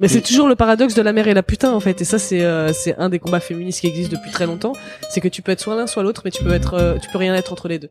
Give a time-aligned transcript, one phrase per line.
[0.00, 2.18] Mais c'est toujours le paradoxe de la mère et la putain en fait, et ça
[2.18, 4.72] c'est euh, c'est un des combats féministes qui existent depuis très longtemps.
[5.08, 7.08] C'est que tu peux être soit l'un soit l'autre, mais tu peux être euh, tu
[7.10, 7.90] peux rien être entre les deux.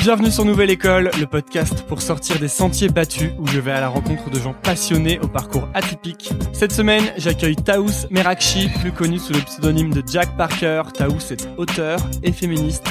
[0.00, 3.80] Bienvenue sur Nouvelle École, le podcast pour sortir des sentiers battus où je vais à
[3.80, 6.32] la rencontre de gens passionnés au parcours atypique.
[6.52, 10.82] Cette semaine, j'accueille Taous Merakchi, plus connu sous le pseudonyme de Jack Parker.
[10.92, 12.84] Taous est auteur et féministe.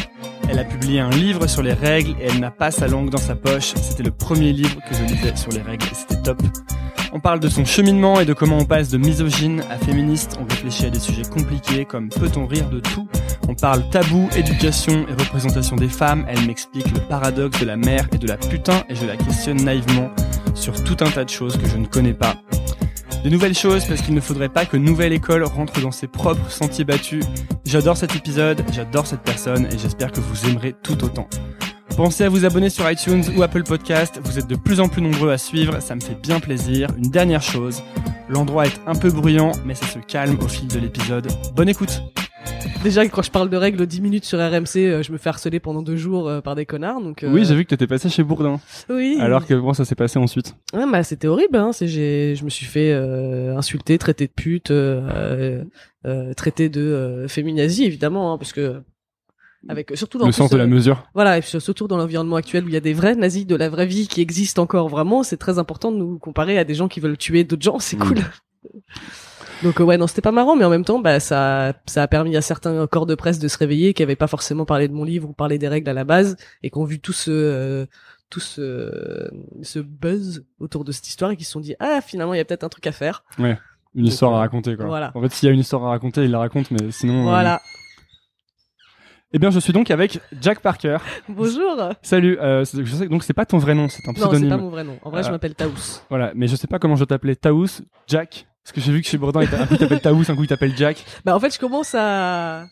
[0.49, 3.17] Elle a publié un livre sur les règles et elle n'a pas sa langue dans
[3.17, 3.73] sa poche.
[3.75, 6.41] C'était le premier livre que je lisais sur les règles et c'était top.
[7.13, 10.37] On parle de son cheminement et de comment on passe de misogyne à féministe.
[10.41, 13.07] On réfléchit à des sujets compliqués comme peut-on rire de tout?
[13.49, 16.25] On parle tabou, éducation et représentation des femmes.
[16.29, 19.61] Elle m'explique le paradoxe de la mère et de la putain et je la questionne
[19.63, 20.09] naïvement
[20.53, 22.35] sur tout un tas de choses que je ne connais pas.
[23.23, 26.49] De nouvelles choses parce qu'il ne faudrait pas que Nouvelle École rentre dans ses propres
[26.49, 27.23] sentiers battus.
[27.65, 31.27] J'adore cet épisode, j'adore cette personne et j'espère que vous aimerez tout autant.
[31.97, 35.01] Pensez à vous abonner sur iTunes ou Apple Podcast, vous êtes de plus en plus
[35.01, 36.87] nombreux à suivre, ça me fait bien plaisir.
[36.97, 37.83] Une dernière chose,
[38.29, 41.27] l'endroit est un peu bruyant, mais ça se calme au fil de l'épisode.
[41.55, 42.01] Bonne écoute
[42.83, 45.59] Déjà quand je parle de règles 10 minutes sur RMC, euh, je me fais harceler
[45.59, 47.01] pendant deux jours euh, par des connards.
[47.01, 48.59] Donc euh, Oui, j'ai vu que t'étais passé chez Bourdin.
[48.89, 49.17] Oui.
[49.19, 50.55] Alors que bon, ça s'est passé ensuite.
[50.73, 51.57] Ouais, bah c'était horrible.
[51.57, 51.71] Hein.
[51.73, 55.63] C'est j'ai, je me suis fait euh, insulter, traiter de pute, euh,
[56.07, 58.81] euh, traiter de euh, féminazie évidemment, hein, parce que
[59.69, 61.03] avec surtout dans le sens de la euh, mesure.
[61.13, 63.69] Voilà, et surtout dans l'environnement actuel où il y a des vrais nazis de la
[63.69, 66.87] vraie vie qui existent encore vraiment, c'est très important de nous comparer à des gens
[66.87, 67.99] qui veulent tuer d'autres gens, c'est Mm.
[67.99, 68.17] cool.
[69.63, 72.07] Donc euh, ouais, non, c'était pas marrant, mais en même temps, bah ça, ça a
[72.07, 74.93] permis à certains corps de presse de se réveiller qui avaient pas forcément parlé de
[74.93, 77.29] mon livre ou parlé des règles à la base et qui ont vu tout ce,
[77.31, 77.85] euh,
[78.31, 79.29] tout ce,
[79.61, 82.39] ce buzz autour de cette histoire et qui se sont dit ah finalement il y
[82.39, 83.23] a peut-être un truc à faire.
[83.93, 84.85] Une histoire à raconter, quoi.
[84.85, 85.11] Voilà.
[85.13, 87.19] En fait, s'il y a une histoire à raconter, il la raconte, mais sinon.
[87.19, 87.61] euh, Voilà.
[89.33, 90.97] Eh bien, je suis donc avec Jack Parker.
[91.29, 91.77] Bonjour.
[92.01, 92.37] Salut.
[92.41, 94.49] Euh, je sais, donc c'est pas ton vrai nom, c'est un Non, c'est pseudonyme.
[94.49, 94.99] pas mon vrai nom.
[95.03, 96.01] En vrai, je Euh, m'appelle Taous.
[96.09, 97.35] Voilà, mais je sais pas comment je t'appelais.
[97.37, 97.67] Taous,
[98.07, 98.47] Jack.
[98.63, 100.47] Parce que j'ai vu que chez t'a- un coup il t'appelle Taous, un coup il
[100.47, 101.05] t'appelle Jack.
[101.23, 102.65] Bah en fait, je commence à.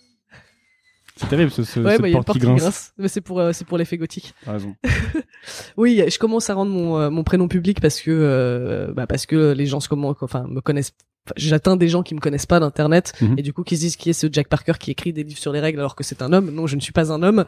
[1.16, 2.62] C'est terrible ce, ce, Ouais, bah porte qui porte qui grince.
[2.62, 2.94] grince.
[2.98, 4.34] Mais c'est pour, euh, c'est pour l'effet gothique.
[4.46, 4.76] T'as raison.
[5.78, 9.54] Oui, je commence à rendre mon, euh, mon prénom public parce que bah parce que
[9.54, 10.92] les gens se comment enfin me connaissent
[11.38, 13.36] j'atteins des gens qui me connaissent pas d'internet Mhm.
[13.38, 15.40] et du coup qui se disent qui est ce Jack Parker qui écrit des livres
[15.40, 16.52] sur les règles alors que c'est un homme.
[16.52, 17.46] Non, je ne suis pas un homme.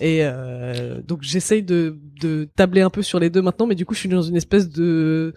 [0.00, 3.86] Et euh, donc j'essaye de de tabler un peu sur les deux maintenant mais du
[3.86, 5.32] coup je suis dans une espèce de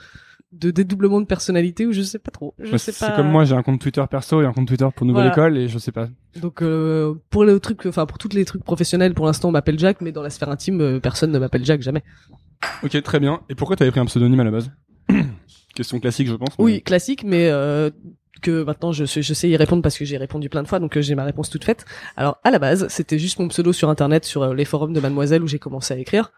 [0.51, 2.55] de dédoublement de personnalité où je sais pas trop.
[2.59, 3.16] Je sais C'est pas.
[3.16, 5.47] comme moi, j'ai un compte Twitter perso et un compte Twitter pour Nouvelle Voilà.
[5.50, 6.07] École et je sais pas.
[6.41, 9.77] Donc euh, pour le truc enfin pour tous les trucs professionnels pour l'instant on m'appelle
[9.77, 12.03] Jack mais dans la sphère intime euh, personne ne m'appelle Jack jamais.
[12.83, 13.41] Ok, très bien.
[13.50, 14.71] Et pourquoi t'avais pris un pseudonyme à la base?
[15.79, 16.50] Question classique, je pense.
[16.57, 17.90] Oui, classique, mais euh,
[18.41, 20.79] que maintenant je, sais- je sais y répondre parce que j'ai répondu plein de fois,
[20.79, 21.85] donc euh, j'ai ma réponse toute faite.
[22.17, 25.00] Alors à la base, c'était juste mon pseudo sur internet, sur euh, les forums de
[25.00, 26.34] Mademoiselle où j'ai commencé à écrire.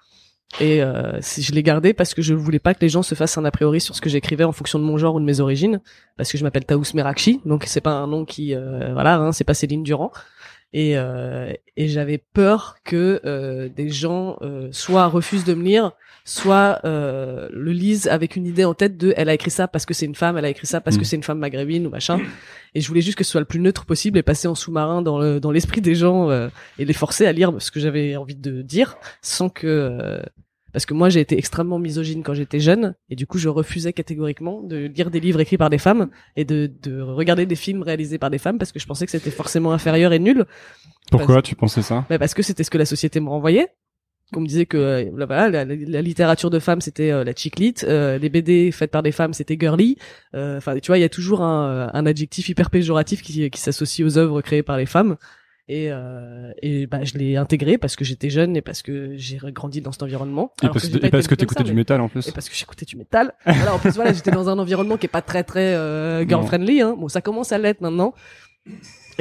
[0.59, 3.37] Et euh, je l'ai gardé parce que je voulais pas que les gens se fassent
[3.39, 5.39] un a priori sur ce que j'écrivais en fonction de mon genre ou de mes
[5.39, 5.79] origines,
[6.17, 9.31] parce que je m'appelle Taous Merakchi, donc c'est pas un nom qui, euh, voilà, hein,
[9.31, 10.11] c'est pas Céline Durand.
[10.73, 15.91] Et, euh, et j'avais peur que euh, des gens euh, soit refusent de me lire,
[16.23, 19.85] soit euh, le lisent avec une idée en tête de elle a écrit ça parce
[19.85, 21.05] que c'est une femme, elle a écrit ça parce que Mm.
[21.05, 22.19] c'est une femme maghrébine ou machin.
[22.73, 25.01] Et je voulais juste que ce soit le plus neutre possible et passer en sous-marin
[25.01, 26.47] dans le dans l'esprit des gens euh,
[26.79, 30.21] et les forcer à lire ce que j'avais envie de dire sans que euh,
[30.73, 33.93] parce que moi j'ai été extrêmement misogyne quand j'étais jeune et du coup je refusais
[33.93, 37.81] catégoriquement de lire des livres écrits par des femmes et de, de regarder des films
[37.83, 40.45] réalisés par des femmes parce que je pensais que c'était forcément inférieur et nul
[41.09, 42.05] Pourquoi tu pensais ça?
[42.09, 43.67] Bah parce que c'était ce que la société me renvoyait.
[44.33, 47.25] On me disait que euh, là, voilà, la, la- la littérature de femmes c'était euh,
[47.25, 49.97] la chiclite, euh, les BD faites par des femmes c'était girly.
[50.35, 53.59] Euh, Enfin, tu vois, il y a toujours un, un adjectif hyper péjoratif qui, qui
[53.59, 55.17] s'associe aux œuvres créées par les femmes.
[55.73, 59.39] Et, euh, et bah, je l'ai intégré parce que j'étais jeune et parce que j'ai
[59.53, 60.51] grandi dans cet environnement.
[60.61, 62.27] Et Alors parce, que élevée comme t'écoutais du métal en plus.
[62.27, 63.33] et parce que j'écoutais du métal.
[63.45, 66.45] voilà, en plus, voilà, j'étais dans un environnement qui est pas très très euh, girl
[66.45, 66.81] friendly.
[66.81, 66.97] Hein.
[66.99, 68.13] Bon, ça commence à l'être maintenant.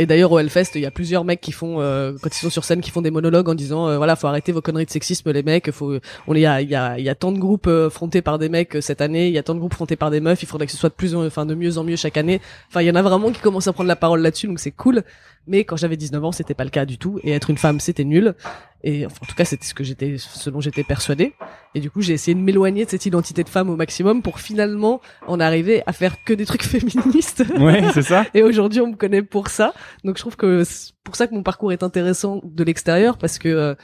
[0.01, 2.51] Et d'ailleurs au Hellfest, il y a plusieurs mecs qui font euh, quand ils sont
[2.51, 4.91] sur scène qui font des monologues en disant euh, voilà, faut arrêter vos conneries de
[4.91, 7.33] sexisme les mecs, faut on il y a il y a il y a tant
[7.33, 9.59] de groupes euh, frontés par des mecs euh, cette année, il y a tant de
[9.59, 11.55] groupes frontés par des meufs, il faudrait que ce soit de plus en enfin de
[11.55, 12.41] mieux en mieux chaque année.
[12.69, 14.71] Enfin, il y en a vraiment qui commencent à prendre la parole là-dessus donc c'est
[14.71, 15.03] cool.
[15.47, 17.81] Mais quand j'avais 19 ans, c'était pas le cas du tout et être une femme,
[17.81, 18.35] c'était nul.
[18.83, 21.35] Et enfin, en tout cas, c'était ce que j'étais ce dont j'étais persuadée.
[21.75, 24.39] Et du coup, j'ai essayé de m'éloigner de cette identité de femme au maximum pour
[24.41, 27.45] finalement en arriver à faire que des trucs féministes.
[27.59, 28.27] Ouais, c'est ça.
[28.35, 29.75] Et aujourd'hui, on me connaît pour ça.
[30.05, 33.39] Donc, je trouve que c'est pour ça que mon parcours est intéressant de l'extérieur parce
[33.39, 33.75] que euh,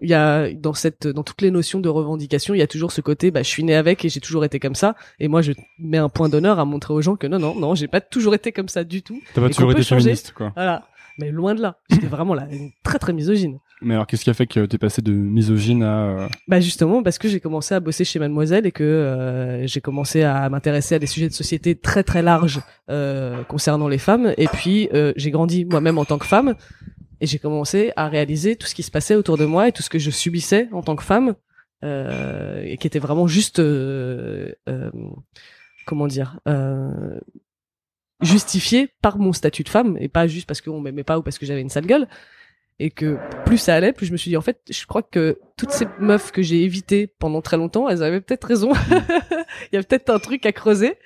[0.00, 2.92] il y a dans cette dans toutes les notions de revendication, il y a toujours
[2.92, 5.42] ce côté bah je suis né avec et j'ai toujours été comme ça et moi
[5.42, 8.00] je mets un point d'honneur à montrer aux gens que non non non, j'ai pas
[8.00, 9.20] toujours été comme ça du tout.
[9.34, 10.52] T'as pas toujours été féministe, quoi.
[10.54, 10.86] Voilà.
[11.20, 11.78] Mais loin de là.
[11.90, 12.46] J'étais vraiment là,
[12.84, 13.58] très très misogyne.
[13.82, 16.04] Mais alors, qu'est-ce qui a fait que t'es passé de misogyne à...
[16.04, 19.80] euh, Bah justement parce que j'ai commencé à bosser chez Mademoiselle et que euh, j'ai
[19.80, 24.32] commencé à m'intéresser à des sujets de société très très larges euh, concernant les femmes.
[24.36, 26.54] Et puis euh, j'ai grandi moi-même en tant que femme
[27.20, 29.82] et j'ai commencé à réaliser tout ce qui se passait autour de moi et tout
[29.82, 31.34] ce que je subissais en tant que femme
[31.84, 34.90] euh, et qui était vraiment juste euh, euh,
[35.86, 37.20] comment dire euh,
[38.20, 41.38] justifié par mon statut de femme et pas juste parce qu'on m'aimait pas ou parce
[41.38, 42.08] que j'avais une sale gueule
[42.80, 45.40] et que plus ça allait, plus je me suis dit en fait, je crois que
[45.56, 48.72] toutes ces meufs que j'ai évitées pendant très longtemps, elles avaient peut-être raison.
[49.72, 50.96] Il y a peut-être un truc à creuser.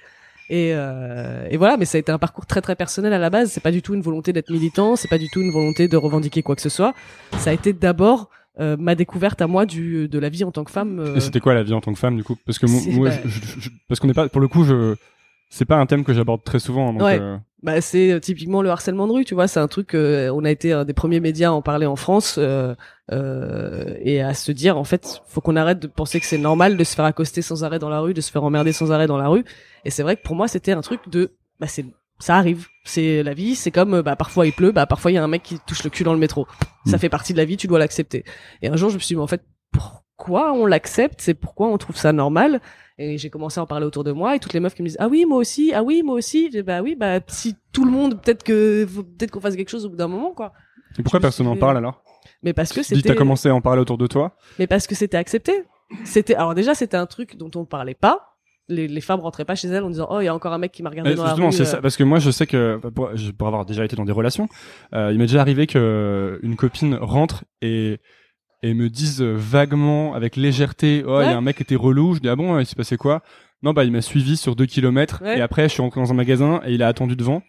[0.55, 3.31] Et, euh, et voilà, mais ça a été un parcours très très personnel à la
[3.31, 3.51] base.
[3.51, 5.97] C'est pas du tout une volonté d'être militant, c'est pas du tout une volonté de
[5.97, 6.93] revendiquer quoi que ce soit.
[7.39, 8.29] Ça a été d'abord
[8.61, 10.99] euh, ma découverte à moi du de la vie en tant que femme.
[11.01, 12.37] euh, Et c'était quoi la vie en tant que femme, du coup?
[12.45, 14.29] Parce que moi, bah- je- je- je- parce qu'on n'est pas...
[14.29, 14.95] Pour le coup, je...
[15.55, 17.03] C'est pas un thème que j'aborde très souvent, donc...
[17.03, 17.19] Ouais.
[17.21, 19.49] euh, Bah, c'est euh, typiquement le harcèlement de rue, tu vois.
[19.49, 19.95] C'est un truc.
[19.95, 22.75] euh, on a été un des premiers médias à en parler en France euh,
[23.13, 26.77] euh, et à se dire en fait, faut qu'on arrête de penser que c'est normal
[26.79, 29.07] de se faire accoster sans arrêt dans la rue, de se faire emmerder sans arrêt
[29.07, 29.45] dans la rue.
[29.85, 31.85] Et c'est vrai que pour moi, c'était un truc de, bah c'est,
[32.19, 32.67] ça arrive.
[32.85, 33.55] C'est la vie.
[33.55, 35.85] C'est comme bah parfois il pleut, bah parfois il y a un mec qui touche
[35.85, 36.47] le cul dans le métro.
[36.87, 37.01] Ça Mm.
[37.01, 38.25] fait partie de la vie, tu dois l'accepter.
[38.63, 41.21] Et un jour, je me suis dit mais en fait, pourquoi on l'accepte?
[41.21, 42.61] C'est pourquoi on trouve ça normal?
[43.05, 44.89] Et j'ai commencé à en parler autour de moi et toutes les meufs qui me
[44.89, 46.49] disent ah oui moi aussi ah oui moi aussi.
[46.51, 49.85] Dit, bah oui bah si tout le monde peut-être que peut-être qu'on fasse quelque chose
[49.87, 50.53] au bout d'un moment quoi.
[50.99, 52.03] Et pourquoi personne n'en parle, alors?
[52.43, 54.37] Mais parce que Tu c'était t'as commencé à en parler autour de toi?
[54.59, 55.53] Mais parce que c'était accepté.
[56.05, 58.29] C'était alors déjà c'était un truc dont on parlait pas.
[58.69, 60.59] Les, les femmes rentraient pas chez elles en disant oh il y a encore un
[60.59, 61.67] mec qui m'a regardé Euh, dans la Justement, rue c'est euh.
[61.67, 61.81] ça.
[61.83, 64.49] Parce que moi, je sais que, pour, je- pour avoir déjà été dans des relations,
[64.95, 67.99] euh, il m'est déjà arrivé que une copine rentre et
[68.63, 71.77] et me dise euh, vaguement, avec légèreté, oh, il y a un mec qui était
[71.77, 72.15] relou.
[72.15, 73.23] Je dis, ah bon, il s'est passé quoi?
[73.63, 75.23] Non, bah, il m'a suivi sur deux kilomètres.
[75.23, 75.39] Ouais.
[75.39, 77.43] Et après, je suis rentré dans un magasin et il a attendu devant.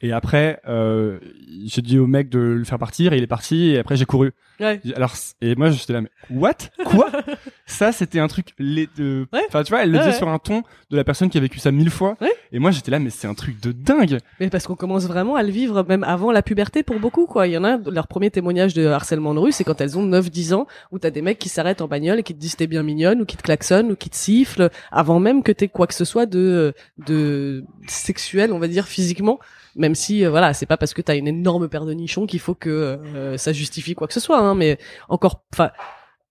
[0.00, 1.18] Et après, euh,
[1.66, 3.70] j'ai dit au mec de le faire partir et il est parti.
[3.70, 4.32] Et après, j'ai couru.
[4.60, 6.54] ouais Alors, et moi, j'étais là, mais what?
[6.84, 7.10] Quoi?
[7.66, 8.54] Ça, c'était un truc.
[8.58, 9.40] les- Ouais.
[9.48, 11.58] Enfin, tu vois, elle le disait sur un ton de la personne qui a vécu
[11.58, 12.16] ça mille fois.
[12.20, 12.32] Ouais.
[12.52, 14.18] Et moi, j'étais là, mais c'est un truc de dingue.
[14.40, 17.46] mais parce qu'on commence vraiment à le vivre même avant la puberté pour beaucoup quoi
[17.46, 20.02] il y en a leur premier témoignage de harcèlement de rue c'est quand elles ont
[20.04, 22.56] 9 10 ans où t'as des mecs qui s'arrêtent en bagnole et qui te disent
[22.56, 25.68] t'es bien mignonne ou qui te klaxonnent ou qui te sifflent avant même que t'aies
[25.68, 26.72] quoi que ce soit de
[27.06, 29.38] de sexuel on va dire physiquement
[29.78, 32.40] même si euh, voilà c'est pas parce que t'as une énorme paire de nichons qu'il
[32.40, 34.78] faut que euh, ça justifie quoi que ce soit hein, mais
[35.08, 35.70] encore enfin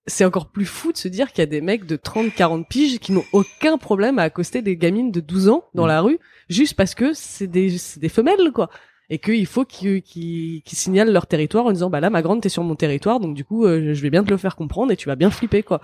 [0.05, 2.67] c'est encore plus fou de se dire qu'il y a des mecs de 30 40
[2.69, 5.87] piges qui n'ont aucun problème à accoster des gamines de 12 ans dans Mm.
[5.87, 8.69] la rue juste parce que c'est des c'est des femelles quoi
[9.09, 12.41] et qu'il faut qu'ils qu'ils qu'ils signalent leur territoire en disant bah là ma grande
[12.41, 14.91] t'es sur mon territoire donc du coup euh, je vais bien te le faire comprendre
[14.91, 15.81] et tu vas bien flipper quoi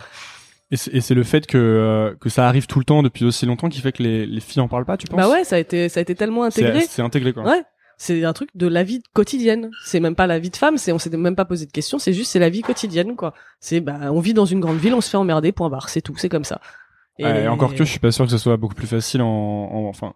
[0.91, 3.69] Et c'est le fait que, euh, que ça arrive tout le temps depuis aussi longtemps
[3.69, 5.17] qui fait que les, les filles en parlent pas, tu penses?
[5.19, 7.43] Bah ouais ça a été ça a été tellement intégré c'est intégré, quoi.
[7.43, 7.61] Ouais.
[7.97, 9.69] C'est un truc de la vie quotidienne.
[9.85, 10.77] C'est même pas la vie de femme.
[10.77, 11.99] C'est on s'est même pas posé de questions.
[11.99, 13.33] C'est juste c'est la vie quotidienne quoi.
[13.59, 15.51] C'est bah on vit dans une grande ville, on se fait emmerder.
[15.51, 15.89] Point barre.
[15.89, 16.15] C'est tout.
[16.17, 16.59] C'est comme ça.
[17.19, 19.21] Et, Ouais, et encore que je suis pas sûr que ce soit beaucoup plus facile
[19.21, 20.13] en, en- enfin,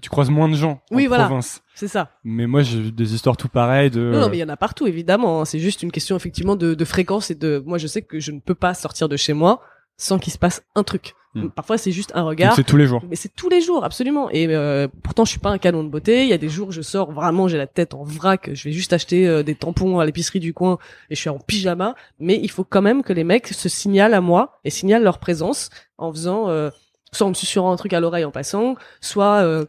[0.00, 1.26] tu croises moins de gens Oui, en voilà.
[1.26, 1.62] province.
[1.74, 2.10] c'est ça.
[2.24, 4.00] Mais moi, j'ai vu des histoires tout pareilles de.
[4.00, 5.42] Non, non, mais il y en a partout évidemment.
[5.42, 5.44] hein.
[5.44, 7.62] C'est juste une question effectivement de, de fréquence et de.
[7.66, 9.60] Moi je sais que je ne peux pas sortir de chez moi
[9.98, 11.14] sans qu'il se passe un truc.
[11.34, 11.48] Hmm.
[11.48, 12.54] Parfois c'est juste un regard.
[12.54, 13.02] c'est tous les jours.
[13.10, 14.30] Mais c'est tous les jours, absolument.
[14.30, 16.22] Et euh, pourtant, je suis pas un canon de beauté.
[16.22, 18.50] Il y a des jours, je sors vraiment, j'ai la tête en vrac.
[18.54, 20.78] Je vais juste acheter euh, des tampons à l'épicerie du coin
[21.10, 21.94] et je suis en pyjama.
[22.18, 25.18] Mais il faut quand même que les mecs se signalent à moi et signalent leur
[25.18, 25.68] présence
[25.98, 26.70] en faisant, euh,
[27.12, 29.66] soit en me susurrant un truc à l'oreille en passant, soit euh,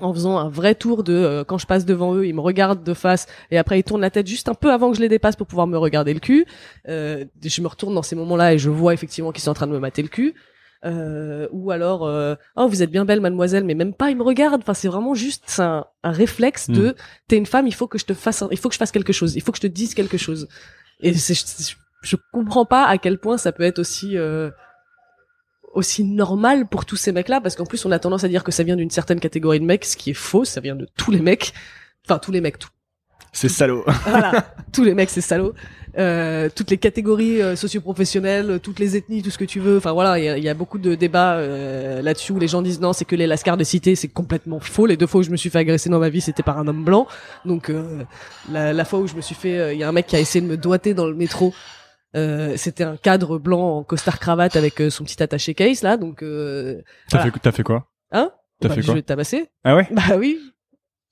[0.00, 2.84] en faisant un vrai tour de euh, quand je passe devant eux, ils me regardent
[2.84, 5.08] de face et après ils tournent la tête juste un peu avant que je les
[5.08, 6.46] dépasse pour pouvoir me regarder le cul.
[6.88, 9.66] Euh, je me retourne dans ces moments-là et je vois effectivement qu'ils sont en train
[9.66, 10.34] de me mater le cul.
[10.84, 14.22] Euh, ou alors euh, oh vous êtes bien belle mademoiselle mais même pas ils me
[14.22, 16.94] regardent enfin c'est vraiment juste un, un réflexe de
[17.26, 18.92] t'es une femme il faut que je te fasse un- il faut que je fasse
[18.92, 20.46] quelque chose il faut que je te dise quelque chose
[21.00, 24.50] et c'est je, je comprends pas à quel point ça peut être aussi euh,
[25.74, 28.44] aussi normal pour tous ces mecs là parce qu'en plus on a tendance à dire
[28.44, 30.88] que ça vient d'une certaine catégorie de mecs ce qui est faux ça vient de
[30.96, 31.52] tous les mecs
[32.06, 32.70] enfin tous les mecs tout
[33.32, 33.84] C'est salaud.
[34.06, 35.54] voilà, tous les mecs c'est salaud.
[35.96, 39.78] Euh, toutes les catégories euh, socioprofessionnelles, toutes les ethnies, tout ce que tu veux.
[39.78, 42.46] Enfin voilà, il y a, il y a beaucoup de débats euh, là-dessus où les
[42.48, 44.86] gens disent non, c'est que les lascars de cité, c'est complètement faux.
[44.86, 46.68] Les deux fois où je me suis fait agresser dans ma vie, c'était par un
[46.68, 47.06] homme blanc.
[47.44, 48.02] Donc euh,
[48.50, 50.16] la, la fois où je me suis fait, euh, il y a un mec qui
[50.16, 51.52] a essayé de me doiter dans le métro.
[52.16, 55.96] Euh, c'était un cadre blanc en costard cravate avec euh, son petit attaché case là.
[55.96, 57.32] Donc euh, T'as Voilà.
[57.32, 57.88] fait, t'as fait quoi?
[58.12, 58.94] Hein, T'as Bah, fait je quoi?
[58.94, 59.50] vais te tabasser.
[59.64, 59.86] Ah ouais?
[59.90, 60.40] Bah oui,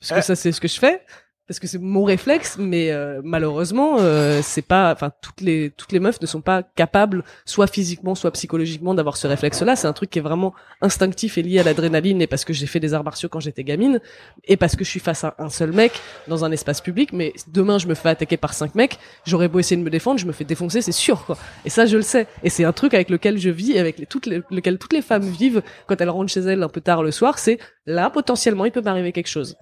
[0.00, 0.22] parce que Euh.
[0.22, 1.02] ça c'est ce que je fais.
[1.46, 5.92] Parce que c'est mon réflexe, mais euh, malheureusement, euh, c'est pas, enfin toutes les toutes
[5.92, 9.76] les meufs ne sont pas capables, soit physiquement, soit psychologiquement, d'avoir ce réflexe-là.
[9.76, 12.66] C'est un truc qui est vraiment instinctif et lié à l'adrénaline, et parce que j'ai
[12.66, 14.00] fait des arts martiaux quand j'étais gamine,
[14.44, 15.92] et parce que je suis face à un seul mec
[16.26, 17.12] dans un espace public.
[17.12, 20.18] Mais demain, je me fais attaquer par cinq mecs, j'aurais beau essayer de me défendre,
[20.18, 21.38] je me fais défoncer, c'est sûr, quoi.
[21.64, 22.26] Et ça, je le sais.
[22.42, 25.02] Et c'est un truc avec lequel je vis, avec les, toutes les, lequel toutes les
[25.02, 27.38] femmes vivent quand elles rentrent chez elles un peu tard le soir.
[27.38, 29.56] C'est là, potentiellement, il peut m'arriver quelque chose.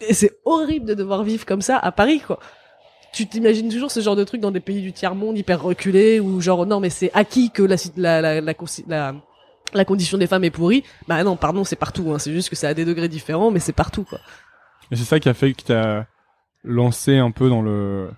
[0.00, 2.40] Et c'est horrible de devoir vivre comme ça à Paris, quoi.
[3.12, 6.40] Tu t'imagines toujours ce genre de truc dans des pays du tiers-monde hyper reculés où
[6.40, 8.54] genre non mais c'est acquis que la, la, la, la,
[8.88, 9.14] la,
[9.72, 10.82] la condition des femmes est pourrie.
[11.06, 12.10] Bah non, pardon, c'est partout.
[12.12, 12.18] Hein.
[12.18, 14.18] C'est juste que c'est à des degrés différents, mais c'est partout, quoi.
[14.90, 16.06] Et c'est ça qui a fait que t'as
[16.64, 18.10] lancé un peu dans le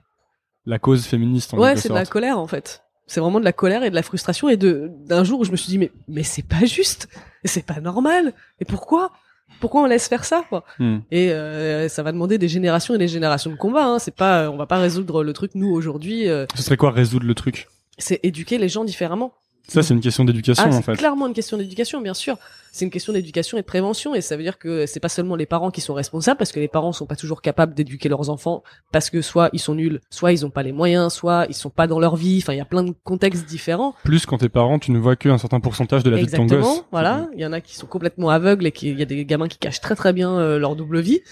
[0.64, 1.52] la cause féministe.
[1.52, 2.82] En Ouais, c'est de la colère en fait.
[3.06, 5.52] C'est vraiment de la colère et de la frustration et de d'un jour où je
[5.52, 7.08] me suis dit mais mais c'est pas juste,
[7.44, 8.32] c'est pas normal.
[8.60, 9.12] Et pourquoi?
[9.60, 10.98] Pourquoi on laisse faire ça quoi Hmm.
[11.10, 13.84] Et euh, ça va demander des générations et des générations de combat.
[13.86, 13.98] Hein.
[13.98, 16.28] C'est pas, on va pas résoudre le truc nous aujourd'hui.
[16.28, 17.68] euh, Ce serait quoi résoudre le truc?
[17.98, 19.32] C'est éduquer les gens différemment.
[19.68, 20.94] Ça, c'est une question d'éducation Ah, en c'est fait.
[20.96, 22.36] clairement une question d'éducation, bien sûr.
[22.72, 25.34] C'est une question d'éducation et de prévention, et ça veut dire que c'est pas seulement
[25.34, 28.28] les parents qui sont responsables, parce que les parents sont pas toujours capables d'éduquer leurs
[28.30, 31.54] enfants, parce que soit ils sont nuls, soit ils ont pas les moyens, soit ils
[31.54, 32.38] sont pas dans leur vie.
[32.42, 33.94] Enfin, il y a plein de contextes différents.
[34.04, 36.42] Plus quand t'es parent, tu ne vois qu'un certain pourcentage de la vie de ton
[36.44, 36.84] Exactement, gosse.
[36.92, 37.26] voilà.
[37.34, 39.58] Il y en a qui sont complètement aveugles et il y a des gamins qui
[39.58, 41.22] cachent très très bien euh, leur double vie.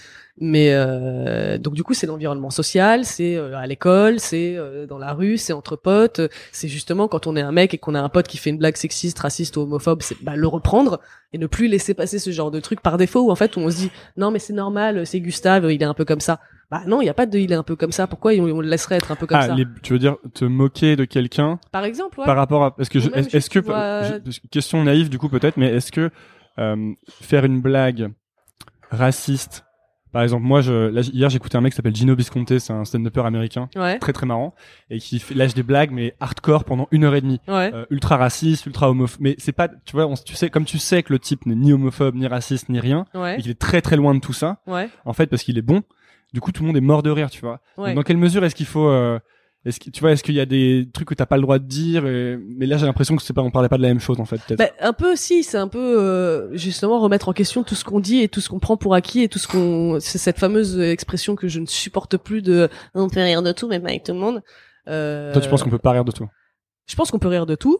[0.41, 4.97] Mais euh, donc du coup, c'est l'environnement social, c'est euh, à l'école, c'est euh, dans
[4.97, 6.19] la rue, c'est entre potes.
[6.51, 8.57] C'est justement quand on est un mec et qu'on a un pote qui fait une
[8.57, 10.99] blague sexiste, raciste ou homophobe, c'est bah, le reprendre
[11.31, 13.69] et ne plus laisser passer ce genre de truc par défaut où en fait on
[13.69, 16.41] se dit non mais c'est normal, c'est Gustave, il est un peu comme ça.
[16.69, 18.05] Bah non, il y a pas de il est un peu comme ça.
[18.07, 19.55] Pourquoi on, on le laisserait être un peu comme Ah, ça?
[19.55, 22.25] les- tu veux dire te moquer de quelqu'un Par exemple, ouais.
[22.25, 25.17] par rapport à que je- est-ce est-ce que vois- je- parce que question naïve du
[25.17, 26.09] coup peut-être mais est-ce que
[26.59, 28.09] euh, faire une blague
[28.91, 29.64] raciste
[30.15, 32.85] par exemple moi je là, hier j'écoutais un mec qui s'appelle Gino Visconti c'est un
[32.85, 33.67] stand-upper américain.
[33.75, 34.55] Ouais, très très marrant.
[34.89, 37.41] Et qui fait, lâche des blagues mais hardcore pendant une heure et demie.
[37.49, 37.69] Ouais.
[37.73, 40.77] Euh, ultra raciste ultra homophobe mais c'est pas tu vois on, tu sais comme tu
[40.77, 43.59] sais que le type n'est ni homophobe ni raciste ni rien Ouais, et qu'il est
[43.59, 45.83] très très loin de tout ça ouais, en fait parce qu'il est bon
[46.31, 47.59] du coup tout le monde est mort de rire tu vois.
[47.75, 49.19] Donc, dans quelle mesure est-ce qu'il faut euh,
[49.65, 51.57] est-ce que tu vois est-ce qu'il y a des trucs que t'as pas le droit
[51.59, 53.87] de dire et- mais là j'ai l'impression que c'est pas on parlait pas de la
[53.89, 57.29] même chose en fait peut-être Bah, un peu aussi, c'est un peu euh, justement remettre
[57.29, 59.39] en question tout ce qu'on dit et tout ce qu'on prend pour acquis et tout
[59.39, 59.99] ce qu'on.
[59.99, 63.67] C'est cette fameuse expression que je ne supporte plus de on peut rire de tout,
[63.67, 64.41] pas avec tout le monde.
[64.87, 66.27] Euh, toi tu penses qu'on peut pas rire de tout?
[66.87, 67.79] Je pense qu'on peut rire de tout.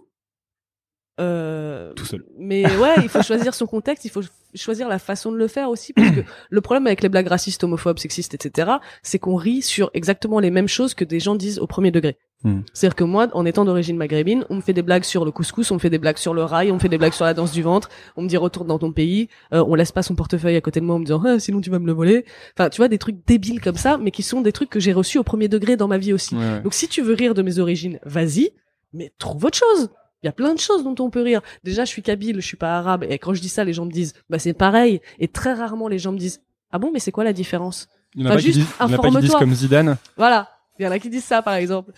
[1.20, 4.22] Euh, tout seul mais ouais, il faut choisir son contexte, il faut
[4.54, 7.64] choisir la façon de le faire aussi, parce que le problème avec les blagues racistes,
[7.64, 11.60] homophobes, sexistes, etc., c'est qu'on rit sur exactement les mêmes choses que des gens disent
[11.60, 12.18] au premier degré.
[12.44, 12.62] Hmm.
[12.74, 15.72] C'est-à-dire que moi, en étant d'origine maghrébine, on me fait des blagues sur le couscous,
[15.72, 17.34] on me fait des blagues sur le rail, on me fait des blagues sur la
[17.34, 20.16] danse du ventre, on me dit retourne dans ton pays, euh, on laisse pas son
[20.16, 22.26] portefeuille à côté de moi en me disant ah, sinon tu vas me le voler.
[22.58, 24.94] Enfin, tu vois des trucs débiles comme ça, mais qui sont des trucs que j'ai
[24.94, 26.36] reçus au premier degré dans ma vie aussi.
[26.36, 26.62] Ouais, ouais.
[26.62, 28.52] Donc si tu veux rire de mes origines, vas-y,
[28.94, 29.90] mais trouve autre chose.
[30.26, 31.42] Il y a plein de choses dont on peut rire.
[31.64, 33.86] Déjà, je suis kabyle, je suis pas arabe, et quand je dis ça, les gens
[33.86, 35.00] me disent, bah c'est pareil.
[35.20, 36.42] Et très rarement, les gens me disent,
[36.72, 38.60] ah bon, mais c'est quoi la différence il y en a enfin, pas qui juste
[38.60, 40.50] disent, pas qui disent comme Zidane Voilà.
[40.80, 41.92] Il y en a qui disent ça, par exemple.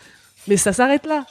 [0.49, 1.25] Mais ça s'arrête là.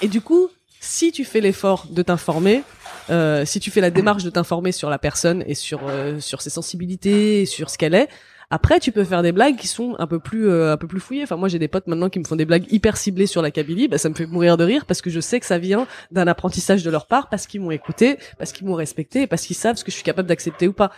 [0.00, 0.48] Et du coup,
[0.80, 2.62] si tu fais l'effort de t'informer,
[3.10, 6.40] euh, si tu fais la démarche de t'informer sur la personne et sur euh, sur
[6.40, 8.08] ses sensibilités, et sur ce qu'elle est,
[8.50, 11.00] après tu peux faire des blagues qui sont un peu plus euh, un peu plus
[11.00, 11.22] fouillées.
[11.22, 13.50] Enfin moi j'ai des potes maintenant qui me font des blagues hyper ciblées sur la
[13.50, 15.86] Kabylie, bah ça me fait mourir de rire parce que je sais que ça vient
[16.10, 19.56] d'un apprentissage de leur part parce qu'ils m'ont écouté, parce qu'ils m'ont respecté, parce qu'ils
[19.56, 20.90] savent ce que je suis capable d'accepter ou pas.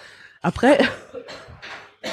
[0.43, 0.79] Après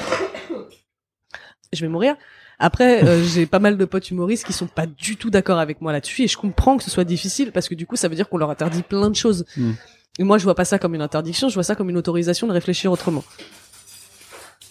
[1.74, 2.16] je vais mourir.
[2.60, 5.82] Après, euh, j'ai pas mal de potes humoristes qui sont pas du tout d'accord avec
[5.82, 8.16] moi là-dessus et je comprends que ce soit difficile parce que du coup, ça veut
[8.16, 9.46] dire qu'on leur interdit plein de choses.
[9.56, 9.72] Mm.
[10.20, 12.46] Et moi, je vois pas ça comme une interdiction, je vois ça comme une autorisation
[12.48, 13.24] de réfléchir autrement.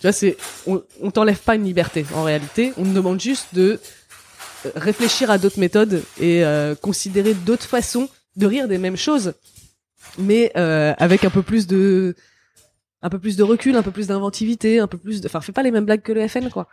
[0.00, 0.36] Tu vois, c'est
[0.66, 3.80] on, on t'enlève pas une liberté en réalité, on te demande juste de
[4.66, 9.34] euh, réfléchir à d'autres méthodes et euh, considérer d'autres façons de rire des mêmes choses,
[10.18, 12.14] mais euh, avec un peu plus de
[13.02, 15.52] un peu plus de recul, un peu plus d'inventivité, un peu plus de enfin, fais
[15.52, 16.68] pas les mêmes blagues que le FN quoi.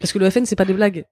[0.00, 1.04] Parce que le FN, c'est pas des blagues.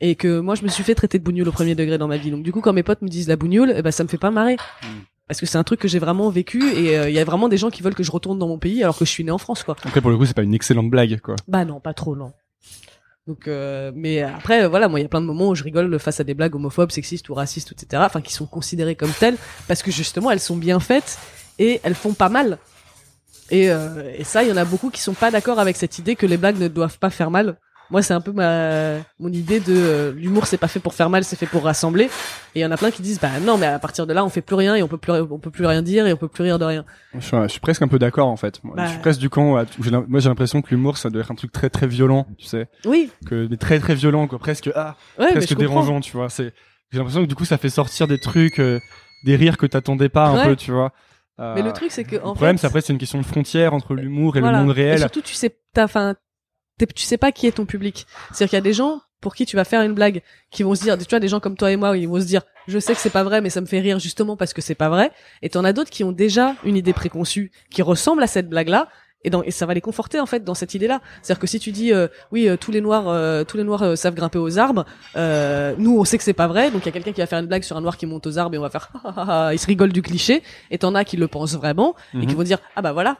[0.00, 2.16] Et que moi, je me suis fait traiter de bougnoule au premier degré dans ma
[2.16, 2.30] vie.
[2.30, 4.18] Donc, du coup, quand mes potes me disent la bougnoule, eh ben, ça me fait
[4.18, 4.56] pas marrer.
[5.30, 7.48] Parce que c'est un truc que j'ai vraiment vécu et euh, il y a vraiment
[7.48, 9.30] des gens qui veulent que je retourne dans mon pays alors que je suis né
[9.30, 9.76] en France, quoi.
[9.84, 12.32] après pour le coup c'est pas une excellente blague quoi Bah non, pas trop, non.
[13.28, 15.96] Donc, euh, mais après, voilà, moi, il y a plein de moments où je rigole
[16.00, 18.02] face à des blagues homophobes, sexistes ou racistes, etc.
[18.04, 19.36] Enfin, qui sont considérées comme telles
[19.68, 21.16] parce que justement, elles sont bien faites
[21.60, 22.58] et elles font pas mal.
[23.52, 25.96] Et, euh, et ça, il y en a beaucoup qui sont pas d'accord avec cette
[26.00, 27.56] idée que les blagues ne doivent pas faire mal.
[27.90, 31.10] Moi, c'est un peu ma mon idée de euh, l'humour, c'est pas fait pour faire
[31.10, 32.04] mal, c'est fait pour rassembler.
[32.54, 34.24] Et il y en a plein qui disent bah non, mais à partir de là,
[34.24, 36.16] on fait plus rien et on peut plus on peut plus rien dire et on
[36.16, 36.84] peut plus rire de rien.
[37.14, 38.62] Je suis, je suis presque un peu d'accord en fait.
[38.62, 38.84] Moi, Bah.
[38.86, 39.58] Je suis presque du camp.
[39.60, 39.64] où
[40.08, 42.68] moi, j'ai l'impression que l'humour, ça doit être un truc très très violent, tu sais,
[42.84, 45.60] Oui, que mais très très violent, quoi, presque ah, ouais, mais presque comprends.
[45.60, 46.28] dérangeant, tu vois.
[46.28, 46.52] C'est,
[46.92, 48.78] j'ai l'impression que du coup, ça fait sortir des trucs, euh,
[49.24, 50.92] des rires que t'attendais pas un peu, tu vois.
[51.40, 53.18] Euh, Mais le truc, c'est que en le problème, fait, c'est après, c'est une question
[53.18, 54.58] de frontière entre l'humour et Voilà.
[54.60, 54.98] le monde Et réel.
[54.98, 56.14] surtout, tu sais, t'as, enfin,
[56.86, 58.06] tu sais pas qui est ton public.
[58.32, 60.74] C'est-à-dire qu'il y a des gens pour qui tu vas faire une blague, qui vont
[60.74, 62.78] se dire, tu vois, des gens comme toi et moi, ils vont se dire, je
[62.78, 64.88] sais que c'est pas vrai, mais ça me fait rire justement parce que c'est pas
[64.88, 65.10] vrai.
[65.42, 68.88] Et t'en as d'autres qui ont déjà une idée préconçue, qui ressemble à cette blague-là.
[69.22, 71.02] Et, dans, et ça va les conforter en fait dans cette idée-là.
[71.20, 73.82] C'est-à-dire que si tu dis euh, oui euh, tous les noirs euh, tous les noirs
[73.82, 76.70] euh, savent grimper aux arbres, euh, nous on sait que c'est pas vrai.
[76.70, 78.26] Donc il y a quelqu'un qui va faire une blague sur un noir qui monte
[78.26, 80.42] aux arbres et on va faire ah, ah, ah, ils se rigolent du cliché.
[80.70, 82.34] Et t'en as qui le pensent vraiment et qui Mhm.
[82.34, 83.18] vont dire ah bah voilà.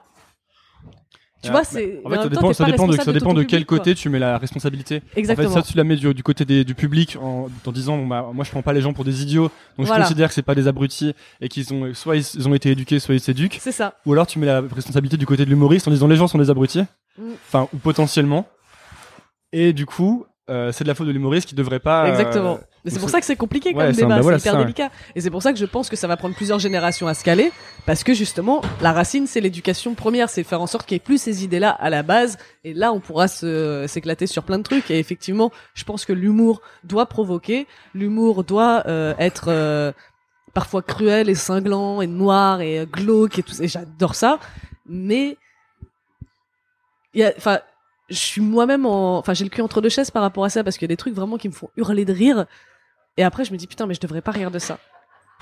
[1.42, 3.42] Tu Ah, vois c'est En fait, ça dépend, ça de, ça responsable dépend ton de
[3.44, 5.02] quel public, côté tu mets la responsabilité.
[5.16, 5.48] Exactement.
[5.48, 7.96] En fait, ça, tu la mets du, du côté des, du public en, en disant,
[7.96, 10.02] bon, bah, moi, je prends pas les gens pour des idiots, donc Voilà.
[10.04, 12.70] je considère que c'est pas des abrutis et qu'ils ont, soit ils, ils ont été
[12.70, 13.58] éduqués, soit ils s'éduquent.
[13.60, 13.94] C'est ça.
[14.04, 16.38] Ou alors tu mets la responsabilité du côté de l'humoriste en disant les gens sont
[16.38, 16.82] des abrutis,
[17.18, 17.22] Mm.
[17.48, 18.46] enfin ou potentiellement.
[19.52, 22.04] Et du coup, euh, c'est de la faute de l'humoriste qui devrait pas.
[22.04, 22.58] euh, Exactement.
[22.84, 24.58] Mais c'est pour ça que c'est compliqué Ouais, comme un- débat, bah voilà, c'est hyper
[24.58, 24.64] ouais.
[24.64, 24.90] délicat.
[25.14, 27.22] Et c'est pour ça que je pense que ça va prendre plusieurs générations à se
[27.22, 27.52] caler,
[27.86, 31.04] parce que justement, la racine, c'est l'éducation première, c'est faire en sorte qu'il n'y ait
[31.04, 34.62] plus ces idées-là à la base, et là, on pourra se, s'éclater sur plein de
[34.62, 34.90] trucs.
[34.90, 39.92] Et effectivement, je pense que l'humour doit provoquer, l'humour doit euh, être euh,
[40.54, 43.62] parfois cruel et cinglant et noir et euh, glauque et tout.
[43.62, 44.38] Et j'adore ça,
[44.86, 45.36] mais
[47.36, 47.58] enfin,
[48.10, 50.64] je suis moi-même en, enfin, j'ai le cul entre deux chaises par rapport à ça
[50.64, 52.46] parce qu'il y a des trucs vraiment qui me font hurler de rire.
[53.16, 54.78] Et après, je me dis putain, mais je devrais pas rire de ça.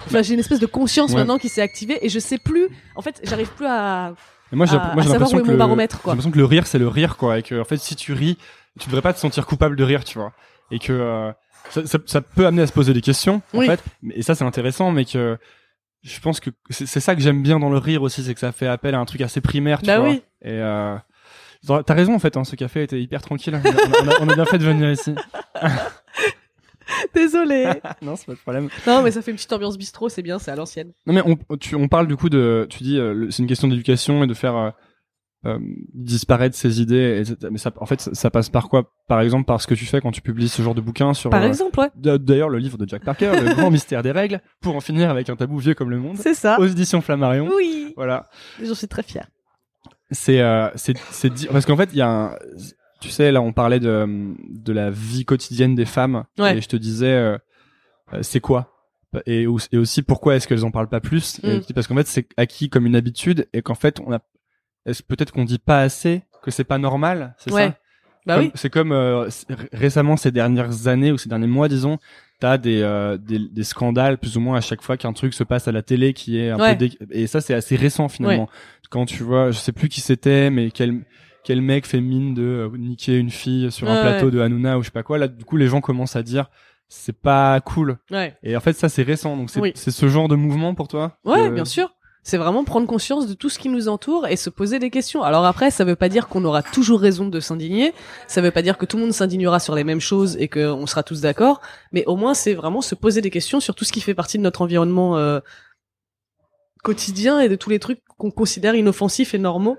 [0.07, 1.17] Enfin, j'ai une espèce de conscience Ouais.
[1.17, 2.69] maintenant qui s'est activée et je sais plus.
[2.95, 4.15] En fait, j'arrive plus à,
[4.53, 6.15] Et moi, j'ai, l'impression que mon le, baromètre, quoi.
[6.17, 7.39] que le rire, c'est le rire, quoi.
[7.39, 8.39] Et que, en fait, si tu ris,
[8.79, 10.33] tu devrais pas te sentir coupable de rire, tu vois.
[10.71, 11.33] Et que euh,
[11.71, 13.67] ça, ça, ça peut amener à se poser des questions, en Oui.
[13.67, 13.83] fait.
[14.03, 15.37] Mais- Et ça, c'est intéressant, mais que
[16.03, 18.41] je pense que c'est, c'est ça que j'aime bien dans le rire aussi, c'est que
[18.41, 20.11] ça fait appel à un truc assez primaire, tu Bah vois.
[20.11, 20.23] oui.
[20.43, 20.95] Et euh,
[21.67, 22.37] t'as raison, en fait.
[22.37, 23.55] Hein, ce café était hyper tranquille.
[23.63, 25.15] On a, on a- on a bien fait de venir ici.
[27.15, 27.69] Désolée.
[28.03, 28.69] non, c'est pas de problème.
[28.87, 30.93] non, mais ça fait une petite ambiance bistrot, c'est bien, c'est à l'ancienne.
[31.07, 33.69] Non mais on, tu, on parle du coup de, tu dis, euh, c'est une question
[33.69, 34.71] d'éducation et de faire euh,
[35.45, 35.59] euh,
[35.93, 37.23] disparaître ces idées.
[37.43, 38.91] Et, mais ça, en fait, ça, ça passe par quoi?
[39.07, 41.29] Par exemple, par ce que tu fais quand tu publies ce genre de bouquin sur.
[41.29, 41.91] Par exemple, ouais.
[41.95, 45.29] D'ailleurs, le livre de Jack Parker, le grand mystère des règles, pour en finir avec
[45.29, 46.59] un tabou vieux comme le monde, C'est ça.
[46.59, 47.51] aux éditions Flammarion.
[47.55, 47.93] Oui.
[47.97, 48.29] Voilà.
[48.63, 49.29] J'en suis très fière.
[50.11, 50.95] C'est, euh, c'est,
[51.51, 52.37] parce qu'en fait, il y a un,
[53.01, 54.07] tu sais, là, on parlait de,
[54.49, 56.57] de la vie quotidienne des femmes, Ouais.
[56.59, 57.39] et je te disais, euh,
[58.15, 58.73] euh, c'est quoi?
[59.27, 61.41] Et, au- et aussi pourquoi est-ce qu'elles en parlent pas plus?
[61.43, 61.61] Mm.
[61.75, 64.19] parce qu'en fait c'est acquis comme une habitude et qu'en fait on a
[64.85, 67.69] est-ce peut-être qu'on dit pas assez que c'est pas normal c'est Ouais.
[67.69, 67.79] ça?
[68.27, 68.51] Bah Comme- oui.
[68.55, 69.27] c'est comme euh,
[69.73, 71.97] récemment ces dernières années ou ces derniers mois disons
[72.39, 75.43] t'as des, euh, des des scandales plus ou moins à chaque fois qu'un truc se
[75.43, 76.77] passe à la télé qui est un Ouais.
[76.77, 78.51] peu dé- et ça c'est assez récent finalement
[78.91, 81.05] quand tu vois je sais plus qui c'était mais quel
[81.45, 84.33] quel mec fait mine de euh, niquer une fille sur un plateau ouais.
[84.33, 86.51] de Hanouna ou je sais pas quoi là du coup les gens commencent à dire
[86.89, 88.37] c'est pas cool Ouais.
[88.43, 89.73] et en fait ça c'est récent donc c'est Oui.
[89.75, 91.95] c'est ce genre de mouvement pour toi Ouais, que- bien sûr.
[92.25, 95.23] C'est vraiment prendre conscience de tout ce qui nous entoure et se poser des questions.
[95.23, 97.95] Alors après, ça veut pas dire qu'on aura toujours raison de s'indigner.
[98.27, 100.87] Ça veut pas dire que tout le monde s'indignera sur les mêmes choses et qu'on
[100.87, 101.63] sera tous d'accord.
[101.91, 104.37] Mais au moins, c'est vraiment se poser des questions sur tout ce qui fait partie
[104.37, 105.41] de notre environnement euh,
[106.83, 109.79] quotidien et de tous les trucs qu'on considère inoffensifs et normaux.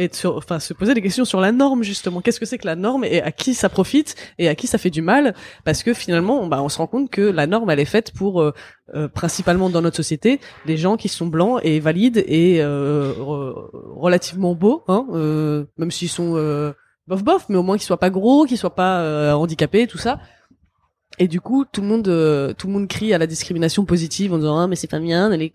[0.00, 2.20] Et sur, enfin, se poser des questions sur la norme justement.
[2.20, 4.78] Qu'est-ce que c'est que la norme et à qui ça profite et à qui ça
[4.78, 5.34] fait du mal?
[5.64, 8.40] Parce que finalement, bah, on se rend compte que la norme, elle est faite pour
[8.40, 8.54] euh,
[8.94, 13.70] euh, principalement dans notre société les gens qui sont blancs et valides et euh, re-
[13.96, 16.70] relativement beaux, hein, euh, même s'ils sont euh,
[17.08, 20.20] bof bof, mais au moins qu'ils soient pas gros, qu'ils soient pas handicapés, tout ça.
[21.18, 24.38] Et du coup, tout le monde, tout le monde crie à la discrimination positive en
[24.38, 25.52] disant ah mais c'est pas bien, elle est.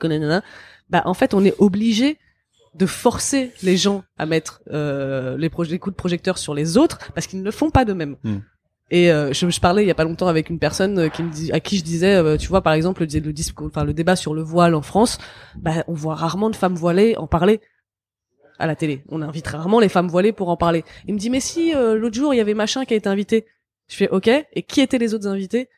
[0.94, 2.20] Bah en fait, on est obligé
[2.76, 6.98] de forcer les gens à mettre euh, les, les coups de projecteur sur les autres
[7.14, 8.16] parce qu'ils ne le font pas d'eux-mêmes.
[8.24, 8.40] Hmm.
[8.92, 11.24] Et euh, je, je parlais il y a pas longtemps avec une personne euh, qui
[11.24, 13.84] me dit, à qui je disais, euh, tu vois par exemple le, le, discours- enfin,
[13.84, 15.18] le débat sur le voile en France,
[15.56, 17.60] bah, on voit rarement de femmes voilées en parler
[18.60, 19.04] à la télé.
[19.10, 20.84] On invite rarement les femmes voilées pour en parler.
[21.08, 23.10] Il me dit mais si euh, l'autre jour il y avait machin qui a été
[23.10, 23.48] invité.
[23.88, 24.30] Je fais ok.
[24.54, 25.70] Et qui étaient les autres invités?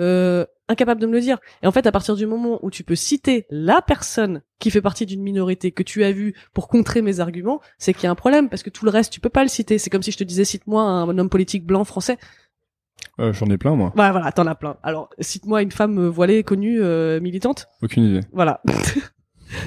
[0.00, 1.38] Euh, Incapable de me le dire.
[1.62, 4.80] Et en fait à partir du moment où tu peux citer la personne qui fait
[4.80, 8.10] partie d'une minorité que tu as vue pour contrer mes arguments, c'est qu'il y a
[8.10, 9.78] un problème parce que tout le reste tu peux pas le citer.
[9.78, 12.16] C'est comme si je te disais cite-moi un homme politique blanc français.
[13.20, 14.76] Euh, j'en ai plein moi Bah voilà, t'en as plein.
[14.82, 17.68] Alors, cite-moi une femme voilée, connue, euh, militante.
[17.82, 18.60] aucune idée Voilà.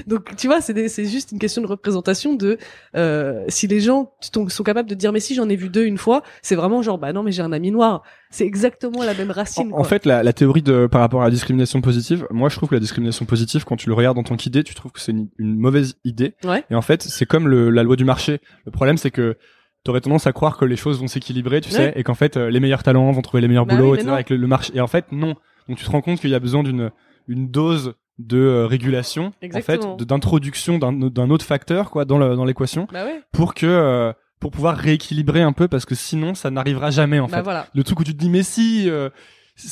[0.06, 2.58] Donc tu vois, c'est juste une question de représentation de
[2.96, 5.98] euh, si les gens sont capables de dire mais si j'en ai vu deux une
[5.98, 8.02] fois, c'est vraiment genre bah non mais j'ai un ami noir.
[8.30, 9.68] C'est exactement la même racine.
[9.68, 9.80] En, quoi.
[9.80, 12.68] en fait, la, la théorie de par rapport à la discrimination positive, moi je trouve
[12.68, 15.12] que la discrimination positive, quand tu le regardes en tant qu'idée, tu trouves que c'est
[15.12, 16.34] une, une mauvaise idée.
[16.44, 16.62] Ouais.
[16.70, 18.40] Et en fait, c'est comme le, la loi du marché.
[18.66, 19.36] Le problème, c'est que
[19.84, 21.76] t'aurais tendance à croire que les choses vont s'équilibrer, tu Ouais.
[21.76, 23.98] sais, et qu'en fait, euh, les meilleurs talents vont trouver les meilleurs Bah boulots, oui,
[23.98, 24.10] etc.
[24.12, 24.72] Avec le, le marché.
[24.76, 25.34] Et en fait, non.
[25.68, 26.90] Donc tu te rends compte qu'il y a besoin d'une
[27.28, 29.92] une dose de euh, régulation, en Exactement.
[29.92, 33.20] fait, de- d'introduction d'un d'un autre facteur, quoi, dans le- dans l'équation, Bah ouais.
[33.32, 37.26] pour que euh, pour pouvoir rééquilibrer un peu, parce que sinon, ça n'arrivera jamais, en
[37.28, 37.66] Bah fait voilà.
[37.74, 39.08] le truc où tu te dis mais si euh,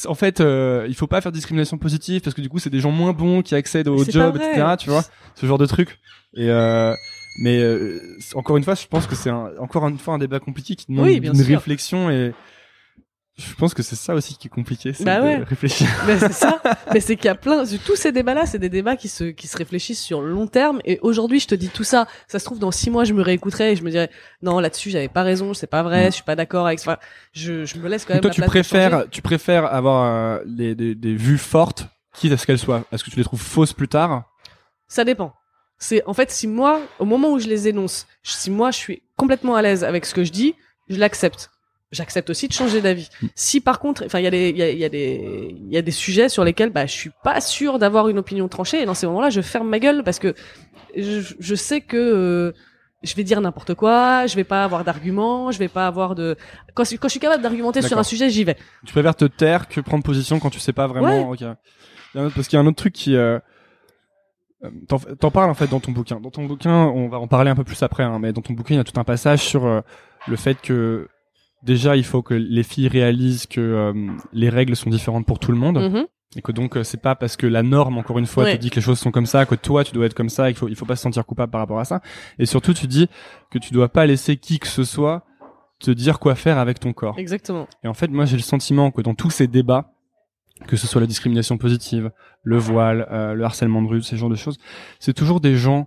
[0.07, 2.71] en fait euh, il faut pas faire de discrimination positive parce que du coup c'est
[2.71, 5.05] des gens moins bons qui accèdent au job etc tu vois
[5.37, 6.01] ce genre de truc
[6.35, 6.93] et euh,
[7.41, 8.01] mais euh,
[8.35, 10.87] encore une fois je pense que c'est un- encore une fois un débat compliqué qui
[10.89, 11.47] demande Oui, une sûr.
[11.59, 12.33] réflexion et
[13.39, 15.37] je pense que c'est ça aussi qui est compliqué c'est Bah de ouais.
[15.45, 16.61] réfléchir Mais c'est ça.
[16.95, 17.65] Mais c'est qu'il y a plein.
[17.85, 20.81] Tous ces débats-là, c'est des débats qui se qui se réfléchissent sur le long terme.
[20.85, 22.07] Et aujourd'hui, je te dis tout ça.
[22.29, 24.11] Ça se trouve dans six mois, je me réécouterai et je me dirais
[24.43, 26.11] non là-dessus, j'avais pas raison, c'est pas vrai, Mm.
[26.11, 26.81] je suis pas d'accord avec.
[26.81, 26.97] Enfin,
[27.33, 28.33] je je me laisse quand Donc même.
[28.33, 32.39] toi la tu préfères tu préfères avoir euh, les, des, des vues fortes quitte à
[32.39, 34.25] ce qu'elles soient est-ce que tu les trouves fausses plus tard?
[34.89, 35.35] Ça dépend.
[35.79, 39.03] C'est en fait si moi, au moment où je les énonce, si moi je suis
[39.17, 40.55] complètement à l'aise avec ce que je dis,
[40.89, 41.51] je l'accepte.
[41.97, 43.09] J'accepte aussi de changer d'avis.
[43.35, 45.55] Si par contre, enfin il y a des il y a, il y a des
[45.59, 48.47] il y a des sujets sur lesquels bah je suis pas sûr d'avoir une opinion
[48.49, 50.35] tranchée et dans ces moments-là, je ferme ma gueule parce que
[50.97, 52.53] je, je sais que euh,
[53.03, 56.37] je vais dire n'importe quoi, je vais pas avoir d'arguments, je vais pas avoir de
[56.75, 58.57] quand, quand je suis capable d'argumenter sur un sujet, j'y vais.
[58.85, 61.09] Tu préfères te taire que prendre position quand tu sais pas vraiment.
[61.31, 63.17] autre- parce qu'il y a un autre truc qui.
[63.17, 63.39] Euh,
[64.89, 66.19] T'en t'en parles en fait dans ton bouquin.
[66.19, 68.55] Dans ton bouquin, on va en parler un peu plus après, hein, mais dans ton
[68.55, 69.81] bouquin, il y a tout un passage sur euh,
[70.27, 71.09] le fait que
[71.67, 73.93] déjà il faut que les filles réalisent que euh,
[74.33, 76.07] les règles sont différentes pour tout le monde Mhm.
[76.37, 78.57] et que donc euh, c'est pas parce que la norme encore une fois Ouais.
[78.57, 80.49] te dit que les choses sont comme ça que toi tu dois être comme ça.
[80.51, 82.01] Il faut il faut pas se sentir coupable par rapport à ça.
[82.39, 83.09] Et surtout tu dis
[83.51, 85.25] que tu dois pas laisser qui que ce soit
[85.79, 87.19] te dire quoi faire avec ton corps.
[87.19, 87.67] Exactement.
[87.85, 89.93] Et en fait, moi, j'ai le sentiment que dans tous ces débats,
[90.69, 92.11] que ce soit la discrimination positive,
[92.43, 94.57] le voile, euh, le harcèlement de rue, ces genres de choses,
[95.01, 95.87] c'est toujours des gens.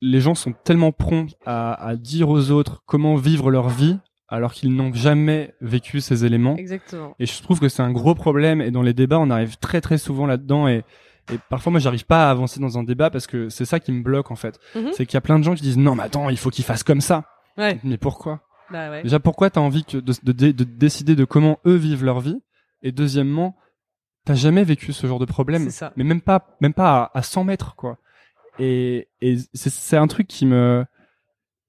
[0.00, 4.52] Les gens sont tellement prompts à, à dire aux autres comment vivre leur vie, alors
[4.52, 6.56] qu'ils n'ont jamais vécu ces éléments.
[6.56, 7.14] Exactement.
[7.18, 8.60] Et je trouve que c'est un gros problème.
[8.60, 10.66] Et dans les débats, on arrive très très souvent là-dedans.
[10.68, 10.84] Et,
[11.32, 13.92] et parfois, moi, j'arrive pas à avancer dans un débat parce que c'est ça qui
[13.92, 14.58] me bloque en fait.
[14.74, 14.90] Mhm.
[14.92, 16.64] C'est qu'il y a plein de gens qui disent non, mais attends, il faut qu'ils
[16.64, 17.24] fassent comme ça.
[17.56, 17.78] Ouais.
[17.84, 18.40] Mais pourquoi?
[18.70, 19.02] Bah ouais.
[19.04, 22.18] Déjà, pourquoi t'as envie que de, de, de- de décider de comment eux vivent leur
[22.20, 22.40] vie?
[22.82, 23.56] Et deuxièmement,
[24.24, 25.92] t'as jamais vécu ce genre de problème, C'est ça.
[25.96, 27.98] mais même pas, même pas à, à 100 mètres, quoi.
[28.58, 30.84] Et, et c'est un truc qui me,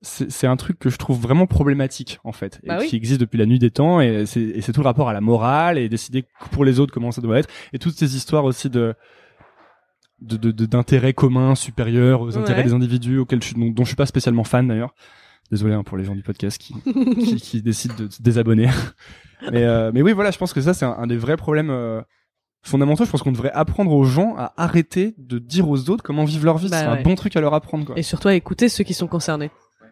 [0.01, 2.88] c'est un truc que je trouve vraiment problématique en fait, et Bah oui.
[2.88, 5.77] qui existe depuis la nuit des temps, et c'est tout le rapport à la morale
[5.79, 8.93] et décider pour les autres comment ça doit être, et toutes ces histoires aussi de
[10.21, 13.89] de de- de- d'intérêts communs supérieurs aux intérêts des individus auxquels je, dont, dont je
[13.89, 14.93] suis pas spécialement fan d'ailleurs.
[15.51, 18.67] Désolé hein, pour les gens du podcast qui, qui, qui décident de se désabonner.
[19.51, 21.69] mais, euh, mais oui, voilà, je pense que ça, c'est un, un des vrais problèmes
[21.69, 22.01] euh,
[22.63, 23.05] fondamentaux.
[23.05, 26.43] Je pense qu'on devrait apprendre aux gens à arrêter de dire aux autres comment vivre
[26.45, 26.69] leur vie.
[26.69, 26.99] Bah c'est ouais.
[26.99, 27.97] un bon truc à leur apprendre, quoi.
[27.97, 29.49] Et surtout à écouter ceux qui sont concernés.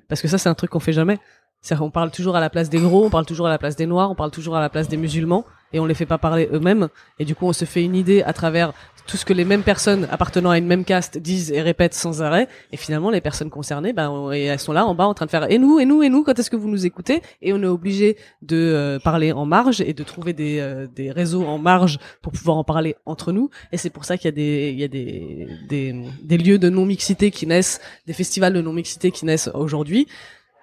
[0.07, 1.19] Parce que ça, c'est un truc qu'on fait jamais.
[1.61, 3.75] C'est-à-dire qu'on parle toujours à la place des gros, on parle toujours à la place
[3.75, 6.17] des noirs, on parle toujours à la place des musulmans, et on les fait pas
[6.17, 6.87] parler eux-mêmes.
[7.19, 8.71] Et du coup, on se fait une idée à travers
[9.07, 12.21] tout ce que les mêmes personnes appartenant à une même caste disent et répètent sans
[12.21, 12.47] arrêt.
[12.71, 15.31] Et finalement, les personnes concernées, ben, et elles sont là en bas en train de
[15.31, 17.21] faire et nous, et nous, et nous, quand est-ce que vous nous écoutez?
[17.41, 21.11] Et on est obligé de euh, parler en marge et de trouver des, euh, des
[21.11, 23.49] réseaux en marge pour pouvoir en parler entre nous.
[23.73, 26.57] Et c'est pour ça qu'il y a des, il y a des, des, des lieux
[26.57, 30.07] de non-mixité qui naissent, des festivals de non-mixité qui naissent aujourd'hui.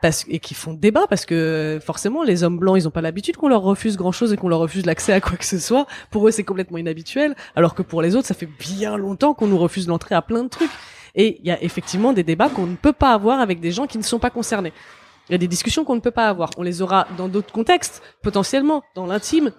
[0.02, 3.36] Parce, et qui font débat parce que forcément les hommes blancs ils ont pas l'habitude
[3.36, 5.86] qu'on leur refuse grand chose et qu'on leur refuse l'accès à quoi que ce soit.
[6.10, 7.36] Pour eux c'est complètement inhabituel.
[7.54, 10.42] Alors que pour les autres ça fait bien longtemps qu'on nous refuse l'entrée à plein
[10.42, 10.72] de trucs.
[11.14, 13.86] Et il y a effectivement des débats qu'on ne peut pas avoir avec des gens
[13.86, 14.72] qui ne sont pas concernés.
[15.28, 16.50] Il y a des discussions qu'on ne peut pas avoir.
[16.56, 19.52] On les aura dans d'autres contextes potentiellement dans l'intime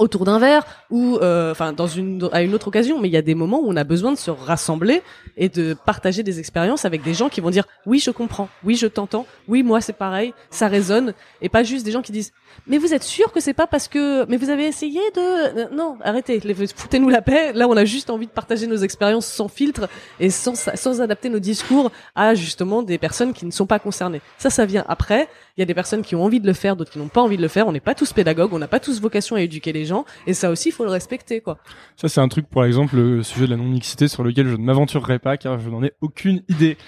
[0.00, 3.16] autour d'un verre ou euh, enfin dans une à une autre occasion mais il y
[3.16, 5.02] a des moments où on a besoin de se rassembler
[5.36, 8.74] et de partager des expériences avec des gens qui vont dire oui je comprends oui
[8.74, 12.32] je t'entends oui moi c'est pareil ça résonne et pas juste des gens qui disent
[12.66, 15.66] mais vous êtes sûr que c'est pas parce que mais vous avez essayé de Euh,
[15.72, 16.40] non arrêtez
[16.74, 17.52] foutez-nous la paix.
[17.52, 21.28] Là on a juste envie de partager nos expériences sans filtre et sans sans adapter
[21.28, 24.20] nos discours à justement des personnes qui ne sont pas concernées.
[24.38, 25.28] Ça ça vient après
[25.60, 27.20] il y a des personnes qui ont envie de le faire d'autres qui n'ont pas
[27.20, 29.42] envie de le faire on n'est pas tous pédagogues on n'a pas tous vocation à
[29.42, 31.58] éduquer les gens et ça aussi il faut le respecter quoi
[31.96, 34.64] Ça, c'est un truc, par exemple, le sujet de la non-mixité sur lequel je ne
[34.64, 36.78] m'aventurerai pas car je n'en ai aucune idée.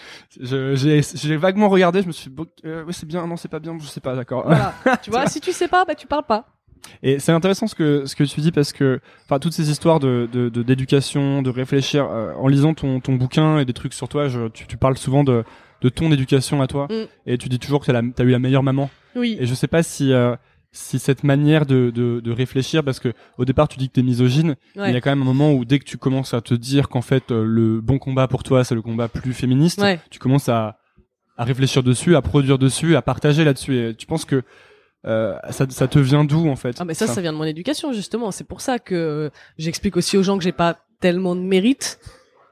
[0.41, 3.59] Je- J'ai vaguement regardé, je me suis dit, euh, oui, c'est bien, non, c'est pas
[3.61, 4.45] bien, je sais pas, d'accord.
[4.47, 6.47] voilà tu vois si tu sais pas bah tu parles pas
[7.03, 10.01] Et c'est intéressant ce que ce que tu dis parce que enfin toutes ces histoires
[10.01, 14.09] de de d'éducation, de, réfléchir euh, en lisant ton ton bouquin et des trucs sur
[14.09, 15.45] toi, je, tu, tu parles souvent de
[15.83, 17.05] de ton éducation à toi Mm.
[17.27, 18.89] et tu dis toujours que t'as eu la meilleure maman.
[19.17, 19.37] Oui.
[19.39, 20.35] Et je sais pas si euh,
[20.75, 24.03] si cette manière de, de, de réfléchir, parce que au départ tu dis que t'es
[24.03, 26.41] misogyne, mais il y a quand même un moment où dès que tu commences à
[26.41, 29.83] te dire qu'en fait euh, le bon combat pour toi c'est le combat plus féministe,
[29.83, 30.01] Ouais.
[30.11, 30.79] tu commences à,
[31.37, 33.77] à réfléchir dessus, à produire dessus, à partager là-dessus.
[33.77, 34.43] Et tu penses que
[35.05, 37.45] euh, ça, ça te vient d'où en fait Ah mais ça, ça vient de mon
[37.45, 38.31] éducation justement.
[38.31, 41.99] C'est pour ça que j'explique aussi aux gens que j'ai pas tellement de mérite,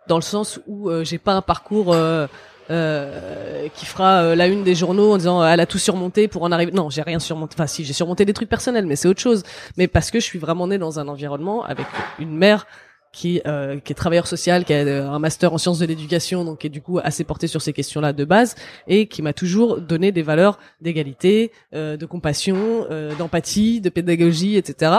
[0.08, 2.26] dans le sens où euh, j'ai pas un parcours euh,
[2.70, 6.28] euh, qui fera euh, la une des journaux en disant euh, elle a tout surmonté
[6.28, 6.72] pour en arriver.
[6.72, 7.54] Non, j'ai rien surmonté.
[7.56, 9.42] Enfin si, j'ai surmonté des trucs personnels, mais c'est autre chose.
[9.76, 11.86] Mais parce que je suis vraiment né dans un environnement avec
[12.18, 12.66] une mère
[13.12, 16.44] qui euh, qui est travailleur social, qui a euh, un master en sciences de l'éducation,
[16.44, 18.54] donc qui est du coup assez porté sur ces questions-là de base,
[18.86, 22.86] et qui m'a toujours donné des valeurs d'égalité, de compassion,
[23.18, 24.92] d'empathie, de pédagogie, etc.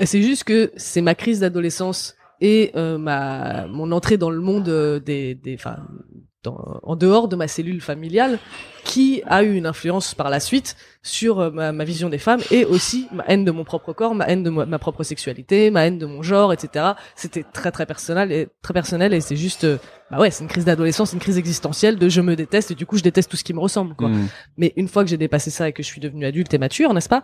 [0.00, 4.40] Et c'est juste que c'est ma crise d'adolescence et euh, ma mon entrée dans le
[4.40, 4.68] monde
[5.04, 5.78] des des enfin
[6.44, 8.38] dans- en dehors de ma cellule familiale
[8.84, 12.40] qui a eu une influence par la suite sur euh, ma, ma vision des femmes
[12.50, 15.70] et aussi ma haine de mon propre corps, ma haine de ma, ma propre sexualité,
[15.70, 16.92] ma haine de mon genre, etc.
[17.16, 19.78] C'était très très personnel et très personnel et c'est juste euh,
[20.10, 22.84] bah ouais c'est une crise d'adolescence, une crise existentielle de je me déteste et du
[22.86, 24.08] coup je déteste tout ce qui me ressemble quoi.
[24.08, 24.28] Hmm.
[24.58, 26.92] Mais une fois que j'ai dépassé ça et que je suis devenu adulte et mature,
[26.94, 27.22] n'est-ce pas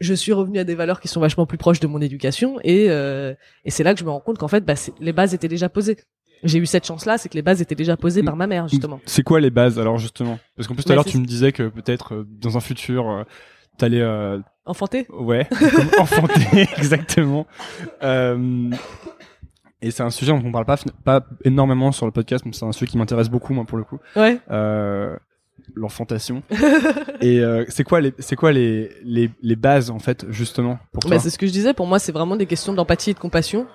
[0.00, 2.86] Je suis revenu à des valeurs qui sont vachement plus proches de mon éducation et
[2.90, 3.32] euh,
[3.64, 5.68] et c'est là que je me rends compte qu'en fait, bah, les bases étaient déjà
[5.70, 5.96] posées.
[6.42, 9.00] J'ai eu cette chance-là, c'est que les bases étaient déjà posées par ma mère justement.
[9.04, 10.38] C'est quoi les bases alors justement?
[10.56, 13.08] Parce qu'en plus tout à l'heure tu me disais que peut-être euh, dans un futur
[13.10, 13.24] euh,
[13.78, 15.48] t'allais euh, Enfanté ouais
[15.98, 17.46] enfanter exactement.
[18.02, 18.70] Euh,
[19.82, 22.64] et c'est un sujet dont on parle pas pas énormément sur le podcast, mais c'est
[22.64, 23.98] un sujet qui m'intéresse beaucoup moi pour le coup.
[24.16, 24.38] Ouais.
[24.50, 25.16] Euh,
[25.74, 26.42] l'enfantation.
[27.20, 31.10] et c'est quoi les c'est quoi les, les les bases en fait justement pour toi?
[31.10, 31.74] Mais c'est ce que je disais.
[31.74, 33.66] Pour moi, c'est vraiment des questions d'empathie et de compassion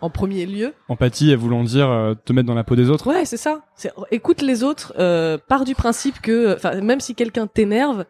[0.00, 0.74] en premier lieu.
[0.88, 3.06] Empathie, voulant dire euh, te mettre dans la peau des autres.
[3.06, 3.62] Ouais, c'est ça.
[3.74, 4.92] C'est écoute les autres.
[4.98, 8.04] Euh, part du principe que, enfin, même si quelqu'un t'énerve,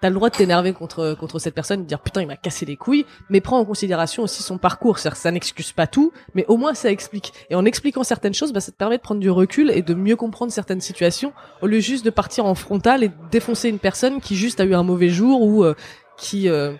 [0.00, 2.66] t'as le droit de t'énerver contre contre cette personne, de dire putain il m'a cassé
[2.66, 4.98] les couilles, mais prends en considération aussi son parcours.
[4.98, 7.32] C'est-à-dire ça n'excuse pas tout, mais au moins ça explique.
[7.50, 9.94] Et en expliquant certaines choses, bah, ça te permet de prendre du recul et de
[9.94, 13.78] mieux comprendre certaines situations, au lieu juste de partir en frontal et de défoncer une
[13.78, 15.74] personne qui juste a eu un mauvais jour ou euh,
[16.16, 16.74] qui euh,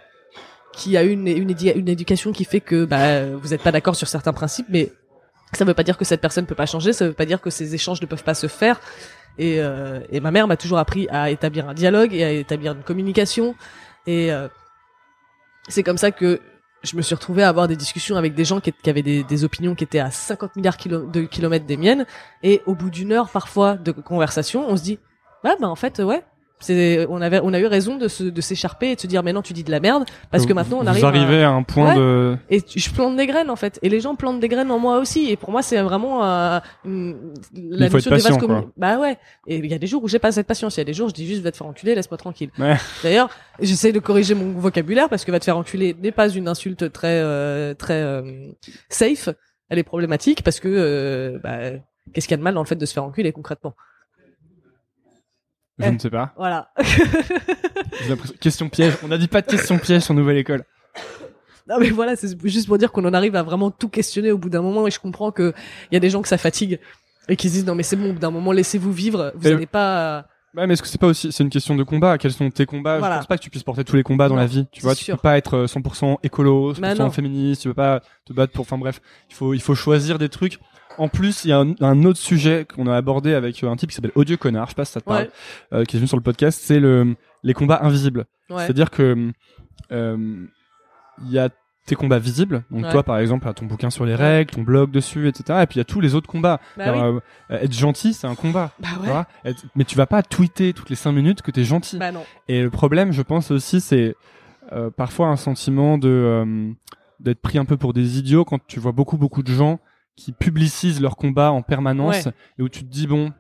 [0.76, 1.50] qui a une, une,
[1.88, 4.92] éducation qui fait que bah, vous n'êtes pas d'accord sur certains principes, mais
[5.52, 7.50] ça veut pas dire que cette personne peut pas changer, ça veut pas dire que
[7.50, 8.80] ces échanges ne peuvent pas se faire.
[9.38, 12.72] Et, euh, et ma mère m'a toujours appris à établir un dialogue et à établir
[12.72, 13.54] une communication.
[14.06, 14.48] Et euh,
[15.68, 16.40] c'est comme ça que
[16.82, 19.74] je me suis retrouvé à avoir des discussions avec des gens qui, avaient des, opinions
[19.74, 22.06] qui étaient à 50 milliards de kilomètres des miennes.
[22.42, 24.98] Et au bout d'une heure parfois de conversation, on se dit,
[25.42, 26.22] bah, bah en fait, ouais.
[26.60, 29.22] C'est, on avait, on a eu raison de se, de s'écharper et de se dire,
[29.22, 31.04] mais non, tu dis de la merde, parce que Vous- maintenant on vous arrive.
[31.04, 31.50] à- arrivez à...
[31.50, 31.96] un point Ouais.
[32.00, 33.78] de et tu- je plante des graines en fait.
[33.82, 35.30] Et les gens plantent des graines en moi aussi.
[35.30, 39.18] Et pour moi c'est vraiment euh, la notion des vases communs bah ouais.
[39.46, 40.76] Et il y a des jours où j'ai pas cette patience.
[40.76, 42.50] Il y a des jours où je dis juste va te faire enculer laisse-moi tranquille.
[42.58, 42.76] Ouais.
[43.02, 43.28] d'ailleurs
[43.60, 46.90] j'essaie de corriger mon vocabulaire parce que va te faire enculer n'est pas une insulte
[46.92, 48.22] très euh, très euh,
[48.88, 49.28] safe.
[49.68, 51.78] Elle est problématique parce que euh, bah,
[52.12, 53.74] qu'est-ce qu'il y a de mal dans le fait de se faire enculer concrètement?
[55.78, 55.90] Je Eh.
[55.90, 56.32] ne sais pas.
[56.37, 56.68] voilà
[58.40, 58.94] Question piège.
[59.02, 60.64] On n'a dit pas de question piège sur Nouvelle École.
[61.68, 64.37] Non mais voilà, c'est juste pour dire qu'on en arrive à vraiment tout questionner au
[64.38, 65.54] bout d'un moment et je comprends que
[65.90, 66.78] il y a des gens que ça fatigue
[67.28, 69.48] et qui se disent non mais c'est bon au bout d'un moment laissez-vous vivre, vous
[69.48, 72.30] n'allez pas Ouais, mais est-ce que c'est pas aussi, c'est une question de combat Quels
[72.32, 72.98] sont tes combats?
[72.98, 73.14] Voilà.
[73.16, 74.68] Je pense pas que tu puisses porter tous les combats dans la vie.
[74.70, 77.62] Tu vois, tu peux pas être euh, 100% écolo, 100% Bah féministe.
[77.62, 78.60] Tu peux pas te battre pour.
[78.62, 80.60] Enfin bref, il faut, il faut choisir des trucs.
[80.98, 83.76] En plus, il y a un, un autre sujet qu'on a abordé avec euh, un
[83.76, 84.66] type qui s'appelle Odieux Connard.
[84.66, 85.30] Je sais pas si ça te parle, ouais,
[85.72, 86.61] euh, qui est venu sur le podcast.
[86.62, 88.26] C'est le, les combats invisibles.
[88.50, 88.59] ouais.
[88.64, 89.30] C'est-à-dire que
[89.92, 90.46] euh,
[91.24, 91.48] il y a
[91.87, 92.64] tes combats visibles.
[92.70, 92.90] Donc Ouais.
[92.90, 95.61] toi, par exemple, ton bouquin sur les règles, ton blog dessus, etc.
[95.62, 96.59] Et puis il y a tous les autres combats.
[96.78, 97.20] Bah Alors, oui.
[97.50, 98.70] euh, être gentil, c'est un combat.
[98.80, 99.50] Bah ouais.
[99.50, 101.98] Être- mais tu vas pas tweeter toutes les cinq minutes que t'es gentil.
[101.98, 102.24] Bah non.
[102.48, 104.14] Et le problème, je pense aussi, c'est
[104.72, 106.70] euh, parfois un sentiment de euh,
[107.20, 109.78] d'être pris un peu pour des idiots quand tu vois beaucoup beaucoup de gens
[110.16, 112.33] qui publicisent leurs combats en permanence Ouais.
[112.59, 113.33] et où tu te dis bon.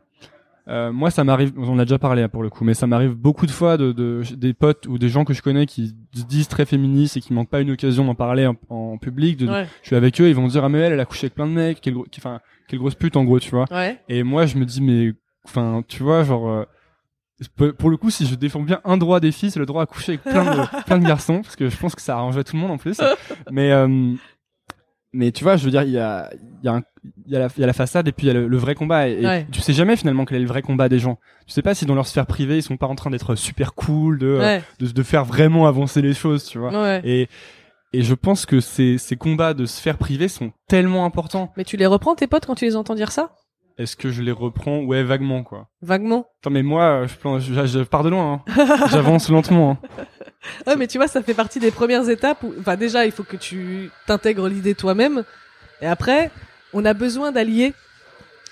[0.68, 2.86] euh, moi, ça m'arrive, on en a déjà parlé hein, pour le coup, mais ça
[2.86, 5.94] m'arrive beaucoup de fois de, de des potes ou des gens que je connais qui
[6.14, 9.36] se disent très féministes et qui manquent pas une occasion d'en parler en, en public.
[9.36, 9.66] De, Ouais.
[9.82, 11.46] Je suis avec eux, ils vont dire ah mais elle, elle a couché avec plein
[11.46, 13.66] de mecs, quelle, enfin quelle grosse pute en gros, tu vois.
[13.70, 14.00] Ouais.
[14.08, 15.12] Et moi, je me dis, mais,
[15.44, 16.64] enfin, tu vois, genre, euh,
[17.56, 19.82] pour- pour le coup, si je défends bien un droit des filles, c'est le droit
[19.82, 22.42] à coucher avec plein de, plein de garçons, parce que je pense que ça arrangerait
[22.42, 22.98] tout le monde en plus.
[23.50, 24.14] Mais, euh,
[25.14, 26.30] mais tu vois, je veux dire, il y a,
[26.62, 26.82] il y a un,
[27.26, 28.74] y, a la, y a la façade et puis il y a le, le vrai
[28.74, 29.08] combat.
[29.08, 29.46] Et, et Ouais.
[29.52, 31.18] tu sais jamais finalement quel est le vrai combat des gens.
[31.46, 33.74] Tu sais pas si dans leur sphère privée ils sont pas en train d'être super
[33.74, 34.62] cool, de, euh, Ouais.
[34.80, 36.72] de, de faire vraiment avancer les choses, tu vois.
[36.72, 37.00] Ouais.
[37.04, 37.28] Et,
[37.92, 41.52] et je pense que ces, ces combats de sphère privée sont tellement importants.
[41.56, 43.30] Mais tu les reprends tes potes quand tu les entends dire ça?
[43.78, 44.78] Est-ce que je les reprends?
[44.80, 45.68] Ouais, vaguement quoi.
[45.82, 46.26] Vaguement?
[46.40, 48.42] Attends, mais moi, je, plan- je, je pars de loin.
[48.56, 48.86] hein.
[48.90, 49.78] J'avance lentement.
[49.98, 50.04] hein.
[50.66, 53.24] Ouais, mais tu vois, ça fait partie des premières étapes où, enfin, déjà, il faut
[53.24, 55.24] que tu t'intègres l'idée toi-même.
[55.82, 56.30] Et après,
[56.72, 57.74] on a besoin d'alliés.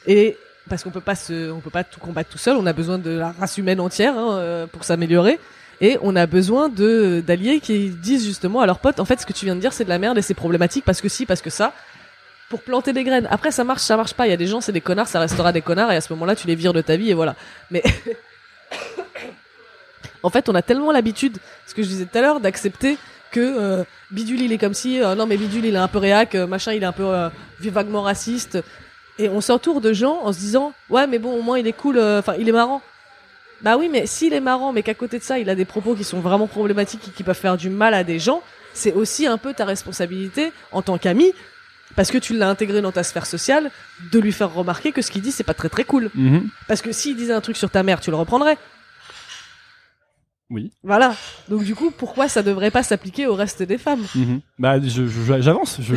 [0.07, 0.37] Et,
[0.69, 2.57] parce qu'on peut pas se, on peut pas tout combattre tout seul.
[2.57, 5.39] On a besoin de la race humaine entière, hein, euh, pour s'améliorer.
[5.81, 9.27] Et on a besoin de, d'alliés qui disent justement à leurs potes, en fait, ce
[9.27, 11.27] que tu viens de dire, c'est de la merde et c'est problématique parce que si,
[11.27, 11.73] parce que ça.
[12.53, 13.27] Pour planter des graines.
[13.31, 14.27] Après, ça marche, ça marche pas.
[14.27, 16.13] Il y a des gens, c'est des connards, ça restera des connards et à ce
[16.13, 17.35] moment-là, tu les vires de ta vie et voilà.
[17.71, 17.83] Mais,
[20.23, 22.99] en fait, on a tellement l'habitude, ce que je disais tout à l'heure, d'accepter
[23.31, 25.97] que euh, Bidule il est comme si euh, non mais Bidule il est un peu
[25.97, 28.59] réac, euh, machin il est un peu euh, vaguement raciste
[29.19, 31.73] et on s'entoure de gens en se disant ouais mais bon au moins il est
[31.73, 32.83] cool, enfin il est marrant.
[33.63, 35.95] Bah oui mais s'il est marrant mais qu'à côté de ça il a des propos
[35.95, 38.43] qui sont vraiment problématiques et qui peuvent faire du mal à des gens,
[38.75, 41.33] c'est aussi un peu ta responsabilité en tant qu'ami
[41.97, 43.71] parce que tu l'as intégré dans ta sphère sociale
[44.13, 46.11] de lui faire remarquer que ce qu'il dit c'est pas très très cool.
[46.15, 46.49] Mhm.
[46.69, 48.57] Parce que s'il disait un truc sur ta mère tu le reprendrais.
[50.51, 50.71] Oui.
[50.83, 51.15] Voilà.
[51.49, 54.03] Donc du coup, pourquoi ça devrait pas s'appliquer au reste des femmes?
[54.15, 54.41] Mhm.
[54.59, 55.07] Bah, je-
[55.41, 55.79] j'avance.
[55.81, 55.95] Je,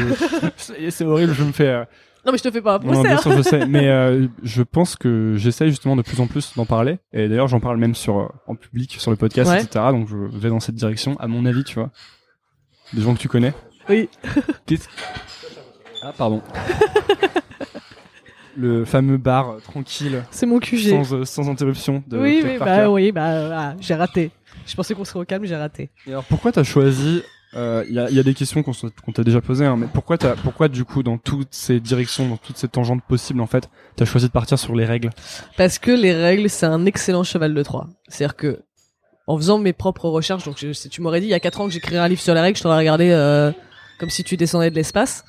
[0.89, 1.33] c'est horrible.
[1.33, 1.67] Je me fais.
[1.67, 1.83] euh,
[2.25, 3.01] Non mais je te fais pas un Non, procès.
[3.09, 3.21] bien hein.
[3.21, 6.65] sûr, je sais, mais euh, je pense que j'essaye justement de plus en plus d'en
[6.65, 6.99] parler.
[7.11, 9.61] Et d'ailleurs, j'en parle même sur euh, en public, sur le podcast, Ouais.
[9.61, 9.85] etc.
[9.91, 11.17] Donc, je vais dans cette direction.
[11.19, 11.91] À mon avis, tu vois,
[12.93, 13.53] des gens que tu connais.
[13.89, 14.07] Oui.
[14.65, 14.87] Qu'est-ce-
[16.07, 16.39] Ah, pardon.
[18.57, 20.89] le fameux bar euh, tranquille, C'est mon QG.
[20.89, 22.65] sans, euh, sans interruption de oui, oui, Parker.
[22.83, 24.31] bah oui, bah ah, j'ai raté.
[24.65, 25.89] Je pensais qu'on serait au calme, j'ai raté.
[26.07, 27.21] Et alors, pourquoi t'as choisi
[27.53, 29.87] Il y, a, y a des questions qu'on se- qu'on t'a déjà posées, hein, mais
[29.93, 33.47] pourquoi t'as, pourquoi du coup, dans toutes ces directions, dans toutes ces tangentes possibles, en
[33.47, 35.09] fait, t'as choisi de partir sur les règles?
[35.57, 37.89] Parce que les règles, c'est un excellent cheval de Troie.
[38.07, 38.61] C'est-à-dire que
[39.27, 41.59] en faisant mes propres recherches, donc je- si tu m'aurais dit il y a 4
[41.61, 43.51] ans que j'écrirais un livre sur les règles, je t'aurais regardé euh,
[43.99, 45.25] comme si tu descendais de l'espace.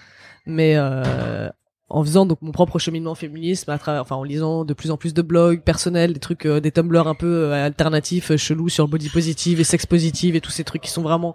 [0.47, 1.49] Mais euh,
[1.89, 4.97] en faisant donc mon propre cheminement féminisme, à travers, enfin en lisant de plus en
[4.97, 8.69] plus de blogs personnels, des trucs, euh, des tumblers un peu euh, alternatifs, euh, chelous
[8.69, 11.35] sur body positive et sex positive et tous ces trucs qui sont vraiment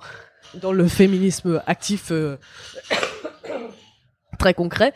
[0.61, 2.37] dans le féminisme actif euh,
[4.39, 4.93] très concret.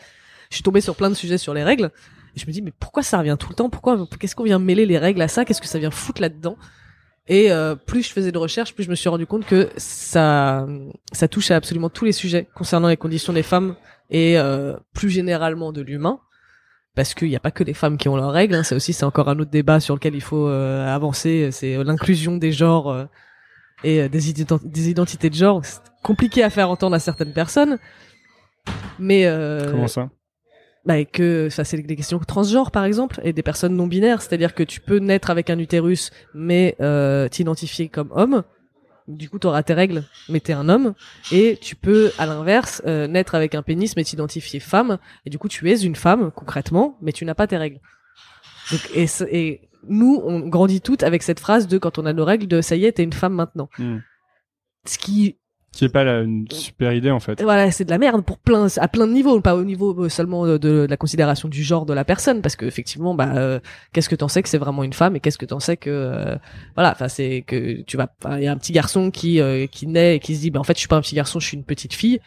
[0.50, 1.90] Je suis tombée sur plein de sujets sur les règles.
[2.36, 3.70] Et je me dis, mais pourquoi ça revient tout le temps?
[3.70, 5.44] Pourquoi Qu'est-ce qu'on vient mêler les règles à ça?
[5.46, 6.56] Qu'est-ce que ça vient foutre là-dedans?
[7.28, 10.66] Et euh, plus je faisais de recherches, plus je me suis rendu compte que ça,
[11.12, 13.74] ça touche à absolument tous les sujets concernant les conditions des femmes
[14.10, 16.20] et euh, plus généralement de l'humain.
[16.94, 18.54] Parce qu'il n'y a pas que les femmes qui ont leurs règles.
[18.54, 21.50] Hein, c'est aussi, c'est encore un autre débat sur lequel il faut euh, avancer.
[21.52, 23.04] C'est l'inclusion des genres euh,
[23.84, 25.60] et euh, des, ident- des identités de genre.
[25.62, 27.78] C'est compliqué à faire entendre à certaines personnes.
[28.98, 30.08] Mais euh, Comment ça?
[30.86, 34.54] Bah, que ça c'est des questions transgenres par exemple et des personnes non binaires c'est-à-dire
[34.54, 38.44] que tu peux naître avec un utérus mais euh, t'identifier comme homme.
[39.08, 40.94] Du coup t'auras tes règles mais t'es un homme.
[41.32, 44.98] Et tu peux à l'inverse euh, naître avec un pénis mais t'identifier femme.
[45.24, 47.80] Et du coup tu es une femme concrètement mais tu n'as pas tes règles.
[48.70, 52.24] Donc et, et nous on grandit toutes avec cette phrase de quand on a nos
[52.24, 53.98] règles de ça y est t'es une femme maintenant Hmm.
[54.86, 55.36] ce qui
[55.76, 57.42] Qui est pas la, une super idée en fait.
[57.42, 60.08] voilà, c'est de la merde pour plein, à plein de niveaux, pas au niveau euh,
[60.08, 63.60] seulement de, la considération du genre de la personne, parce que effectivement, bah, euh,
[63.92, 65.90] qu'est-ce que t'en sais que c'est vraiment une femme et qu'est-ce que t'en sais que,
[65.90, 66.36] euh,
[66.76, 68.08] voilà, enfin c'est que tu vas,
[68.38, 70.60] il y a un petit garçon qui euh, qui naît et qui se dit, bah
[70.60, 72.20] en fait je suis pas un petit garçon, je suis une petite fille,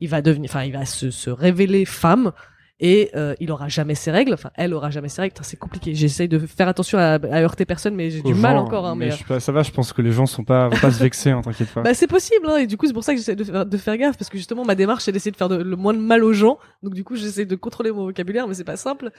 [0.00, 2.32] il va devenir, enfin il va se, se révéler femme
[2.80, 5.94] et euh, il aura jamais ses règles, enfin elle aura jamais ses règles, c'est compliqué.
[5.94, 9.10] J'essaye de faire attention à, à heurter personne, mais j'ai du mal encore, hein, mais.
[9.10, 11.30] je pas- ça va, je pense que les gens sont pas, vont pas se vexer,
[11.30, 11.82] hein, t'inquiète pas.
[11.82, 13.76] Bah c'est possible, hein, et du coup c'est pour ça que j'essaie de faire, de
[13.76, 15.98] faire gaffe, parce que justement ma démarche c'est d'essayer de faire de- le moins de
[16.00, 19.10] mal aux gens, donc du coup j'essaie de contrôler mon vocabulaire, mais c'est pas simple.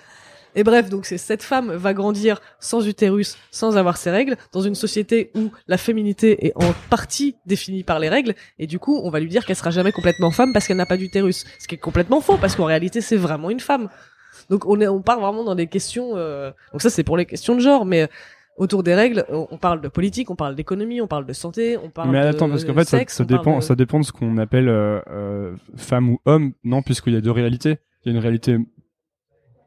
[0.55, 4.61] Et bref, donc c'est cette femme va grandir sans utérus, sans avoir ses règles, dans
[4.61, 8.99] une société où la féminité est en partie définie par les règles, et du coup
[9.03, 11.67] on va lui dire qu'elle sera jamais complètement femme parce qu'elle n'a pas d'utérus, ce
[11.67, 13.87] qui est complètement faux, parce qu'en réalité c'est vraiment une femme.
[14.49, 16.11] Donc on est, on part vraiment dans des questions.
[16.15, 18.09] euh, Donc ça c'est pour les questions de genre, mais
[18.57, 21.89] autour des règles, on parle de politique, on parle d'économie, on parle de santé, on
[21.89, 24.05] parle Mais de attends, parce qu'en fait, ça, sexe, ça dépend, de- ça dépend de
[24.05, 26.51] ce qu'on appelle euh, euh, femme ou homme.
[26.63, 27.77] Non, puisqu'il y a deux réalités.
[28.03, 28.57] Il y a une réalité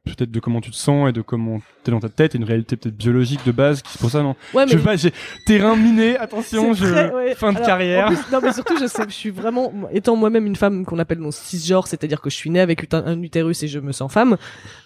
[0.05, 2.45] peut-être de comment tu te sens et de comment t'es dans ta tête, et une
[2.45, 3.81] réalité peut-être biologique de base.
[3.83, 5.13] qui C'est pour ça, non Ouais, Je mais sais pas, j'ai
[5.47, 6.17] terrain miné.
[6.19, 7.35] Attention, je très- ouais.
[7.35, 8.07] fin de Alors, carrière.
[8.09, 11.19] plus, non, mais surtout, je sais, je suis vraiment, étant moi-même une femme qu'on appelle
[11.19, 14.37] non cisgenre, c'est-à-dire que je suis née avec un, utérus et je me sens femme,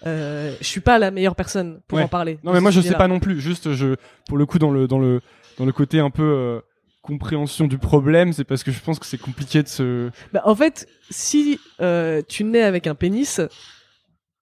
[0.05, 2.03] euh, je suis pas la meilleure personne pour Ouais.
[2.05, 2.39] en parler.
[2.43, 3.39] Non, mais moi je sais pas non plus.
[3.41, 3.95] Juste, je
[4.27, 5.21] pour le coup dans le dans le
[5.57, 6.59] dans le côté un peu euh,
[7.01, 10.09] compréhension du problème, c'est parce que je pense que c'est compliqué de se.
[10.31, 13.41] Bah, en fait, si euh, tu nais avec un pénis,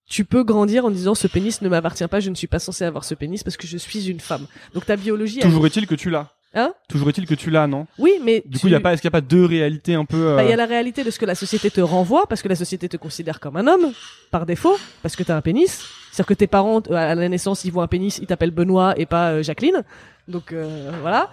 [0.08, 2.84] tu peux grandir en disant ce pénis ne m'appartient pas, je ne suis pas censé
[2.84, 4.46] avoir ce pénis parce que je suis une femme.
[4.74, 5.40] Donc ta biologie.
[5.40, 6.28] Toujours est-il que tu l'as.
[6.54, 7.86] Hein Toujours est-il que tu l'as, non?
[7.98, 9.94] Oui, mais Du coup, il y a pas, est-ce qu'il y a pas deux réalités
[9.94, 11.82] un peu euh, Bah, il y a la réalité de ce que la société te
[11.82, 13.92] renvoie, parce que la société te considère comme un homme,
[14.30, 15.84] par défaut, parce que t'as un pénis.
[16.10, 18.94] C'est-à-dire que tes parents, euh, à la naissance, ils voient un pénis, ils t'appellent Benoît
[18.96, 19.84] et pas euh, Jacqueline.
[20.26, 21.30] Donc, euh, voilà.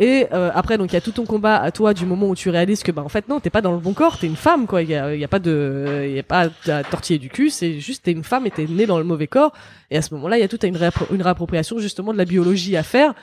[0.00, 2.36] Et euh, après, donc il y a tout ton combat à toi du moment où
[2.36, 4.36] tu réalises que bah en fait non, t'es pas dans le bon corps, t'es une
[4.36, 4.82] femme quoi.
[4.82, 7.50] Il y a, y a pas de, il y a pas à tortiller du cul,
[7.50, 9.52] c'est juste t'es une femme et t'es née dans le mauvais corps.
[9.90, 10.78] Et à ce moment-là, il y a toute une,
[11.10, 13.14] une réappropriation justement de la biologie à faire.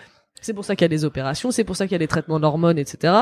[0.41, 2.07] C'est pour ça qu'il y a des opérations, c'est pour ça qu'il y a des
[2.07, 3.13] traitements d'hormones, etc.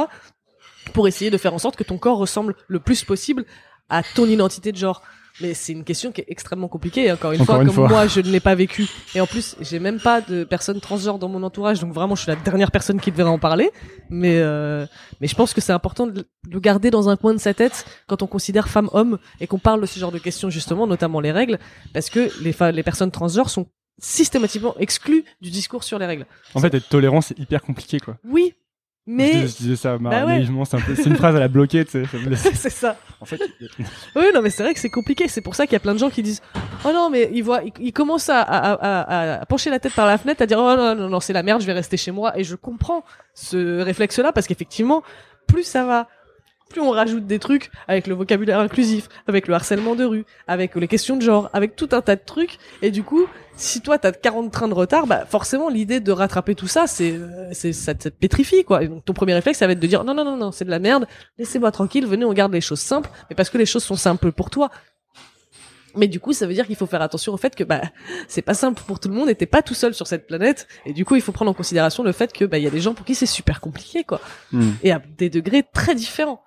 [0.93, 3.45] Pour essayer de faire en sorte que ton corps ressemble le plus possible
[3.89, 5.03] à ton identité de genre.
[5.41, 7.11] Mais c'est une question qui est extrêmement compliquée.
[7.11, 7.87] Encore une Encore fois, une comme fois.
[7.89, 8.87] moi, je ne l'ai pas vécu.
[9.15, 12.21] Et en plus, j'ai même pas de personnes transgenres dans mon entourage, donc vraiment, je
[12.23, 13.71] suis la dernière personne qui devrait en parler.
[14.09, 14.85] Mais euh,
[15.21, 17.85] mais je pense que c'est important de le garder dans un coin de sa tête
[18.07, 21.31] quand on considère femme-homme et qu'on parle de ce genre de questions justement, notamment les
[21.31, 21.57] règles,
[21.93, 23.67] parce que les les personnes transgenres sont
[23.99, 26.25] systématiquement exclues du discours sur les règles.
[26.55, 28.17] En fait, être tolérant, c'est hyper compliqué, quoi.
[28.23, 28.53] Oui,
[29.05, 30.45] mais je disais ça Bah ouais.
[30.65, 32.03] c'est un peu, c'est une phrase à la bloquer, tu sais.
[32.53, 32.97] c'est ça.
[33.19, 33.41] En fait,
[34.15, 35.27] Oui, non, mais c'est vrai que c'est compliqué.
[35.27, 36.41] C'est pour ça qu'il y a plein de gens qui disent
[36.85, 39.93] Oh non, mais ils voient, ils, ils commencent à, à, à, à pencher la tête
[39.93, 41.97] par la fenêtre, à dire Oh non, non, non, c'est la merde, je vais rester
[41.97, 42.37] chez moi.
[42.39, 45.03] Et je comprends ce réflexe-là parce qu'effectivement,
[45.47, 46.07] plus ça va,
[46.69, 50.75] plus on rajoute des trucs avec le vocabulaire inclusif, avec le harcèlement de rue, avec
[50.75, 52.57] les questions de genre, avec tout un tas de trucs.
[52.81, 56.55] Et du coup, si toi t'as 40 trains de retard, bah forcément l'idée de rattraper
[56.55, 58.83] tout ça, c'est, euh, c'est ça te pétrifie quoi.
[58.83, 60.65] Et donc ton premier réflexe, ça va être de dire non non non non, c'est
[60.65, 61.05] de la merde,
[61.37, 64.31] laissez-moi tranquille, venez on garde les choses simples, mais parce que les choses sont simples
[64.31, 64.69] pour toi.
[65.95, 67.81] Mais du coup, ça veut dire qu'il faut faire attention au fait que bah
[68.27, 70.67] c'est pas simple pour tout le monde et t'es pas tout seul sur cette planète.
[70.87, 72.71] Et du coup, il faut prendre en considération le fait que bah il y a
[72.71, 74.19] des gens pour qui c'est super compliqué quoi
[74.51, 74.71] Hmm.
[74.81, 76.43] et à des degrés très différents.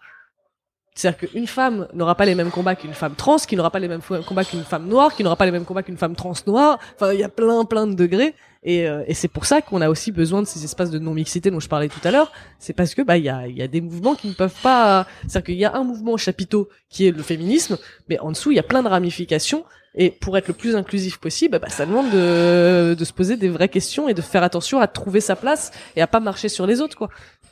[0.97, 3.87] C'est-à-dire qu'une femme n'aura pas les mêmes combats qu'une femme trans, qui n'aura pas les
[3.87, 6.79] mêmes combats qu'une femme noire, qui n'aura pas les mêmes combats qu'une femme trans noire.
[6.95, 8.35] Enfin, il y a plein, plein de degrés.
[8.63, 11.51] Et, euh, et c'est pour ça qu'on a aussi besoin de ces espaces de non-mixité
[11.51, 12.33] dont je parlais tout à l'heure.
[12.59, 15.07] C'est parce que bah il y a, y a des mouvements qui ne peuvent pas.
[15.29, 17.77] C'est-à-dire qu'il y a un mouvement chapiteau qui est le féminisme,
[18.09, 19.65] mais en dessous il y a plein de ramifications.
[19.99, 23.49] Et pour être le plus inclusif possible, bah, ça demande de, de se poser des
[23.49, 26.67] vraies questions et de faire attention à trouver sa place et à pas marcher sur
[26.67, 27.09] les autres, quoi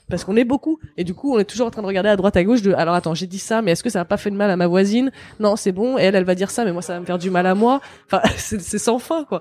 [0.09, 0.79] parce qu'on est beaucoup.
[0.97, 2.73] Et du coup on est toujours en train de regarder à droite à gauche de
[2.73, 4.57] alors attends j'ai dit ça mais est-ce que ça n'a pas fait de mal à
[4.57, 5.11] ma voisine?
[5.41, 5.99] Non c'est bon.
[5.99, 7.55] Et elle elle va dire ça mais moi ça va me faire du mal à
[7.55, 7.81] moi.
[8.07, 9.41] Enfin c'est sans fin quoi.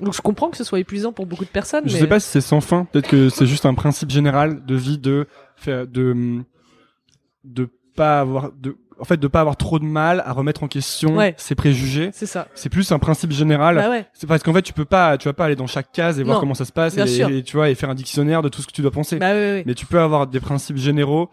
[0.00, 2.20] Donc je comprends que ce soit épuisant pour beaucoup de personnes Je mais sais pas
[2.20, 2.86] si c'est sans fin.
[2.86, 6.40] Peut-être que c'est juste un principe général de vie de faire de
[7.44, 10.68] de pas avoir de en fait de pas avoir trop de mal à remettre en
[10.68, 11.34] question Ouais.
[11.38, 12.10] ses préjugés.
[12.12, 13.76] c'est ça C'est plus un principe général.
[13.76, 15.90] bah ouais C'est parce qu'en fait tu peux pas tu vas pas aller dans chaque
[15.92, 18.48] case et voir comment ça se passe et, tu vois et faire un dictionnaire de
[18.48, 19.16] tout ce que tu dois penser.
[19.18, 19.62] bah ouais, ouais.
[19.66, 21.30] Mais tu peux avoir des principes généraux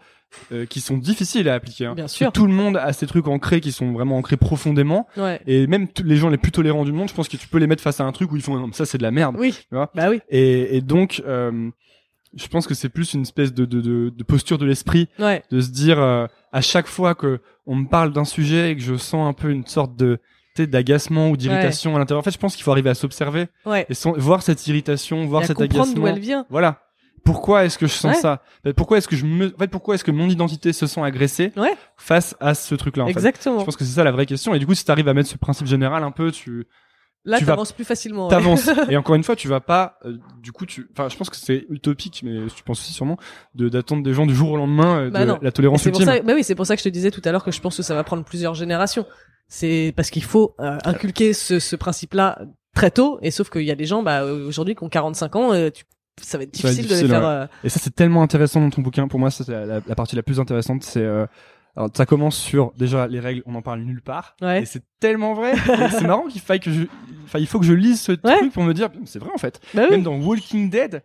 [0.52, 1.86] euh, qui sont difficiles à appliquer.
[1.86, 1.94] hein.
[1.94, 5.06] bien sûr Tout le monde a ces trucs ancrés qui sont vraiment ancrés profondément.
[5.16, 7.58] ouais Et même les gens les plus tolérants du monde, je pense que tu peux
[7.58, 9.36] les mettre face à un truc où ils font non, ça c'est de la merde.
[9.38, 9.90] oui vois?
[9.94, 11.70] Bah oui Et, et donc, euh,
[12.36, 15.42] je pense que c'est plus une espèce de, de, de, de posture de l'esprit, ouais
[15.50, 18.82] de se dire euh, à chaque fois que on me parle d'un sujet et que
[18.82, 20.18] je sens un peu une sorte de
[20.58, 22.18] d'agacement ou d'irritation à l'intérieur.
[22.20, 25.44] En fait, je pense qu'il faut arriver à s'observer ouais et voir cette irritation, voir
[25.44, 26.16] et cet comprendre d'où agacement.
[26.16, 26.82] elle vient Voilà.
[27.24, 28.20] Pourquoi est-ce que je sens Ouais.
[28.20, 28.42] ça?
[28.60, 30.86] En fait, Pourquoi est-ce que je me, en fait, pourquoi est-ce que mon identité se
[30.88, 31.74] sent agressée Ouais.
[31.96, 33.12] face à ce truc-là en fait?
[33.12, 34.52] Exactement Je pense que c'est ça la vraie question.
[34.54, 36.66] Et du coup, si tu arrives à mettre ce principe général un peu, tu
[37.24, 38.68] là tu t'avances plus facilement t'avances.
[38.88, 41.36] et encore une fois, tu vas pas, euh, du coup, tu, enfin, je pense que
[41.36, 43.16] c'est utopique, mais tu penses aussi sûrement
[43.54, 46.00] de d'attendre des gens du jour au lendemain euh, Bah de la tolérance c'est pour
[46.00, 46.16] ultime.
[46.16, 47.60] ça, bah oui, c'est pour ça que je te disais tout à l'heure que je
[47.60, 49.04] pense que ça va prendre plusieurs générations.
[49.48, 52.40] C'est parce qu'il faut euh, inculquer ce, ce principe-là
[52.74, 53.18] très tôt.
[53.22, 55.84] Et sauf qu'il y a des gens, bah, aujourd'hui, qui ont 45 ans, tu-
[56.20, 57.20] ça va être Ça va être difficile, de les faire.
[57.20, 57.26] ouais.
[57.26, 59.06] euh, Et ça, c'est tellement intéressant dans ton bouquin.
[59.08, 60.82] Pour moi, c'est la, la- la partie la plus intéressante.
[60.82, 61.26] C'est, euh,
[61.78, 64.34] alors, ça commence sur déjà les règles, on en parle nulle part.
[64.42, 64.62] Ouais.
[64.62, 65.54] Et c'est tellement vrai.
[65.92, 66.82] C'est marrant qu'il faille que je,
[67.24, 68.36] enfin, il faut que je lise ce Ouais.
[68.38, 69.60] truc pour me dire, c'est vrai en fait.
[69.74, 69.90] Bah oui.
[69.92, 71.04] Même dans Walking Dead,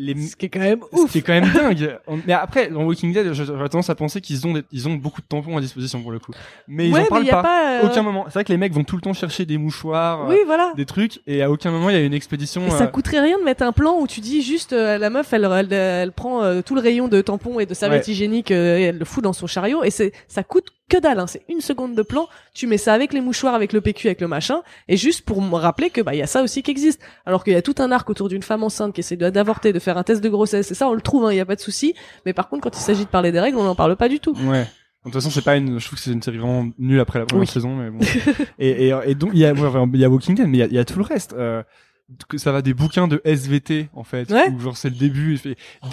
[0.00, 1.10] les, Ce qui est quand même Ce ouf.
[1.12, 1.98] qui est quand même dingue.
[2.06, 4.94] On- Mais après, dans Walking Dead, j'aurais tendance à penser qu'ils ont, des- ils ont
[4.94, 6.32] beaucoup de tampons à disposition pour le coup.
[6.68, 7.42] Mais ils ouais, en parlent pas.
[7.42, 7.80] pas.
[7.82, 8.24] euh, Aucun moment.
[8.28, 10.72] C'est vrai que les mecs vont tout le temps chercher des mouchoirs, Oui, euh, voilà.
[10.76, 12.66] des trucs, et à aucun moment il y a une expédition.
[12.66, 15.10] Et ça euh, coûterait rien de mettre un plan où tu dis juste euh, la
[15.10, 18.12] meuf elle elle, elle prend euh, tout le rayon de tampons et de serviettes Ouais.
[18.12, 21.26] hygiéniques et elle le fout dans son chariot et c'est ça coûte que dalle hein.
[21.26, 24.20] c'est une seconde de plan tu mets ça avec les mouchoirs avec le PQ avec
[24.20, 26.70] le machin et juste pour me rappeler que bah il y a ça aussi qui
[26.70, 29.72] existe alors qu'il y a tout un arc autour d'une femme enceinte qui essaie d'avorter
[29.72, 31.46] de faire un test de grossesse et ça on le trouve hein, il y a
[31.46, 31.94] pas de souci
[32.26, 34.20] mais par contre quand il s'agit de parler des règles on n'en parle pas du
[34.20, 34.66] tout Ouais.
[35.02, 35.80] De toute façon, c'est pas une.
[35.80, 37.46] Je trouve que c'est une série vraiment nulle après la première Oui.
[37.50, 38.00] saison, mais bon.
[38.58, 40.62] et, et, et donc il y a, il y a Walking Dead, mais il y
[40.62, 41.32] a, il y a tout le reste.
[41.32, 41.62] Euh,
[42.28, 44.50] que ça va des bouquins de SVT en fait, Ouais.
[44.50, 45.38] où genre c'est le début,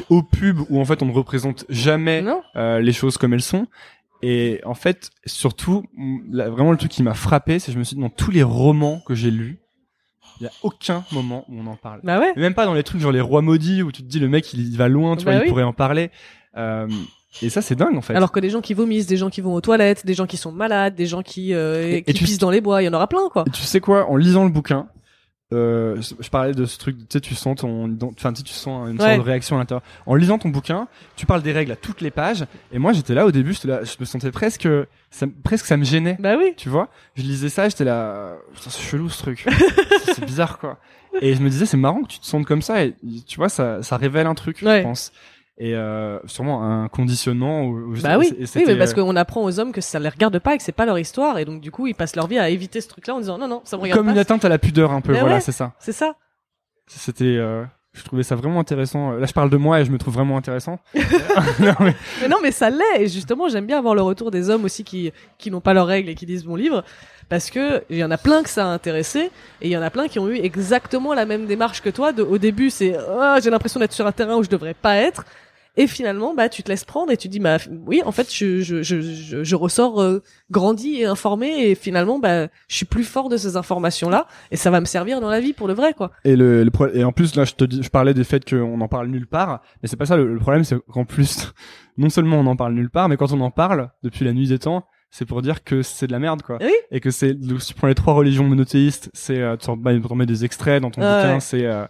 [0.09, 2.21] au pub où en fait on ne représente jamais
[2.57, 3.67] euh, les choses comme elles sont.
[4.21, 5.83] Et en fait, surtout,
[6.31, 8.31] là, vraiment le truc qui m'a frappé, c'est que je me suis dit dans tous
[8.31, 9.59] les romans que j'ai lus,
[10.39, 11.99] il y a aucun moment où on en parle.
[12.03, 12.31] Bah ouais.
[12.35, 14.27] Et même pas dans les trucs genre les rois maudits où tu te dis le
[14.27, 15.47] mec il va loin, tu Bah vois, oui.
[15.47, 16.11] il pourrait en parler.
[16.57, 16.87] Euh,
[17.41, 18.15] et ça c'est dingue en fait.
[18.15, 20.37] Alors que des gens qui vomissent, des gens qui vont aux toilettes, des gens qui
[20.37, 22.85] sont malades, des gens qui, euh, Et- et qui tu- pissent dans les bois, il
[22.85, 23.45] y en aura plein, quoi.
[23.47, 24.87] Et tu sais quoi, en lisant le bouquin,
[25.53, 28.97] euh, je parlais de ce truc, tu sais, tu sens ton, enfin, tu sens une
[28.99, 29.05] Ouais.
[29.05, 29.81] sorte de réaction à l'intérieur.
[30.05, 33.13] En lisant ton bouquin, tu parles des règles à toutes les pages, et moi, j'étais
[33.13, 34.67] là au début, là, je me sentais presque,
[35.09, 36.17] ça, presque ça me gênait.
[36.19, 36.53] Bah oui.
[36.57, 39.45] Tu vois, je lisais ça, j'étais là, putain, c'est chelou ce truc,
[40.05, 40.77] c'est c'est bizarre quoi.
[41.21, 42.93] Et je me disais, c'est marrant que tu te sentes comme ça, et
[43.25, 44.79] tu vois, ça, ça révèle un truc, Ouais.
[44.79, 45.11] je pense.
[45.59, 47.63] Et euh, sûrement un conditionnement.
[47.63, 48.31] Où, où Bah oui.
[48.37, 50.63] Oui, mais parce euh, qu'on apprend aux hommes que ça les regarde pas et que
[50.63, 52.87] c'est pas leur histoire, et donc du coup, ils passent leur vie à éviter ce
[52.87, 54.11] truc-là en disant non, non, ça me regarde comme pas.
[54.11, 55.41] une atteinte à la pudeur un peu, Mais voilà, ouais.
[55.41, 55.73] c'est ça.
[55.79, 56.13] C'est ça.
[56.85, 59.11] C'était, euh, je trouvais ça vraiment intéressant.
[59.13, 60.79] Là, je parle de moi et je me trouve vraiment intéressant.
[61.59, 62.99] non, mais, Mais non, mais ça l'est.
[62.99, 65.87] Et justement, j'aime bien avoir le retour des hommes aussi qui qui n'ont pas leurs
[65.87, 66.83] règles et qui lisent mon livre,
[67.29, 69.31] parce que il y en a plein que ça a intéressé,
[69.61, 72.13] et il y en a plein qui ont eu exactement la même démarche que toi.
[72.13, 74.95] De, au début, c'est ah, j'ai l'impression d'être sur un terrain où je devrais pas
[74.97, 75.25] être.
[75.77, 78.61] Et finalement, bah, tu te laisses prendre et tu dis, bah, oui, en fait, je,
[78.61, 80.21] je, je, je, je ressors euh,
[80.51, 84.71] grandi et informé et finalement, bah, je suis plus fort de ces informations-là et ça
[84.71, 86.11] va me servir dans la vie pour le vrai, quoi.
[86.25, 88.49] et le, le pro- et en plus là, je te dis, je parlais des faits
[88.49, 90.17] qu'on en parle nulle part, mais c'est pas ça.
[90.17, 91.53] Le, le problème, c'est qu'en plus,
[91.97, 94.47] non seulement on en parle nulle part, mais quand on en parle depuis la nuit
[94.47, 96.57] des temps, c'est pour dire que c'est de la merde, quoi.
[96.59, 96.73] Oui.
[96.91, 99.99] Et que c'est, donc, si tu prends les trois religions monothéistes, c'est, euh, tu remets
[100.03, 101.39] remets des extraits dans ton Ah bouquin, ouais.
[101.39, 101.85] c'est, euh,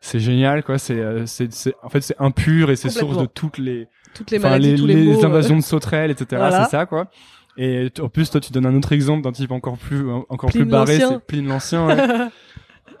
[0.00, 0.78] c'est génial, quoi.
[0.78, 4.30] C'est, euh, c'est, c'est, en fait, c'est impur et c'est source de toutes les, Toutes
[4.30, 5.22] les maladies, tous les, mots.
[5.22, 6.26] euh, invasions de sauterelles, etc.
[6.32, 6.64] Voilà.
[6.64, 7.08] C'est ça, quoi.
[7.56, 10.62] Et en plus, toi, tu donnes un autre exemple d'un type encore plus, encore Pline
[10.62, 11.96] plus barré, c'est Pline l'Ancien, ouais.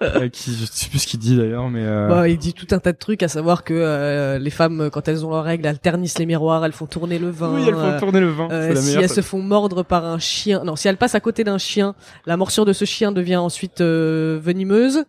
[0.00, 2.68] Euh, qui, je sais plus ce qu'il dit d'ailleurs, mais euh, Bah, il dit tout
[2.70, 5.66] un tas de trucs, à savoir que euh, les femmes, quand elles ont leurs règles,
[5.66, 7.52] elles ternissent les miroirs, elles font tourner le vin.
[7.52, 8.46] oui, elles font euh, tourner le vin.
[8.48, 11.42] la si elles se font mordre par un chien, non, si elles passent à côté
[11.42, 11.96] d'un chien,
[12.26, 15.04] la morsure de ce chien devient ensuite euh, venimeuse.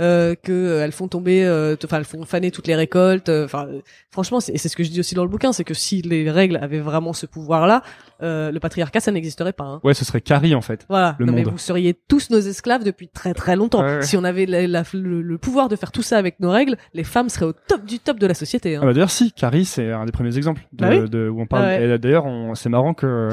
[0.00, 3.28] Euh, que euh, elles font tomber, euh, enfin elles font faner toutes les récoltes.
[3.30, 3.66] euh, Enfin,
[4.10, 6.02] franchement, c'est et c'est ce que je dis aussi dans le bouquin, c'est que si
[6.02, 7.82] les règles avaient vraiment ce pouvoir-là,
[8.22, 9.64] euh, le patriarcat ça n'existerait pas.
[9.64, 9.80] Hein.
[9.82, 10.84] Ouais, ce serait Carrie en fait.
[10.90, 11.16] Voilà.
[11.18, 13.82] Le non, mais vous seriez tous nos esclaves depuis très très longtemps.
[13.82, 14.02] Ouais, ouais.
[14.02, 16.76] Si on avait la- la- le, le pouvoir de faire tout ça avec nos règles,
[16.92, 18.76] les femmes seraient au top du top de la société.
[18.76, 18.80] Hein.
[18.82, 21.08] Ah bah d'ailleurs si, Carrie c'est un des premiers exemples de, Bah oui.
[21.08, 21.64] de- où on parle.
[21.64, 21.94] Ah ouais.
[21.94, 23.30] Et d'ailleurs, c'est marrant que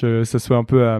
[0.00, 0.98] que ça soit un peu euh,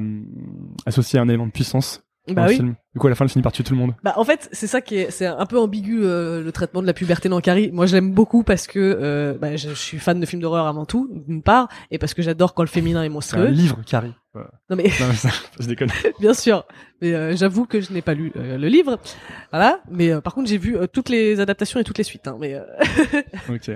[0.87, 2.55] associé à un élément de puissance bah oui.
[2.57, 2.75] film.
[2.95, 3.95] Du coup, à la fin, elle finit par tuer tout le monde.
[4.03, 6.87] Bah en fait c'est ça qui est c'est un peu ambigu euh, le traitement de
[6.87, 7.70] la puberté dans Carrie.
[7.72, 10.66] Moi je l'aime beaucoup parce que euh, bah, je, je suis fan de films d'horreur
[10.66, 13.47] avant tout d'une part et parce que j'adore quand le féminin est C'est un monstrueux.
[13.49, 14.14] livre, Carrie.
[14.35, 15.29] Non mais Non, mais ça,
[15.61, 15.91] je déconne.
[16.20, 16.64] bien sûr.
[17.03, 18.99] Mais euh, j'avoue que je n'ai pas lu euh, le livre.
[19.53, 19.81] Voilà.
[19.91, 22.27] Mais euh, par contre j'ai vu toutes les adaptations et toutes les suites.
[22.27, 22.37] Hein.
[22.41, 22.62] Mais euh,
[23.51, 23.70] Ok.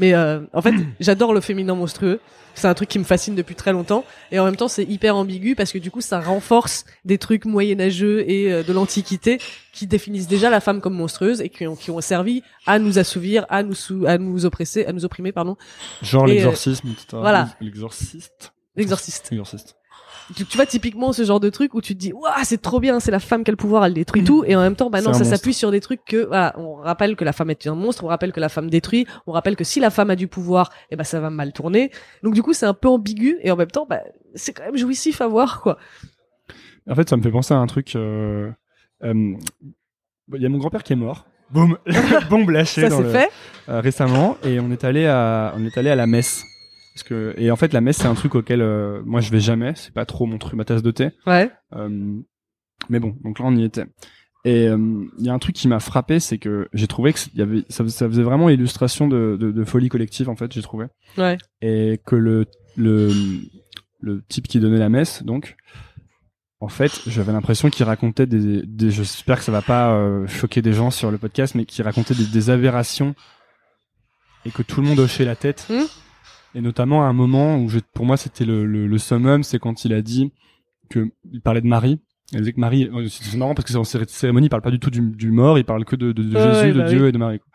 [0.00, 2.18] Mais euh, en fait, j'adore le féminin monstrueux.
[2.56, 4.04] C'est un truc qui me fascine depuis très longtemps.
[4.32, 7.44] Et en même temps, c'est hyper ambigu parce que du coup, ça renforce des trucs
[7.44, 9.38] moyenâgeux et euh, de l'Antiquité
[9.72, 12.98] qui définissent déjà la femme comme monstrueuse et qui ont, qui ont servi à nous
[12.98, 15.56] assouvir, à nous sou- à nous oppresser, à nous opprimer, pardon.
[16.02, 16.88] Genre euh, l'exorcisme,
[17.22, 17.48] voilà.
[17.60, 18.52] L'exorciste.
[18.76, 19.28] L'exorciste.
[19.30, 19.76] L'exorciste.
[20.36, 22.78] Tu, tu vois typiquement ce genre de truc où tu te dis waouh c'est trop
[22.80, 24.44] bien c'est la femme qui a le pouvoir elle détruit tout.
[24.46, 27.16] Et en même temps bah non ça s'appuie sur des trucs que voilà on rappelle
[27.16, 29.64] que la femme est un monstre on rappelle que la femme détruit on rappelle que
[29.64, 31.90] si la femme a du pouvoir et ben ça va mal tourner.
[32.22, 34.00] Donc du coup c'est un peu ambigu et en même temps bah
[34.34, 35.78] c'est quand même jouissif à voir quoi.
[36.88, 37.94] En fait, ça me fait penser à un truc.
[37.94, 38.50] euh,
[39.04, 39.34] euh,
[40.34, 41.26] Il y a mon grand-père qui est mort.
[41.50, 41.76] Boum,
[42.30, 43.28] bombe lâchée ça c'est le- fait.
[43.68, 44.36] euh, récemment.
[44.44, 46.44] Et on est allé à on est allé à la messe
[46.94, 49.40] parce que et en fait la messe c'est un truc auquel euh, moi je vais
[49.40, 49.72] jamais.
[49.76, 51.10] C'est pas trop mon truc ma tasse de thé.
[51.26, 51.50] Ouais.
[51.74, 52.18] Euh,
[52.88, 53.86] mais bon donc là on y était.
[54.44, 57.20] Et euh, il y a un truc qui m'a frappé c'est que j'ai trouvé que
[57.34, 60.62] y avait ça, ça faisait vraiment illustration de, de, de folie collective en fait j'ai
[60.62, 60.86] trouvé.
[61.18, 61.38] Ouais.
[61.60, 63.12] Et que le le
[64.00, 65.56] le type qui donnait la messe donc
[66.60, 70.62] en fait j'avais l'impression qu'il racontait des, des j'espère que ça va pas euh, choquer
[70.62, 73.14] des gens sur le podcast mais qu'il racontait des, des aberrations
[74.46, 75.66] et que tout le monde hochait la tête.
[75.68, 75.84] Hmm.
[76.54, 79.58] Et notamment à un moment où je, pour moi c'était le, le, le summum c'est
[79.58, 80.32] quand il a dit
[80.88, 82.00] que il parlait de Marie
[82.32, 84.62] il disait que Marie euh, c'est marrant parce que c'est en céré- cérémonie il parle
[84.62, 86.88] pas du tout du, du mort il parle que de, de, de Jésus de bah
[86.88, 87.08] Dieu oui.
[87.08, 87.48] et de Marie quoi.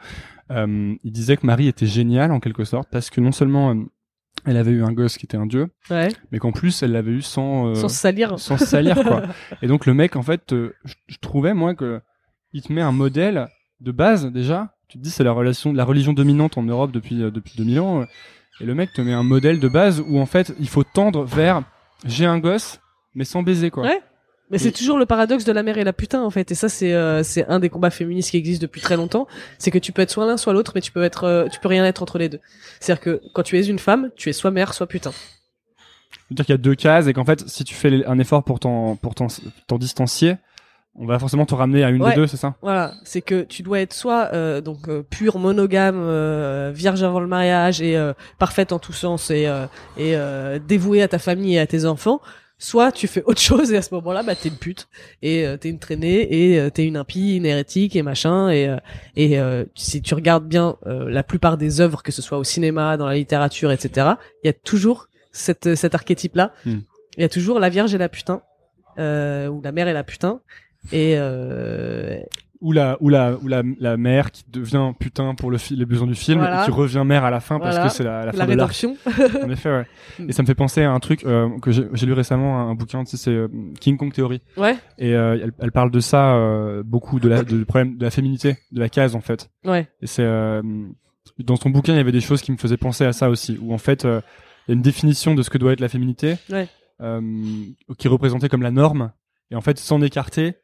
[0.58, 3.84] Euh, il disait que Marie était géniale en quelque sorte parce que non seulement euh,
[4.46, 7.14] elle avait eu un gosse qui était un dieu ouais mais qu'en plus elle l'avait
[7.14, 9.24] eu sans euh, sans salir sans salir quoi.
[9.64, 12.00] Et donc le mec en fait, euh, je, trouvais moi que
[12.54, 13.48] il te met un modèle
[13.80, 14.76] de base déjà.
[14.88, 18.06] Tu te dis c'est la relation, la religion dominante en Europe depuis depuis 2000 ans.
[18.62, 21.24] Et le mec te met un modèle de base où en fait il faut tendre
[21.24, 21.64] vers
[22.06, 22.80] j'ai un gosse
[23.14, 23.84] mais sans baiser quoi.
[23.84, 24.02] Ouais.
[24.52, 26.70] Mais c'est toujours le paradoxe de la mère et la putain en fait et ça
[26.70, 29.28] c'est euh, c'est un des combats féministes qui existent depuis très longtemps,
[29.58, 31.60] c'est que tu peux être soit l'un soit l'autre mais tu peux être euh, tu
[31.60, 32.40] peux rien être entre les deux.
[32.80, 35.12] C'est-à-dire que quand tu es une femme, tu es soit mère soit putain.
[36.28, 38.60] C'est-à-dire qu'il y a deux cases et qu'en fait, si tu fais un effort pour
[38.60, 40.38] t'en pour t'en distancier,
[40.98, 42.12] on va forcément te ramener à une Ouais.
[42.12, 42.56] des deux, c'est ça?
[42.62, 47.20] Voilà, c'est que tu dois être soit euh, donc euh, pur monogame, euh, vierge avant
[47.20, 49.66] le mariage et euh, parfaite en tous sens et euh,
[49.98, 52.22] et euh, dévouée à ta famille et à tes enfants,
[52.58, 54.88] soit tu fais autre chose et à ce moment-là bah t'es une pute
[55.22, 58.70] et euh, t'es une traînée et euh, t'es une impie, une hérétique et machin et
[58.70, 58.78] euh,
[59.18, 62.46] et euh, si tu regardes bien euh, la plupart des œuvres que ce soit au
[62.46, 64.12] cinéma, dans la littérature, etc.
[64.44, 66.54] Il y a toujours cette cet archétype là.
[66.66, 66.80] Hmm.
[67.18, 68.42] Il y a toujours la vierge et la putain
[68.98, 70.40] euh, ou la mère et la putain
[70.92, 72.20] et euh,
[72.62, 76.08] Ou la ou la ou la, la mère qui devient putain pour le les besoins
[76.08, 76.62] du film Voilà.
[76.62, 77.76] et qui revient mère à la fin Voilà.
[77.76, 78.96] parce que c'est la, la fin la de rédemption.
[79.44, 79.86] En effet, ouais.
[80.20, 80.30] Hmm.
[80.30, 83.04] Et ça me fait penser à un truc euh, que j'ai lu récemment, un, bouquin,
[83.04, 83.50] tu sais, c'est euh,
[83.82, 84.42] King Kong Theory.
[84.56, 87.98] Ouais, Et euh, elle, elle parle de ça euh, beaucoup, de la de, du problème
[87.98, 89.50] de la féminité, de la case en fait.
[89.66, 90.62] ouais, Et c'est euh,
[91.40, 93.58] dans son bouquin, il y avait des choses qui me faisaient penser à ça aussi,
[93.62, 94.08] où en fait, il
[94.70, 96.68] y a une définition de ce que doit être la féminité, Ouais.
[97.02, 97.20] euh,
[97.98, 99.12] qui est représentée comme la norme,
[99.52, 100.56] et en fait, s'en écarter,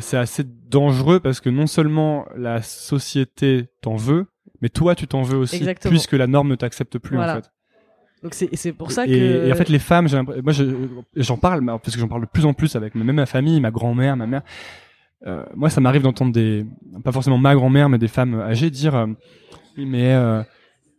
[0.00, 4.26] c'est assez dangereux parce que non seulement la société t'en veut,
[4.60, 5.90] mais toi, tu t'en veux aussi, Exactement.
[5.90, 7.32] puisque la norme ne t'accepte plus Voilà.
[7.32, 7.50] en fait.
[8.22, 9.10] donc c'est pour ça que
[9.46, 10.08] et en fait, les femmes,
[10.42, 13.26] moi, je- j'en parle, parce que j'en parle de plus en plus avec même ma
[13.26, 14.42] famille, ma grand-mère, ma mère.
[15.26, 16.66] Euh, moi, ça m'arrive d'entendre des,
[17.04, 19.06] pas forcément ma grand-mère, mais des femmes âgées dire, euh,
[19.76, 20.42] mais euh,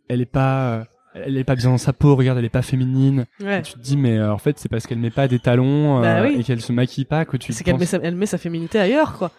[0.08, 0.84] elle est pas, euh,
[1.14, 2.14] elle est pas bien dans sa peau.
[2.16, 3.26] Regarde, elle est pas féminine.
[3.40, 5.38] ouais, Et tu te dis, mais euh, en fait, c'est parce qu'elle met pas des
[5.38, 6.36] talons euh, Bah oui.
[6.40, 7.52] et qu'elle se maquille pas que tu.
[7.52, 9.30] c'est qu'elle met sa elle met sa féminité ailleurs quoi.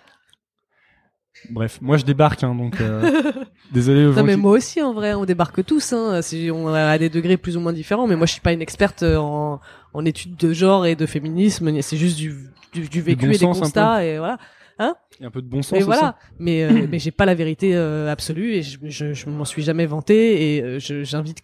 [1.52, 3.22] Bref, moi, je débarque, hein, donc euh,
[3.72, 6.98] désolé Non mais qui- moi aussi en vrai, on débarque tous hein, si on a
[6.98, 9.62] des degrés plus ou moins différents mais moi je suis pas une experte euh, en
[9.94, 12.36] en études de genre et de féminisme, c'est juste du
[12.74, 14.38] du, du vécu bon et des constats et voilà.
[14.82, 17.26] Il y a un peu de bon sens Et voilà, mais euh, mais j'ai pas
[17.26, 21.42] la vérité euh, absolue et je je, je m'en suis jamais vanté et euh, j'invite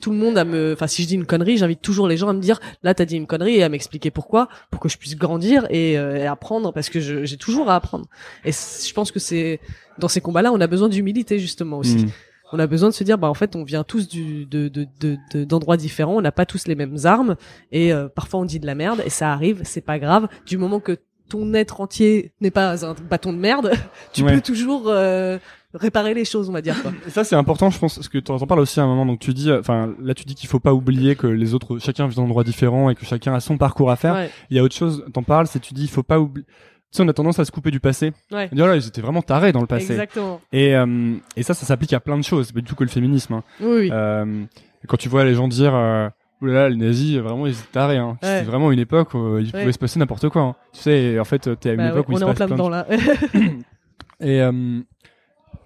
[0.00, 2.28] tout le monde à me enfin si je dis une connerie, j'invite toujours les gens
[2.28, 4.98] à me dire là t'as dit une connerie et à m'expliquer pourquoi pour que je
[4.98, 8.06] puisse grandir et, euh, et apprendre parce que j'ai toujours à apprendre.
[8.44, 9.60] Et je pense que c'est
[9.98, 12.04] dans ces combats-là, on a besoin d'humilité justement aussi.
[12.06, 12.10] Mm.
[12.54, 14.86] On a besoin de se dire bah en fait on vient tous du de de
[15.00, 17.36] de- de- d'endroits différents, on n'a pas tous les mêmes armes
[17.70, 20.58] et euh, parfois on dit de la merde et ça arrive, c'est pas grave du
[20.58, 20.98] moment que
[21.30, 23.72] ton être entier n'est pas un bâton de merde,
[24.12, 24.34] tu Ouais.
[24.34, 25.38] peux toujours euh,
[25.74, 26.92] réparer les choses, on va dire quoi.
[27.06, 29.06] Et ça c'est important, je pense, parce que tu en parles aussi à un moment.
[29.06, 31.78] Donc tu dis, euh, enfin là tu dis qu'il faut pas oublier que les autres,
[31.78, 34.14] chacun vit d'endroits différents et que chacun a son parcours à faire.
[34.14, 36.44] Ouais, Il y a autre chose, t'en parles, c'est tu dis il faut pas oublier.
[36.90, 38.12] Tu sais, on a tendance à se couper du passé.
[38.32, 38.50] ouais.
[38.52, 39.92] On dit, oh là, ils étaient vraiment tarés dans le passé.
[39.92, 40.42] Exactement.
[40.52, 42.48] Et, euh, et ça, ça s'applique à plein de choses.
[42.48, 43.32] C'est pas du tout que le féminisme.
[43.32, 43.42] Hein.
[43.62, 43.90] Oui, oui.
[43.90, 44.44] Euh,
[44.86, 46.10] quand tu vois les gens dire, euh,
[46.42, 47.96] là, les nazis, vraiment, ils étaient tarés.
[47.96, 48.18] Hein.
[48.22, 48.28] Ouais.
[48.28, 49.60] C'était vraiment une époque où il Ouais.
[49.60, 50.42] pouvait se passer n'importe quoi.
[50.42, 50.54] Hein.
[50.74, 52.34] Tu sais, en fait, t'es à une Bah époque où on il est se en
[52.34, 52.70] passe plein de...
[52.70, 52.86] là.
[54.20, 54.80] Et, euh,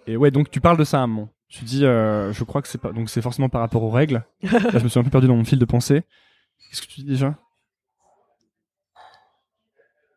[0.06, 1.28] et ouais, donc tu parles de ça à un moment.
[1.48, 4.24] Tu dis, euh, je crois que c'est pas, donc c'est forcément par rapport aux règles.
[4.42, 6.02] Là, je me suis un peu perdu dans mon fil de pensée.
[6.70, 7.34] Qu'est-ce que tu dis déjà?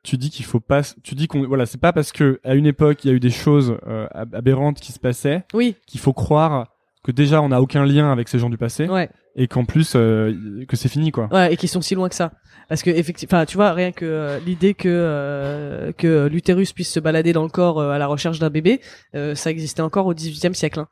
[0.01, 2.65] Tu dis qu'il faut pas, tu dis qu'on, voilà, c'est pas parce que à une
[2.65, 5.99] époque il y a eu des choses euh, ab- aberrantes qui se passaient oui, qu'il
[5.99, 6.67] faut croire
[7.03, 9.09] que déjà on n'a aucun lien avec ces gens du passé ouais.
[9.35, 11.27] Et qu'en plus euh, que c'est fini quoi.
[11.31, 12.31] Ouais, et qui sont si loin que ça.
[12.67, 16.99] Parce que effectivement, tu vois, rien que euh, l'idée que euh, que l'utérus puisse se
[16.99, 18.81] balader dans le corps euh, à la recherche d'un bébé,
[19.15, 20.79] euh, ça existait encore au XVIIIe siècle.
[20.79, 20.87] hein.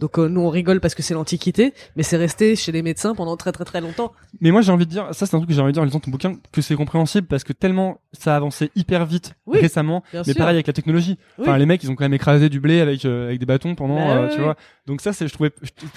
[0.00, 3.36] Donc nous on rigole parce que c'est l'Antiquité, mais c'est resté chez les médecins pendant
[3.36, 4.12] très très très longtemps.
[4.40, 5.82] Mais moi j'ai envie de dire, ça c'est un truc que j'ai envie de dire
[5.82, 9.34] en lisant ton bouquin, que c'est compréhensible parce que tellement ça a avancé hyper vite
[9.46, 10.36] Oui, récemment, mais sûr.
[10.36, 11.18] pareil avec la technologie.
[11.36, 11.46] Oui.
[11.48, 13.74] Enfin les mecs ils ont quand même écrasé du blé avec euh, avec des bâtons
[13.74, 14.54] pendant, Bah tu vois.
[14.86, 15.50] Donc ça c'est je trouvais,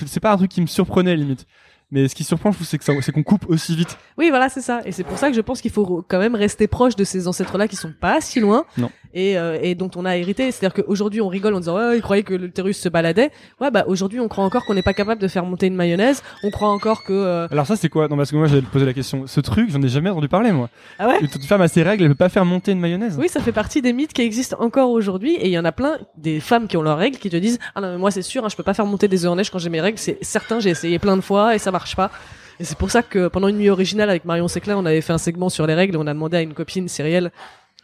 [0.08, 1.46] c'est pas un truc qui me surprenait limite.
[1.92, 3.98] Mais ce qui surprend je trouve c'est que c'est qu'on coupe aussi vite.
[4.18, 4.82] Oui, voilà, c'est ça.
[4.86, 7.28] Et c'est pour ça que je pense qu'il faut quand même rester proche de ces
[7.28, 8.66] ancêtres-là qui sont pas si loin.
[8.78, 8.89] Non.
[9.14, 10.50] Et, euh, et dont on a hérité.
[10.52, 13.30] C'est-à-dire qu'aujourd'hui, on rigole en disant, ouais, ils croyaient que l'utérus se baladait.
[13.60, 16.24] Ouais, bah, aujourd'hui, on croit encore qu'on n'est pas capable de faire monter une mayonnaise.
[16.44, 18.08] On croit encore que, euh, Alors ça c'est quoi?
[18.08, 19.28] Non parce que moi j'allais te poser la question.
[19.28, 20.70] Ce truc j'en ai jamais entendu parler moi.
[20.98, 21.20] ah ouais?
[21.20, 23.18] Une femme à ses règles elle peut pas faire monter une mayonnaise.
[23.20, 25.36] Oui, ça fait partie des mythes qui existent encore aujourd'hui.
[25.36, 27.60] Et il y en a plein, des femmes qui ont leurs règles, qui te disent,
[27.76, 29.36] ah non, mais moi, c'est sûr, hein, je peux pas faire monter des œufs en
[29.36, 29.98] neige quand j'ai mes règles.
[29.98, 32.12] C'est certain, j'ai essayé plein de fois et ça marche pas.
[32.60, 35.14] Et c'est pour ça que pendant une nuit originale avec Marion Séclin, on avait fait
[35.14, 37.32] un segment sur les règles et on a demandé à une copine, Cyrielle,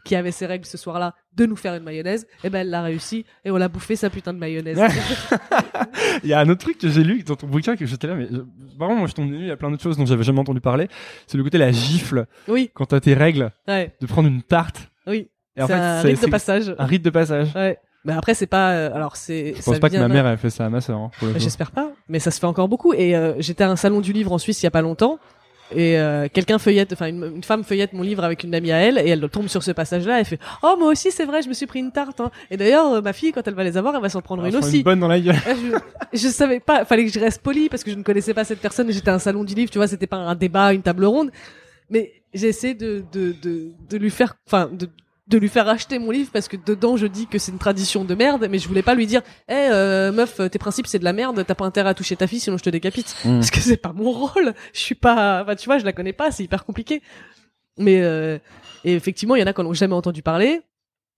[0.06, 2.28] qui avait ses règles ce soir-là, de nous faire une mayonnaise.
[2.44, 4.80] Et ben, elle l'a réussi et on l'a bouffé sa putain de mayonnaise.
[6.24, 8.16] Il y a un autre truc que j'ai lu dans ton bouquin que j'étais là
[8.16, 8.42] mais je-
[8.78, 10.62] vraiment moi je tombe nu il y a plein d'autres choses dont j'avais jamais entendu
[10.62, 10.88] parler.
[11.28, 14.90] C'est le côté la gifle oui, quand t'as tes règles ouais, de prendre une tarte.
[15.08, 15.30] oui.
[15.60, 16.76] C'est un rite de passage.
[16.78, 17.48] un rite de passage.
[17.56, 17.80] Ouais.
[18.06, 20.50] Mais après, c'est pas, euh, alors c'est, Je pense pas que ma mère elle fait
[20.50, 20.98] ça à ma sœur.
[21.00, 21.28] Hein, Bah.
[21.38, 22.94] J'espère pas, mais ça se fait encore beaucoup.
[22.94, 25.20] Et euh, j'étais à un salon du livre en Suisse il y a pas longtemps,
[25.76, 28.78] et euh, quelqu'un feuillette, enfin une, une femme feuillette mon livre avec une amie à
[28.78, 30.20] elle et elle tombe sur ce passage-là.
[30.20, 32.22] Elle fait oh moi aussi c'est vrai je me suis pris une tarte.
[32.22, 32.32] hein.
[32.50, 34.56] Et d'ailleurs euh, ma fille quand elle va les avoir elle va s'en prendre une
[34.56, 34.78] aussi.
[34.78, 35.36] une bonne dans la gueule.
[35.46, 35.52] Ah,
[36.14, 38.46] je, je savais pas, fallait que je reste poli parce que je ne connaissais pas
[38.46, 40.84] cette personne j'étais à un salon du livre, tu vois, c'était pas un débat, une
[40.84, 41.32] table ronde.
[41.90, 44.90] Mais j'ai essayé de, de, de, de lui faire, enfin, de,
[45.28, 48.06] de lui faire acheter mon livre parce que dedans je dis que c'est une tradition
[48.06, 51.04] de merde, mais je voulais pas lui dire, eh euh, meuf, tes principes c'est de
[51.04, 53.16] la merde, t'as pas intérêt à toucher ta fille sinon je te décapite.
[53.26, 53.36] Mm.
[53.40, 54.54] Parce que c'est pas mon rôle.
[54.74, 57.02] Je suis pas, enfin, tu vois, je la connais pas, c'est hyper compliqué.
[57.78, 58.38] Mais euh,
[58.84, 60.62] et effectivement, il y en a qui en ont jamais entendu parler.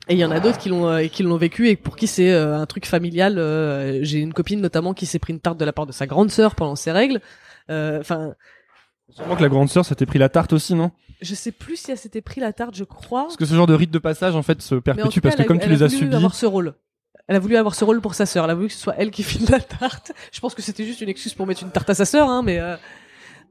[0.08, 2.08] Et il y en a d'autres qui l'ont euh, qui l'ont vécu et pour qui
[2.08, 3.38] c'est euh, un truc familial.
[3.38, 6.08] euh, J'ai une copine notamment qui s'est pris une tarte de la part de sa
[6.08, 7.22] grande sœur pendant ses règles.
[7.70, 8.34] Euh, Enfin,
[9.12, 10.92] Sûrement que la grande sœur s'était pris la tarte aussi, non?
[11.22, 13.24] Je sais plus si elle s'était pris la tarte, je crois.
[13.24, 15.36] Parce que ce genre de rite de passage, en fait, se en perpétue cas, parce
[15.36, 16.74] que elle a- comme tu elle a les as voulu subis, avoir ce rôle.
[17.28, 18.46] Elle a voulu avoir ce rôle pour sa sœur.
[18.46, 20.14] Elle a voulu que ce soit elle qui file la tarte.
[20.32, 22.42] Je pense que c'était juste une excuse pour mettre une tarte à sa sœur, hein,
[22.44, 22.76] mais euh,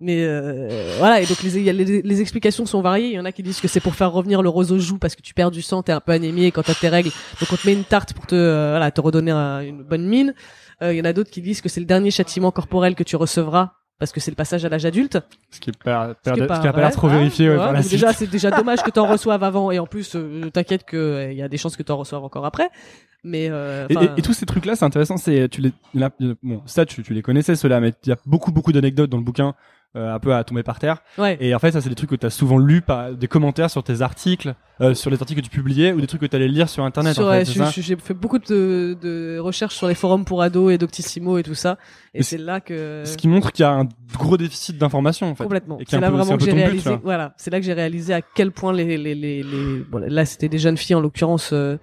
[0.00, 1.20] mais euh, voilà.
[1.20, 3.08] Et donc les, a les, les explications sont variées.
[3.08, 4.98] Il y en a qui disent que c'est pour faire revenir le rose aux joues
[4.98, 7.10] parce que tu perds du sang, t'es un peu anémié quand t'as tes règles.
[7.40, 10.06] Donc on te met une tarte pour te euh, voilà te redonner un- une bonne
[10.08, 10.34] mine.
[10.82, 13.02] Euh, Il y en a d'autres qui disent que c'est le dernier châtiment corporel que
[13.02, 15.18] tu recevras parce que c'est le passage à l'âge adulte.
[15.50, 18.26] ce qui est pas, Ce qui a pas l'air trop vérifié ouais, la déjà, c'est
[18.26, 21.48] déjà dommage que t'en reçoives avant, et en plus, euh, t'inquiète que euh, y a
[21.48, 22.70] des chances que t'en reçoives encore après.
[23.24, 25.16] Mais euh, Et, enfin, et- et tous ces trucs-là, c'est intéressant.
[25.16, 25.72] C'est tu les,
[26.02, 26.10] a-
[26.42, 29.16] bon, ça tu, tu les connaissais ceux-là, mais il y a beaucoup beaucoup d'anecdotes dans
[29.18, 29.54] le bouquin,
[29.98, 30.98] euh, un peu à tomber par terre.
[31.18, 31.36] ouais.
[31.40, 33.70] Et en fait, ça c'est des trucs que tu as souvent lu par des commentaires
[33.70, 36.36] sur tes articles, euh, sur les articles que tu publiais, ou des trucs que tu
[36.36, 37.14] allais lire sur internet.
[37.14, 37.44] Sur, en fait,
[37.82, 41.54] j'ai fait beaucoup de, de recherches sur les forums pour ados et Doctissimo et tout
[41.54, 41.76] ça,
[42.14, 45.34] et c'est là que Ce qui montre qu'il y a un gros déficit d'information en
[45.34, 45.44] fait.
[45.44, 45.78] complètement.
[45.86, 46.90] C'est là peu- vraiment que j'ai but, réalisé.
[46.90, 47.00] là.
[47.02, 50.24] voilà, c'est là que j'ai réalisé à quel point les les les, les bon, là
[50.24, 51.50] c'était des jeunes filles en l'occurrence.
[51.52, 51.76] euh,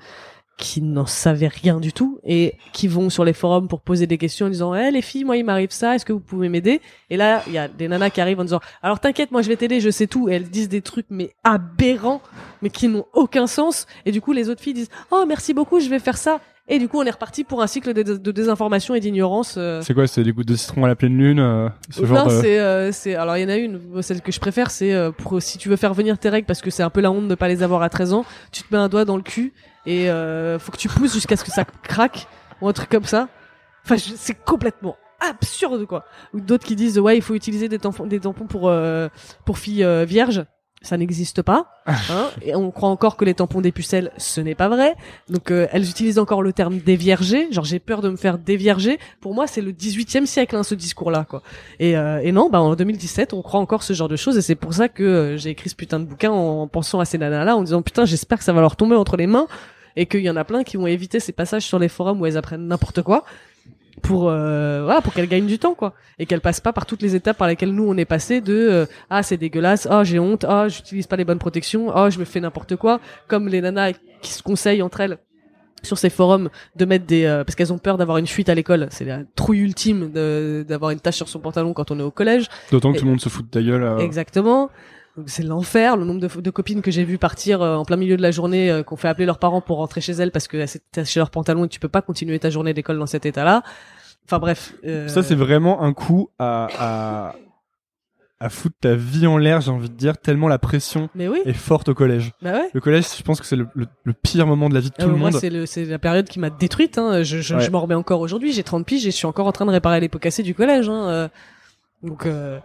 [0.57, 4.17] qui n'en savaient rien du tout et qui vont sur les forums pour poser des
[4.17, 6.81] questions en disant Eh les filles moi il m'arrive ça est-ce que vous pouvez m'aider?
[7.09, 9.49] Et là il y a des nanas qui arrivent en disant alors t'inquiète moi je
[9.49, 10.29] vais t'aider je sais tout.
[10.29, 12.21] Et elles disent des trucs mais aberrants
[12.61, 13.85] mais qui n'ont aucun sens.
[14.05, 16.39] Et du coup les autres filles disent oh merci beaucoup je vais faire ça.
[16.69, 19.81] Et du coup on est reparti pour un cycle de, de désinformation et d'ignorance euh,
[19.81, 22.27] C'est quoi C'est des gouttes de citron à la pleine lune, euh, ce non, genre
[22.27, 22.41] de.
[22.41, 25.41] c'est euh, c'est alors il y en a une celle que je préfère c'est pour
[25.41, 27.35] si tu veux faire venir tes règles parce que c'est un peu la honte de
[27.35, 29.53] pas les avoir à 13 ans, tu te mets un doigt dans le cul
[29.85, 32.27] et euh, faut que tu pousses jusqu'à ce que ça craque
[32.61, 33.27] ou un truc comme ça.
[33.83, 36.05] Enfin, c'est complètement absurde quoi.
[36.33, 39.09] Ou d'autres qui disent ouais, il faut utiliser des tampons des tampons pour euh,
[39.45, 40.45] pour filles euh, vierges.
[40.85, 41.71] Ça n'existe pas.
[42.09, 44.95] Hein et on croit encore que les tampons des pucelles, ce n'est pas vrai.
[45.29, 47.51] Donc euh, elles utilisent encore le terme dévierger.
[47.51, 48.99] Genre j'ai peur de me faire dévierger.
[49.21, 51.41] Pour moi, c'est le 18e siècle hein, ce discours-là quoi.
[51.79, 54.41] Et, euh, et non, bah en 2017, on croit encore ce genre de choses et
[54.41, 57.17] c'est pour ça que euh, j'ai écrit ce putain de bouquin en pensant à ces
[57.17, 59.47] nanas-là, en disant putain, j'espère que ça va leur tomber entre les mains
[59.95, 62.25] et qu'il y en a plein qui vont éviter ces passages sur les forums où
[62.25, 63.23] elles apprennent n'importe quoi
[64.01, 67.01] pour euh, voilà pour qu'elles gagnent du temps quoi et qu'elles passent pas par toutes
[67.01, 70.19] les étapes par lesquelles nous on est passé de euh, ah c'est dégueulasse ah j'ai
[70.19, 73.61] honte ah j'utilise pas les bonnes protections ah je me fais n'importe quoi comme les
[73.61, 75.17] nanas qui se conseillent entre elles
[75.81, 78.55] sur ces forums de mettre des euh, parce qu'elles ont peur d'avoir une fuite à
[78.55, 82.03] l'école c'est la trouille ultime de- d'avoir une tache sur son pantalon quand on est
[82.03, 83.83] au collège D'autant que tout le monde se fout de ta gueule.
[83.83, 84.69] euh, Exactement.
[85.27, 88.17] C'est l'enfer, le nombre de, de copines que j'ai vues partir euh, en plein milieu
[88.17, 90.65] de la journée, euh, qu'on fait appeler leurs parents pour rentrer chez elles parce que
[90.65, 93.63] c'est taché leur pantalon et tu peux pas continuer ta journée d'école dans cet état-là.
[94.25, 94.73] Enfin bref.
[94.85, 97.35] euh, Ça, c'est vraiment un coup à, à,
[98.39, 101.39] à foutre ta vie en l'air, j'ai envie de dire, tellement la pression Mais oui.
[101.45, 102.31] est forte au collège.
[102.41, 102.69] Bah ouais.
[102.73, 104.95] Le collège, je pense que c'est le, le, le pire moment de la vie de
[104.97, 105.39] Ah tout le moi monde.
[105.65, 106.97] c'est la période qui m'a détruite.
[106.97, 107.23] Hein.
[107.23, 107.61] Je je, Ouais.
[107.61, 108.51] je m'en remets encore aujourd'hui.
[108.51, 110.53] J'ai 30 piges et je suis encore en train de réparer les pots cassés du
[110.55, 110.89] collège.
[110.89, 111.07] Hein.
[111.07, 111.27] euh.
[112.03, 112.59] Donc euh,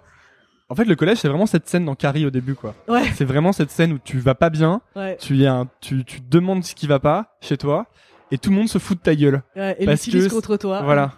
[0.70, 2.74] En fait, le collège, c'est vraiment cette scène dans Carrie au début, quoi.
[2.88, 5.16] ouais C'est vraiment cette scène où tu vas pas bien, ouais.
[5.20, 7.86] tu, un, tu, tu demandes ce qui va pas chez toi,
[8.30, 9.42] et tout le monde se fout de ta gueule.
[9.56, 10.82] ouais et Parce que contre toi.
[10.82, 11.12] Voilà.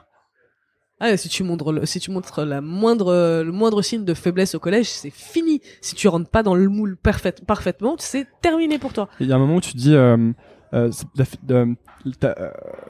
[1.04, 4.54] Ah, si tu montres le, si tu montres la moindre, le moindre signe de faiblesse
[4.54, 5.60] au collège, c'est fini.
[5.80, 9.08] Si tu rentres pas dans le moule parfait, parfaitement, c'est terminé pour toi.
[9.18, 10.30] Il y a un moment où tu dis, euh,
[10.72, 10.90] euh,
[11.50, 11.74] euh,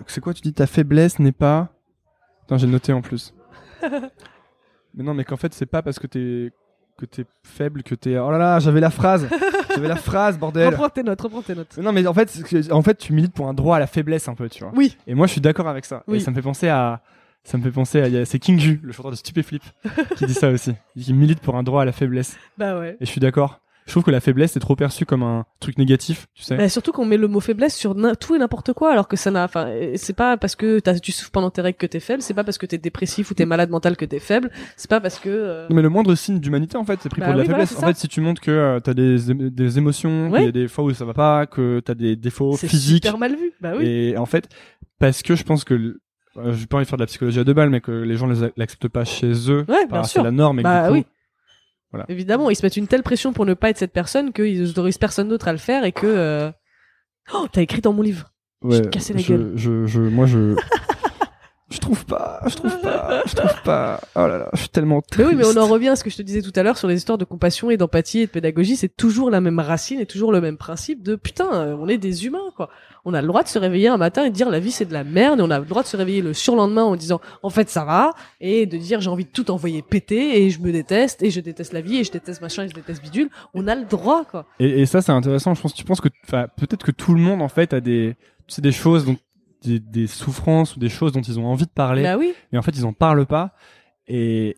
[0.07, 0.53] c'est quoi Tu dis?
[0.53, 1.71] Ta faiblesse n'est pas.
[2.45, 3.35] Attends, j'ai noté en plus.
[4.95, 6.53] mais non, mais qu'en fait, c'est pas parce que t'es
[6.99, 8.19] que t'es faible que t'es.
[8.19, 9.29] Oh là là, j'avais la phrase.
[9.75, 10.69] j'avais la phrase, bordel.
[10.69, 11.75] Reprends tes notes, reprends tes notes.
[11.77, 12.31] Mais non, mais en fait,
[12.71, 14.73] en fait, tu milites pour un droit à la faiblesse un peu, tu vois.
[14.77, 14.97] Oui.
[15.07, 16.05] Et moi, je suis d'accord avec ça.
[16.07, 16.19] Oui.
[16.19, 17.01] Et ça me fait penser à.
[17.45, 18.25] Ça me fait penser à.
[18.25, 19.63] C'est King Ju, le chanteur de Stupéflip,
[20.17, 20.75] qui dit ça aussi.
[20.95, 22.37] Il milite pour un droit à la faiblesse.
[22.59, 22.97] Bah ouais.
[23.01, 23.61] Et je suis d'accord.
[23.87, 26.57] Je trouve que la faiblesse est trop perçue comme un truc négatif, tu sais.
[26.57, 29.31] Bah, surtout qu'on met le mot faiblesse sur tout et n'importe quoi, alors que ça
[29.33, 32.23] n'a, enfin, euh, c'est pas parce que tu souffres pendant tes règles que t'es faible,
[32.23, 35.01] c'est pas parce que t'es dépressif ou t'es malade mental que t'es faible, c'est pas
[35.01, 37.35] parce que, euh, Non, mais le moindre signe d'humanité, en fait, c'est pris Bah pour
[37.35, 37.79] de la oui, voilà, faiblesse.
[37.79, 40.43] c'est en fait, si tu montres que euh, t'as des, ém- des émotions, qu'il y
[40.43, 40.53] a Ouais.
[40.53, 43.53] des fois où ça va pas, que t'as des défauts c'est physiques, super mal vu.
[43.61, 43.85] Bah oui.
[43.87, 44.49] et en fait,
[45.01, 45.99] parce que je pense que, euh,
[46.37, 48.15] je vais pas envie de faire de la psychologie à deux balles, mais que les
[48.17, 50.23] gens l'acceptent pas chez eux, Ouais, bien c'est sûr.
[50.23, 51.05] la norme, et Bah oui.
[51.93, 52.07] Voilà.
[52.09, 54.99] Évidemment, ils se mettent une telle pression pour ne pas être cette personne qu'ils autorisent
[54.99, 56.07] personne d'autre à le faire et que.
[56.07, 56.51] euh,
[57.33, 58.33] Oh, t'as écrit dans mon livre.
[58.69, 59.53] Je te casser la je, gueule.
[59.55, 60.57] Je, je, moi, je.
[61.73, 64.01] Je trouve pas, je trouve pas, je trouve pas.
[64.15, 66.11] Oh là là, je suis tellement Mais oui, mais on en revient à ce que
[66.11, 68.31] je te disais tout à l'heure sur les histoires de compassion et d'empathie et de
[68.31, 68.77] pédagogie.
[68.77, 71.99] C'est toujours la même racine et toujours le même principe de putain, euh, on est
[71.99, 72.69] des humains, quoi.
[73.05, 74.85] On a le droit de se réveiller un matin et de dire la vie c'est
[74.85, 77.21] de la merde et on a le droit de se réveiller le surlendemain en disant
[77.43, 80.61] en fait ça va et de dire j'ai envie de tout envoyer péter et je
[80.61, 83.29] me déteste et je déteste la vie et je déteste machin et je déteste bidule.
[83.55, 84.47] On a le droit, quoi.
[84.61, 85.55] Et, et ça, c'est intéressant.
[85.55, 88.17] Je pense, tu penses que, enfin, peut-être que tout le monde, en fait, a des,
[88.47, 89.19] tu sais, des choses, donc,
[89.65, 92.35] des, des souffrances ou des choses dont ils ont envie de parler, Bah oui.
[92.53, 93.55] mais en fait, ils en parlent pas.
[94.09, 94.57] Et,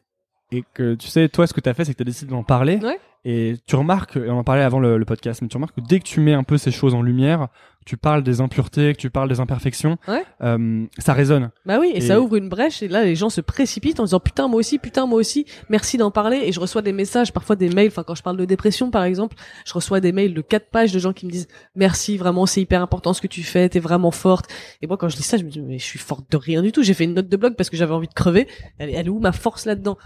[0.50, 2.76] et que, tu sais, toi, ce que t'as fait, c'est que t'as décidé d'en parler.
[2.82, 2.98] Ouais.
[3.26, 5.80] Et tu remarques, et on en parlait avant le, le podcast, mais tu remarques que
[5.80, 7.48] dès que tu mets un peu ces choses en lumière,
[7.84, 10.22] tu parles des impuretés, que tu parles des imperfections, Ouais.
[10.42, 11.50] euh, ça résonne.
[11.66, 14.04] Bah oui, et, Et- ça ouvre une brèche et là les gens se précipitent en
[14.04, 16.40] disant putain moi aussi, putain moi aussi, merci d'en parler.
[16.44, 19.04] Et je reçois des messages, parfois des mails, enfin quand je parle de dépression par
[19.04, 22.46] exemple, je reçois des mails de quatre pages de gens qui me disent merci vraiment
[22.46, 24.50] c'est hyper important ce que tu fais, t'es vraiment forte.
[24.82, 26.62] Et moi quand je lis ça je me dis mais je suis forte de rien
[26.62, 28.90] du tout, j'ai fait une note de blog parce que j'avais envie de crever, elle,
[28.90, 29.98] est- elle est où ma force là-dedans?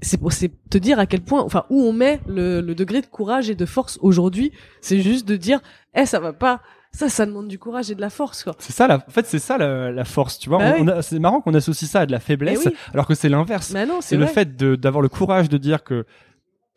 [0.00, 3.06] C'est pour te dire à quel point enfin où on met le, le degré de
[3.06, 4.52] courage et de force aujourd'hui.
[4.80, 5.60] C'est juste de dire
[5.94, 6.60] eh ça va pas
[6.96, 9.26] ça ça demande du courage et de la force quoi C'est ça, la, en fait,
[9.26, 10.58] c'est ça la, la force, tu vois.
[10.58, 10.90] Bah oui.
[10.90, 12.74] a- c'est marrant qu'on associe ça à de la faiblesse, Eh oui.
[12.92, 13.70] alors que c'est l'inverse.
[13.72, 16.04] mais non c'est le fait de- d'avoir le courage de dire que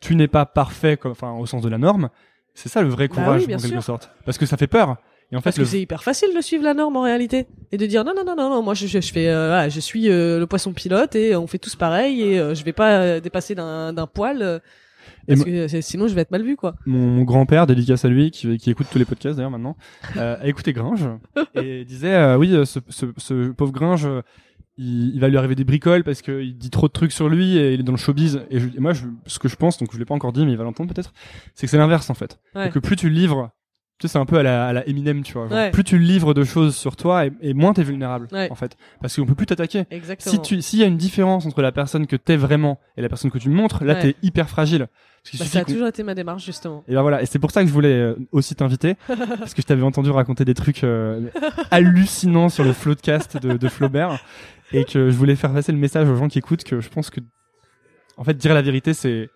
[0.00, 2.08] tu n'es pas parfait, comme, enfin, au sens de la norme.
[2.54, 3.82] C'est ça le vrai Bah courage, oui, en quelque sûr.
[3.82, 4.10] sorte.
[4.24, 4.96] Parce que ça fait peur.
[5.32, 7.46] Et en fait, Parce que le, c'est hyper facile de suivre la norme en réalité
[7.70, 9.68] et de dire non non non non non moi je, je, je fais euh, voilà,
[9.68, 12.72] je suis euh, le poisson pilote et on fait tous pareil et euh, je vais
[12.72, 14.60] pas euh, dépasser d'un d'un poil
[15.28, 16.74] parce que sinon je vais être mal vu quoi.
[16.86, 19.76] mon grand-père, dédicace à lui, qui, qui écoute tous les podcasts d'ailleurs maintenant,
[20.16, 21.08] euh, a écouté Gringe
[21.54, 24.22] et disait euh, oui, euh, ce, ce, ce pauvre Gringe, euh,
[24.78, 27.56] il, il va lui arriver des bricoles parce qu'il dit trop de trucs sur lui
[27.58, 28.42] et il est dans le showbiz.
[28.50, 30.46] Et, je- et moi, je, ce que je pense, donc je l'ai pas encore dit,
[30.46, 31.12] mais il va l'entendre peut-être,
[31.54, 32.38] c'est que c'est l'inverse en fait.
[32.54, 32.68] Ouais.
[32.68, 33.50] Et que plus tu livres,
[34.00, 35.46] tu sais, c'est un peu à la, à la Eminem, tu vois.
[35.46, 35.70] genre, Ouais.
[35.70, 38.50] Plus tu livres de choses sur toi et, et moins t'es vulnérable Ouais.
[38.50, 39.84] en fait, parce qu'on peut plus t'attaquer.
[39.90, 40.32] Exactement.
[40.32, 43.08] Si tu, s'il y a une différence entre la personne que t'es vraiment et la
[43.08, 44.00] personne que tu montres, là Ouais.
[44.00, 44.88] t'es hyper fragile.
[45.22, 46.82] Parce Bah, ça a toujours été ma démarche justement.
[46.88, 48.94] et ben voilà, et c'est pour ça que je voulais euh, aussi t'inviter,
[49.38, 51.28] parce que je t'avais entendu raconter des trucs euh,
[51.70, 54.18] hallucinants sur le floodcast de, de Flaubert,
[54.72, 57.10] et que je voulais faire passer le message aux gens qui écoutent que je pense
[57.10, 57.20] que,
[58.16, 59.28] en fait, dire la vérité, c'est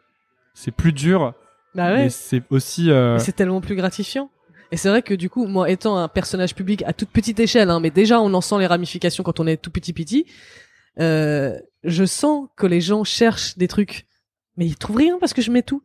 [0.54, 1.34] c'est plus dur,
[1.74, 2.04] Bah ouais.
[2.04, 4.30] mais c'est aussi euh, C'est tellement plus gratifiant.
[4.74, 7.70] Et c'est vrai que du coup, moi étant un personnage public à toute petite échelle,
[7.70, 10.26] hein, mais déjà on en sent les ramifications quand on est tout petit petit,
[10.98, 14.08] euh, je sens que les gens cherchent des trucs,
[14.56, 15.84] mais ils trouvent rien parce que je mets tout.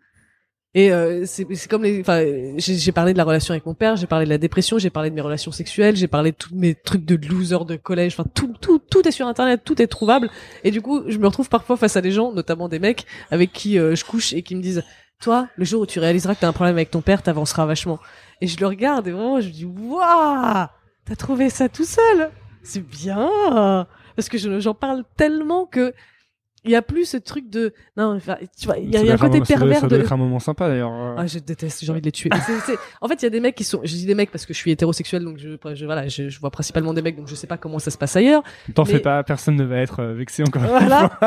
[0.74, 2.26] Et euh, c'est comme les, enfin,
[2.58, 5.12] j'ai parlé de la relation avec mon père, j'ai parlé de la dépression, j'ai parlé
[5.12, 8.28] de mes relations sexuelles, j'ai parlé de tous mes trucs de loser de collège, enfin
[8.34, 10.32] tout, tout, tout est sur internet, tout est trouvable.
[10.64, 13.54] Et du coup, je me retrouve parfois face à des gens, notamment des mecs avec
[13.54, 14.84] qui euh, je couche et qui me disent,
[15.22, 18.00] toi, le jour où tu réaliseras que t'as un problème avec ton père, t'avanceras vachement.
[18.42, 20.68] Et je le regarde et vraiment, je me dis, waouh,
[21.06, 22.30] t'as trouvé ça tout seul,
[22.64, 23.30] c'est bien,
[24.16, 25.94] parce que je- j'en parle tellement que
[26.66, 29.10] il y a plus ce truc de, non, enfin, tu vois, il y a, y
[29.10, 30.04] a un côté ça doit- pervers Ça doit de.
[30.04, 30.92] être un moment sympa d'ailleurs.
[30.92, 31.16] euh.
[31.18, 32.30] Ah, je déteste, j'ai envie de les tuer.
[33.00, 34.54] En fait, il y a des mecs qui sont, je dis des mecs parce que
[34.54, 37.36] je suis hétérosexuel, donc je, je voilà, je, je vois principalement des mecs, donc je
[37.36, 38.44] sais pas comment ça se passe ailleurs.
[38.76, 40.64] T'en mais- fais pas, personne ne va être euh, vexé encore.
[40.64, 41.18] une Voilà.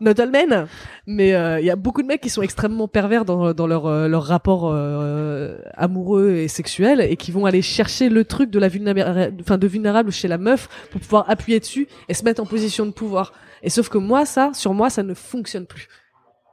[0.00, 0.66] Not all men.
[1.06, 3.86] Mais euh, il y a beaucoup de mecs qui sont extrêmement pervers dans, dans leur,
[3.86, 8.58] euh, leur rapport euh, amoureux et sexuel et qui vont aller chercher le truc de
[8.58, 12.42] la vulnérable, enfin de vulnérable chez la meuf pour pouvoir appuyer dessus et se mettre
[12.42, 13.32] en position de pouvoir.
[13.62, 15.88] Et sauf que moi, ça, sur moi, ça ne fonctionne plus.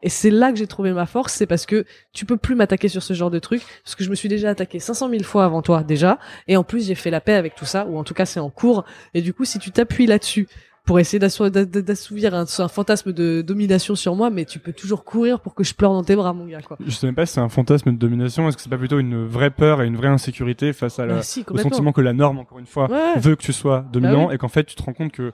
[0.02, 2.90] Et c'est là que j'ai trouvé ma force, c'est parce que tu peux plus m'attaquer
[2.90, 5.46] sur ce genre de truc, parce que je me suis déjà attaqué 500 000 fois
[5.46, 8.04] avant toi déjà, et en plus j'ai fait la paix avec tout ça, ou en
[8.04, 10.48] tout cas c'est en cours, et du coup si tu t'appuies là-dessus
[10.86, 14.60] pour essayer d'assou- d'a- d'a- d'assouvir un, un fantasme de domination sur moi, mais tu
[14.60, 16.78] peux toujours courir pour que je pleure dans tes bras, mon gars, quoi.
[16.86, 19.00] Je sais même pas si c'est un fantasme de domination, est-ce que c'est pas plutôt
[19.00, 22.02] une vrae peur et une vraie insécurité face à la, Ah, si, au sentiment que
[22.02, 23.20] la norme, encore une fois, Ouais.
[23.20, 24.36] veut que tu sois dominant Bah oui.
[24.36, 25.32] et qu'en fait tu te rends compte que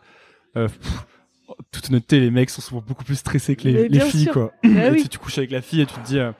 [0.57, 1.05] euh, pff,
[1.71, 4.33] toute honnêteté les mecs sont souvent beaucoup plus stressés que les, filles sûr.
[4.33, 5.01] quoi Ah Et oui.
[5.03, 6.31] tu, tu couches avec la fille et tu te dis euh,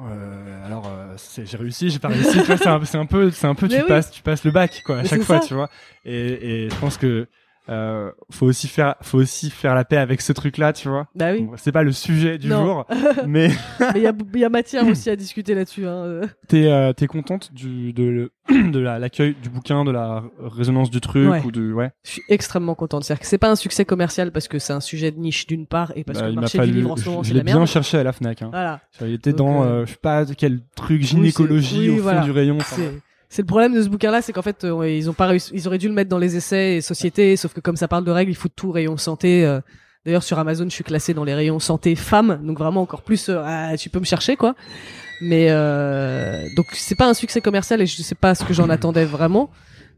[0.00, 1.14] euh, alors euh,
[1.44, 3.82] j'ai réussi j'ai pas réussi tu vois c'est un, peu c'est un peu Mais tu
[3.82, 3.88] oui.
[3.88, 5.46] passes tu passes le bac quoi à Mais chaque fois ça.
[5.46, 5.70] tu vois
[6.04, 7.28] et, et je pense que
[7.70, 11.06] euh, faut aussi faire faut aussi faire la paix avec ce truc là tu vois
[11.14, 11.46] Bah oui.
[11.56, 12.64] C'est pas le sujet du Non.
[12.64, 12.86] jour
[13.26, 13.48] mais
[13.94, 14.04] il y
[14.38, 16.04] y a matière aussi à discuter là-dessus, hein.
[16.04, 16.26] euh.
[16.48, 21.00] T'es euh, t'es contente du de de la- l'accueil du bouquin, de la résonance du
[21.00, 21.42] truc Ouais.
[21.44, 21.90] ou de ouais.
[22.04, 23.04] Je suis extrêmement contente.
[23.04, 25.66] C'est-à-dire que c'est pas un succès commercial parce que c'est un sujet de niche d'une
[25.66, 27.32] part et parce Bah, que le marché fallu- du livre en ce moment je, c'est
[27.32, 28.42] je la l'ai bien cherché à la Fnac.
[28.42, 28.48] Hein.
[28.52, 28.80] Voilà.
[29.00, 32.02] Il était Donc, dans euh, euh, je sais pas quel truc gynécologie oui, au fond
[32.02, 32.20] voilà.
[32.20, 32.58] du rayon.
[33.34, 35.66] C'est le problème de ce bouquin-là, c'est qu'en fait, euh, ils ont pas réussi, ils
[35.66, 38.12] auraient dû le mettre dans les essais et sociétés, sauf que comme ça parle de
[38.12, 39.44] règles, il faut tout rayon santé.
[39.44, 39.60] euh,
[40.06, 43.28] D'ailleurs, sur Amazon, je suis classée dans les rayons santé femmes, donc vraiment encore plus,
[43.28, 44.54] euh, ah, tu peux me chercher, quoi.
[45.20, 45.48] Mais
[46.54, 49.50] donc c'est pas un succès commercial et je sais pas ce que j'en attendais vraiment,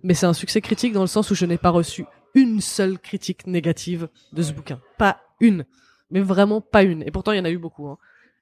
[0.02, 2.98] mais c'est un succès critique dans le sens où je n'ai pas reçu une seule
[2.98, 5.66] critique négative de ce bouquin, pas une,
[6.10, 7.02] mais vraiment pas une.
[7.02, 7.86] Et pourtant il y en a eu beaucoup.
[7.86, 7.98] Hein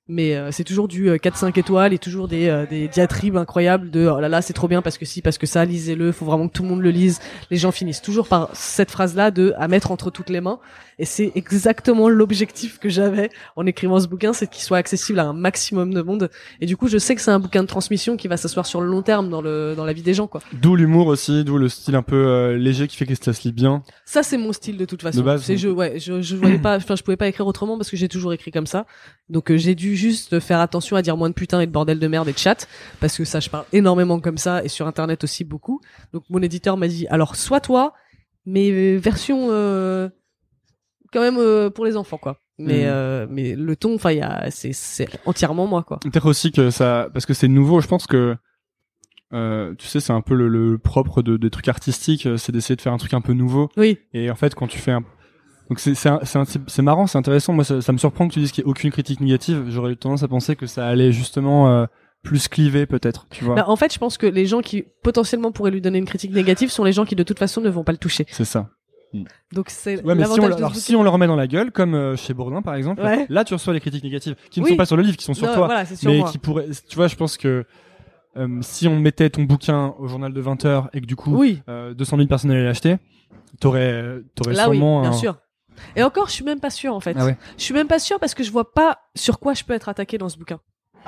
[0.06, 3.90] mais euh, c'est toujours du 4-5 euh, étoiles et toujours des, euh, des diatribes incroyables
[3.90, 6.12] de oh là là c'est trop bien parce que si parce que ça lisez-le.
[6.12, 7.20] Faut vraiment que tout le monde le lise.
[7.50, 10.58] Les gens finissent toujours par cette phrase là de à mettre entre toutes les mains.
[10.98, 15.24] Et c'est exactement l'objectif que j'avais en écrivant ce bouquin c'est qu'il soit accessible à
[15.24, 16.30] un maximum de monde.
[16.60, 18.82] Et du coup je sais que c'est un bouquin de transmission qui va s'asseoir sur
[18.82, 20.42] le long terme dans le dans la vie des gens quoi.
[20.52, 23.52] D'où l'humour aussi d'où le style un peu léger qui fait que ça se lit
[23.52, 23.82] bien.
[24.04, 25.20] Ça c'est mon style de toute façon.
[25.20, 27.78] De base c'est je ouais je je voyais pas enfin je pouvais pas écrire autrement
[27.78, 28.84] parce que j'ai toujours écrit comme ça.
[29.30, 32.08] Donc j'ai dû juste faire attention à dire moins de putain et de bordel de
[32.08, 32.66] merde et de chat
[33.00, 35.80] parce que ça je parle énormément comme ça et sur internet aussi beaucoup.
[36.12, 37.94] Donc mon éditeur m'a dit alors soit toi
[38.46, 40.08] mais euh, version euh,
[41.12, 42.38] quand même euh, pour les enfants quoi.
[42.56, 43.26] Mais mmh.
[43.30, 45.98] mais le ton enfin il y a c'est c'est entièrement moi quoi.
[45.98, 48.36] Peut-être aussi que ça parce que c'est nouveau, je pense que
[49.32, 52.92] tu sais, c'est un peu le, propre de, des trucs artistiques, c'est d'essayer de faire
[52.92, 53.68] un truc un peu nouveau.
[53.76, 53.98] Oui.
[54.12, 55.02] Et en fait, quand tu fais un,
[55.68, 57.52] donc c'est c'est marrant, c'est intéressant.
[57.52, 59.64] Moi, ça, me surprend que tu dises qu'il n'y ait aucune critique négative.
[59.68, 61.86] J'aurais eu tendance à penser que ça allait justement euh,
[62.22, 63.54] plus cliver peut-être, tu vois.
[63.54, 66.32] Bah, en fait, je pense que les gens qui potentiellement pourraient lui donner une critique
[66.32, 68.26] négative sont les gens qui de toute façon ne vont pas le toucher.
[68.30, 68.70] C'est ça.
[69.52, 71.94] Donc c'est ouais, mais si on, alors, si on le remet dans la gueule, comme
[71.94, 74.86] euh, chez Bourdin par exemple, là tu reçois les critiques négatives qui ne sont pas
[74.86, 76.68] sur le livre, qui sont sur toi, mais qui pourraient.
[76.88, 77.64] Tu vois, je pense que
[78.36, 81.36] euh, si on mettait ton bouquin au journal de 20 h et que du coup
[81.36, 81.62] oui.
[81.68, 82.96] 200 000 personnes allaient l'acheter,
[83.60, 85.36] t'aurais t'aurais sûrement oui, bien un, sûr.
[85.96, 87.16] Et encore, je suis même pas sûre en fait.
[87.18, 89.72] Ah Je suis même pas sûre parce que je vois pas sur quoi je peux
[89.74, 90.60] être attaqué dans ce bouquin.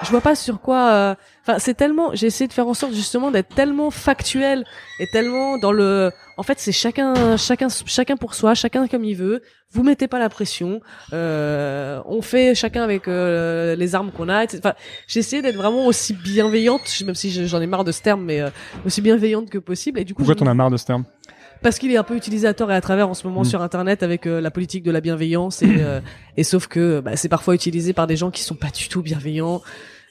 [0.03, 0.91] Je vois pas sur quoi.
[0.91, 2.11] euh, Enfin, c'est tellement.
[2.13, 4.65] J'ai essayé de faire en sorte justement d'être tellement factuel
[5.01, 6.11] et tellement dans le.
[6.37, 9.41] En fait, c'est chacun, chacun, chacun pour soi, chacun comme il veut.
[9.73, 10.83] Vous mettez pas la pression.
[11.15, 14.45] Euh, on fait chacun avec euh, les armes qu'on a.
[14.45, 14.75] Enfin,
[15.07, 18.43] j'ai essayé d'être vraiment aussi bienveillante, même si j'en ai marre de ce terme, mais
[18.43, 18.51] euh,
[18.85, 19.99] aussi bienveillante que possible.
[19.99, 21.05] Et du coup, pourquoi t'en as marre de ce terme?
[21.63, 23.47] Parce qu'il est un peu utilisateur et à travers en ce moment mm.
[23.47, 26.01] sur internet avec euh, la politique de la bienveillance et, euh,
[26.37, 29.03] et sauf que bah, c'est parfois utilisé par des gens qui sont pas du tout
[29.03, 29.63] bienveillants.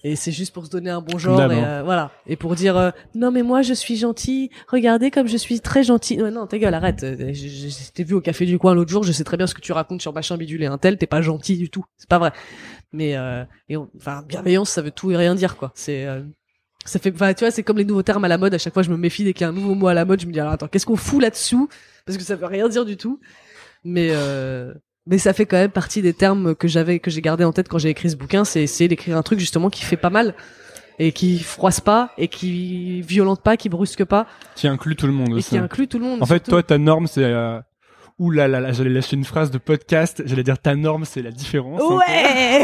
[0.04, 2.12] Et c'est juste pour se donner un bon genre et euh, voilà.
[2.28, 4.52] Et pour dire non mais moi je suis gentil.
[4.68, 6.18] Regardez comme je suis très gentil.
[6.18, 7.04] Non, non ta gueule arrête.
[7.34, 9.72] J'étais vu au café du coin l'autre jour je sais très bien ce que tu
[9.72, 11.00] racontes sur machin bidule et un tel.
[11.00, 11.86] T'es pas gentil du tout.
[11.98, 12.34] C'est pas vrai.
[12.94, 13.16] Mais
[13.68, 15.72] et enfin bienveillance ça veut tout et rien dire quoi.
[15.74, 16.06] C'est
[16.86, 18.54] ça fait, tu vois, c'est comme les nouveaux termes à la mode.
[18.54, 20.06] À chaque fois, je me méfie dès qu'il y a un nouveau mot à la
[20.06, 20.22] mode.
[20.22, 21.68] Je me dis, alors, attends, qu'est-ce qu'on fout là-dessous?
[22.06, 23.20] Parce que ça veut rien dire du tout.
[23.84, 24.74] Mais euh,
[25.08, 27.68] mais ça fait quand même partie des termes que j'avais, que j'ai gardé en tête
[27.70, 28.46] quand j'ai écrit ce bouquin.
[28.46, 30.34] C'est essayer d'écrire un truc justement qui fait pas mal
[30.98, 34.26] et qui froisse pas et qui violente pas, qui brusque pas.
[34.56, 35.38] Qui inclut tout le monde.
[35.38, 36.24] Et qui inclut tout le monde.
[36.24, 37.60] En fait, toi, ta norme, c'est euh...
[38.18, 40.24] Ouh là là là, j'allais lâcher une phrase de podcast.
[40.26, 41.82] J'allais dire ta norme, c'est la différence.
[41.82, 42.64] Ouais.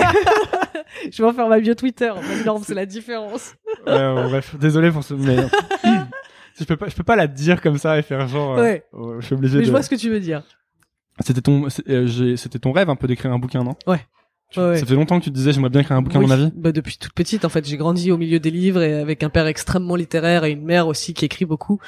[1.12, 2.10] je vais en faire ma bio Twitter.
[2.10, 3.56] Ma norme, c'est la différence.
[3.86, 5.36] ouais, bref, désolé pour ce, mais
[6.60, 8.58] je peux pas, je peux pas la dire comme ça et faire genre.
[8.58, 8.86] Euh, ouais.
[8.94, 9.58] Oh, je suis obligé.
[9.58, 9.66] Mais de...
[9.68, 10.44] je vois ce que tu veux dire.
[11.20, 13.76] C'était ton, euh, c'était ton rêve un peu d'écrire un bouquin, non?
[13.86, 14.00] Ouais.
[14.56, 14.78] ouais.
[14.80, 16.52] Ça fait longtemps que tu te disais j'aimerais bien écrire un bouquin dans ma vie.
[16.56, 19.30] Bah depuis toute petite en fait, j'ai grandi au milieu des livres et avec un
[19.30, 21.80] père extrêmement littéraire et une mère aussi qui écrit beaucoup.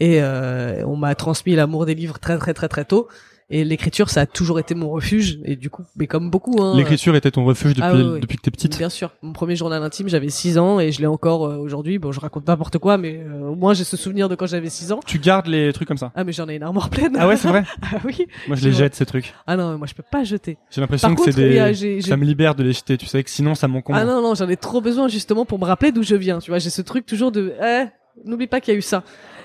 [0.00, 3.08] Et euh, on m'a transmis l'amour des livres très très très très tôt.
[3.50, 5.40] Et l'écriture, ça a toujours été mon refuge.
[5.46, 6.62] Et du coup, mais comme beaucoup.
[6.62, 8.76] Hein, l'écriture était ton refuge depuis, ah depuis que t'es petite?
[8.76, 9.12] Bien sûr.
[9.22, 11.98] Mon premier journal intime, j'avais 6 ans et je l'ai encore euh, aujourd'hui.
[11.98, 14.68] Bon, je raconte n'importe quoi, mais euh, au moins j'ai ce souvenir de quand j'avais
[14.68, 15.00] 6 ans.
[15.06, 16.12] Tu gardes les trucs comme ça?
[16.14, 17.16] Ah, mais j'en ai une armoire pleine.
[17.18, 17.64] Ah ouais, c'est vrai?
[17.82, 18.26] ah oui.
[18.48, 19.32] Moi, je les jette ces trucs.
[19.46, 20.58] Ah non, moi je peux pas jeter.
[20.70, 22.02] J'ai l'impression que c'est des.
[22.02, 22.98] Ça me libère de les jeter.
[22.98, 23.98] Tu sais que sinon ça m'encombre.
[23.98, 26.38] Ah non non, j'en ai trop besoin justement pour me rappeler d'où je viens.
[26.38, 27.54] Tu vois, j'ai ce truc toujours de.
[27.64, 27.84] Eh,
[28.26, 29.04] n'oublie pas qu'il y a eu ça.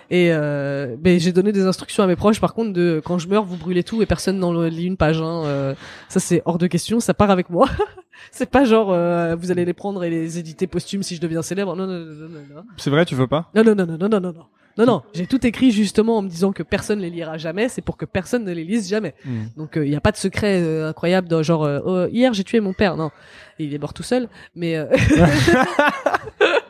[0.10, 3.28] Et euh, ben, j'ai donné des instructions à mes proches, par contre, de quand je
[3.28, 5.22] meurs, vous brûlez tout et personne n'en lit une page.
[5.22, 5.76] Hein, euh,
[6.10, 7.00] ça, c'est hors de question.
[7.00, 7.70] Ça part avec moi.
[8.32, 11.42] c'est pas genre euh, vous allez les prendre et les éditer posthumes si je deviens
[11.42, 11.76] célèbre.
[11.76, 12.64] Non, non, non, non, non.
[12.78, 13.50] C'est vrai, tu veux pas?
[13.56, 14.46] Non, non, non, non, non, non, non.
[14.76, 17.84] Non, non, j'ai tout écrit justement en me disant que personne les lira jamais, c'est
[17.84, 19.14] pour que personne ne les lise jamais.
[19.24, 19.44] Hmm.
[19.56, 22.74] Donc il n'y a pas de secret incroyable dans genre oh, hier j'ai tué mon
[22.74, 23.12] père, non,
[23.60, 24.76] il est mort tout seul, mais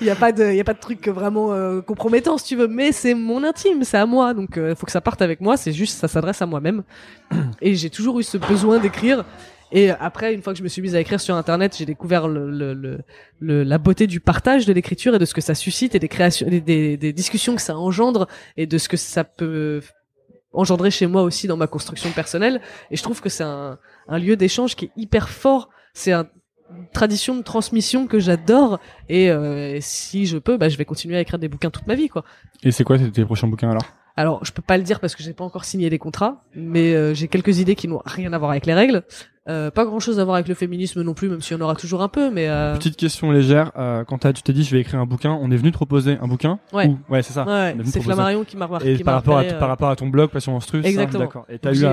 [0.00, 2.46] il y a pas de il y a pas de truc vraiment euh, compromettant si
[2.46, 4.34] tu veux mais c'est mon intime c'est à moi.
[4.34, 6.82] Donc il euh, faut que ça parte avec moi c'est juste ça s'adresse à moi-même.
[7.60, 9.24] Et j'ai toujours eu ce besoin d'écrire.
[9.70, 12.28] Et après une fois que je me suis mise à écrire sur internet j'ai découvert
[12.28, 12.98] le, le,
[13.40, 16.08] le, la beauté du partage de l'écriture et de ce que ça suscite et des
[16.08, 19.80] créations des, des, des discussions que ça engendre et de ce que ça peut
[20.52, 22.60] engendrer chez moi aussi dans ma construction personnelle.
[22.90, 23.78] Et je trouve que c'est un,
[24.08, 25.70] un lieu d'échange qui est hyper fort.
[25.94, 26.26] C'est un
[26.92, 28.80] tradition de transmission que j'adore.
[29.08, 31.94] Et euh, si je peux bah je vais continuer à écrire des bouquins toute ma
[31.94, 32.24] vie quoi.
[32.62, 33.84] Et c'est quoi tes prochains bouquins alors?
[34.16, 36.94] Alors, je peux pas le dire parce que j'ai pas encore signé les contrats, mais
[36.94, 39.04] euh, j'ai quelques idées qui n'ont rien à voir avec les règles.
[39.48, 41.74] Euh, pas grand chose à voir avec le féminisme non plus, même si on aura
[41.74, 42.76] toujours un peu, mais euh...
[42.76, 45.50] Petite question légère, euh, quand t'as- tu t'es dit je vais écrire un bouquin, on
[45.50, 46.86] est venu te proposer un bouquin Ouais.
[46.86, 47.44] Ou- Ouais, c'est ça.
[47.44, 48.00] ouais, c'est.
[48.00, 48.92] Flammarion qui m'a remarqué.
[48.94, 51.24] Et par rapport, à, par euh, rapport à ton blog Passion Monstrueuse, ça, Exactement.
[51.24, 51.44] d'accord.
[51.48, 51.84] Et t'as eu,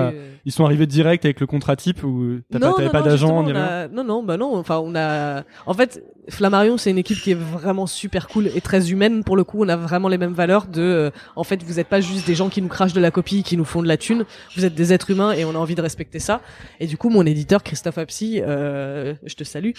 [0.44, 3.42] ils sont arrivés direct avec le contrat type ou t'as pas, Non, t'avais pas d'agent
[3.42, 4.56] ni rien Non, non, bah non.
[4.56, 5.42] Enfin, on a.
[5.66, 9.24] En fait, Flammarion, c'est une équipe qui est vraiment super cool et très humaine.
[9.24, 10.66] Pour le coup, on a vraiment les mêmes valeurs.
[10.66, 13.10] De, euh, en fait, vous êtes pas juste des gens qui nous crachent de la
[13.10, 14.24] copie, qui nous font de la thune.
[14.56, 16.40] Vous êtes des êtres humains et on a envie de respecter ça.
[16.78, 19.70] Et du coup, mon éditeur Christophe Apsy, euh, je te salue,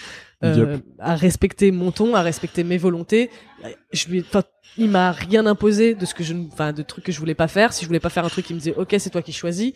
[0.44, 0.82] euh, Yep.
[0.98, 3.30] a respecté mon ton, a respecté mes volontés.
[3.92, 4.42] Je lui, enfin,
[4.78, 7.48] il m'a rien imposé de ce que je, enfin, de trucs que je voulais pas
[7.48, 7.72] faire.
[7.72, 9.72] Si je voulais pas faire un truc, il me disait, ok, c'est toi qui choisis.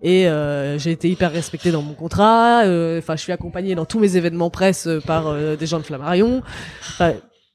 [0.00, 2.62] Et euh, j'ai été hyper respecté dans mon contrat.
[2.64, 5.78] euh, Enfin, je suis accompagné dans tous mes événements presse euh, par euh, des gens
[5.78, 6.42] de Flammarion.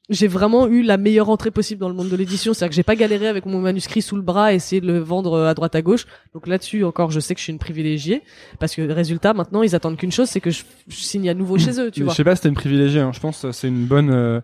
[0.09, 2.53] J'ai vraiment eu la meilleure entrée possible dans le monde de l'édition.
[2.53, 4.99] C'est-à-dire que j'ai pas galéré avec mon manuscrit sous le bras, à essayer de le
[4.99, 6.05] vendre euh, à droite à gauche.
[6.33, 8.21] Donc là-dessus encore, je sais que je suis une privilégiée
[8.59, 11.57] parce que résultat, maintenant, ils attendent qu'une chose, c'est que je, je signe à nouveau
[11.57, 11.89] chez eux.
[11.89, 12.13] Tu Mais vois.
[12.13, 13.11] Je sais pas si t'es une privilégiée, hein.
[13.13, 14.41] je pense que c'est une bonne, euh,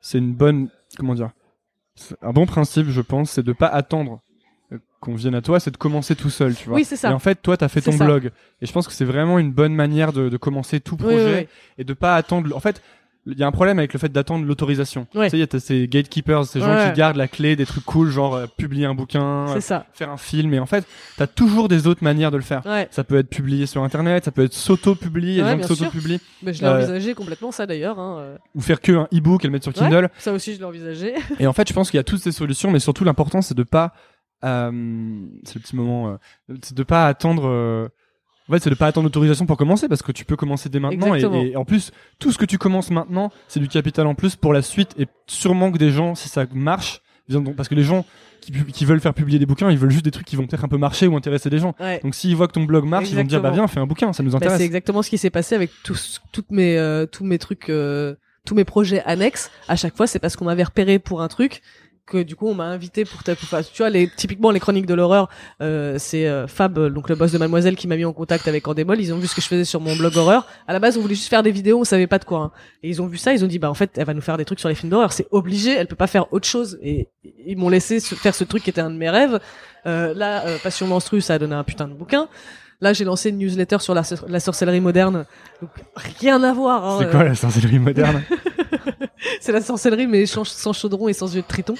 [0.00, 1.30] c'est une bonne, comment dire,
[2.22, 4.20] un bon principe, je pense, c'est de pas attendre
[4.72, 6.76] euh, qu'on vienne à toi, c'est de commencer tout seul, tu vois.
[6.76, 7.10] Oui, c'est ça.
[7.10, 8.04] Et en fait, toi, t'as fait ton ça.
[8.04, 8.30] blog,
[8.62, 11.24] et je pense que c'est vraiment une bonne manière de, de commencer tout Oui, projet
[11.34, 11.46] oui, oui.
[11.78, 12.54] et de pas attendre.
[12.56, 12.80] En fait,
[13.26, 15.06] il y a un problème avec le fait d'attendre l'autorisation.
[15.14, 15.26] Ouais.
[15.26, 16.90] Tu sais, il y a ces gatekeepers, ces gens Ouais.
[16.90, 19.86] qui gardent la clé des trucs cool, genre euh, publier un bouquin, euh, ça.
[19.92, 22.64] faire un film, et en fait, t'as toujours des autres manières de le faire.
[22.66, 22.88] Ouais.
[22.90, 25.56] Ça peut être publié sur internet, ça peut être s'auto-publier, il y a Ouais, des
[25.58, 25.86] bien gens qui sûr.
[25.86, 27.98] s'auto-publient, Mais je l'ai Euh, envisagé complètement ça d'ailleurs.
[27.98, 28.36] Hein.
[28.54, 30.08] ou faire que un e-book et le mettre sur Kindle.
[30.18, 31.14] Ça aussi, je l'ai envisagé.
[31.38, 33.54] Et en fait, je pense qu'il y a toutes ces solutions, mais surtout l'important, c'est
[33.56, 33.92] de pas,
[34.44, 34.70] euh,
[35.44, 36.08] c'est le petit moment,
[36.48, 37.90] euh, c'est de pas attendre.
[38.50, 40.80] En fait, c'est de pas attendre l'autorisation pour commencer, parce que tu peux commencer dès
[40.80, 41.14] maintenant.
[41.14, 44.52] Et, en plus, tout ce que tu commences maintenant, c'est du capital en plus pour
[44.52, 44.92] la suite.
[44.98, 48.04] Et sûrement que des gens, si ça marche, viendront, parce que les gens
[48.40, 50.68] qui, veulent faire publier des bouquins, ils veulent juste des trucs qui vont peut-être un
[50.68, 51.76] peu marcher ou intéresser des gens.
[51.78, 52.00] Ouais.
[52.02, 53.86] Donc s'ils voient que ton blog marche, ils vont te dire, bah viens, fais un
[53.86, 54.58] bouquin, ça nous Bah, intéresse.
[54.58, 58.16] c'est exactement ce qui s'est passé avec tous, toutes mes, euh, tous mes trucs, euh,
[58.44, 59.50] tous mes projets annexes.
[59.68, 61.62] À chaque fois, c'est parce qu'on m'avait repéré pour un truc
[62.10, 64.86] que du coup on m'a invité pour ta, enfin, tu vois les typiquement les chroniques
[64.86, 65.28] de l'horreur
[65.62, 68.48] euh, c'est euh, Fab euh, donc le boss de Mademoiselle qui m'a mis en contact
[68.48, 70.46] avec Endemol ils ont vu ce que je faisais sur mon blog horreur.
[70.66, 72.50] À la base on voulait juste faire des vidéos on savait pas de quoi hein.
[72.82, 74.36] et ils ont vu ça ils ont dit bah en fait elle va nous faire
[74.36, 75.12] des trucs sur les films d'horreur.
[75.12, 76.78] C'est obligé elle peut pas faire autre chose.
[76.82, 77.08] Et
[77.46, 79.38] ils m'ont laissé se- faire ce truc qui était un de mes rêves.
[79.86, 82.28] Euh, là euh, Passion menstrue ça a donné un putain de bouquin.
[82.82, 85.26] Là, j'ai lancé une newsletter sur la, la sorcellerie moderne.
[85.60, 85.70] Donc,
[86.18, 86.82] rien à voir.
[86.82, 88.22] Hein, C'est quoi la sorcellerie moderne?
[89.40, 91.74] c'est la sorcellerie, mais sans, chaudron et sans yeux de triton.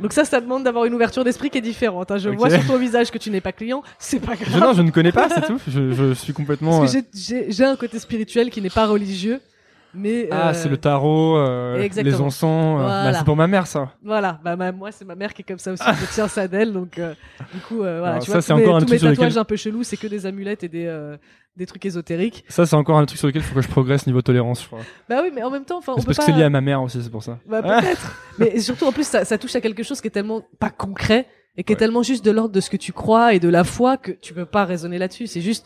[0.00, 2.10] Donc ça, ça demande d'avoir une ouverture d'esprit qui est différente.
[2.10, 2.18] hein.
[2.18, 4.52] Je vois sur ton visage que tu n'es pas client, c'est pas grave.
[4.52, 5.58] je, Non, je ne connais pas, c'est tout.
[5.66, 6.80] Je, je suis complètement.
[6.80, 9.40] Parce que euh, j'ai un côté spirituel qui n'est pas religieux,
[9.96, 12.78] mais Ah, euh, c'est le tarot, euh, les encens.
[12.80, 13.18] euh, bah, Voilà.
[13.18, 13.92] c'est pour ma mère, ça.
[14.04, 14.38] voilà.
[14.44, 15.82] Bah moi, c'est ma mère qui est comme ça aussi.
[15.84, 17.14] Je tiens ça d'elle, donc euh,
[17.54, 18.14] du coup, euh, voilà.
[18.14, 19.38] Alors, tu ça, vois, c'est tous mes, encore un tous truc mes sur lequel- tatouages
[19.38, 21.16] un peu chelous, c'est que des amulettes et des euh,
[21.56, 22.44] des trucs ésotériques.
[22.48, 24.66] Ça, c'est encore un truc sur lequel il faut que je progresse niveau tolérance, je
[24.66, 24.80] crois.
[25.08, 26.22] Bah oui, mais en même temps, enfin, on peut parce pas.
[26.26, 27.38] que c'est lié à ma mère aussi, c'est pour ça.
[27.48, 28.14] Bah peut-être.
[28.38, 31.26] mais surtout en plus ça, ça touche à quelque chose qui est tellement pas concret
[31.56, 33.64] et qui est tellement juste de l'ordre de ce que tu crois et de la
[33.64, 35.26] foi que tu peux pas raisonner là-dessus.
[35.26, 35.64] C'est juste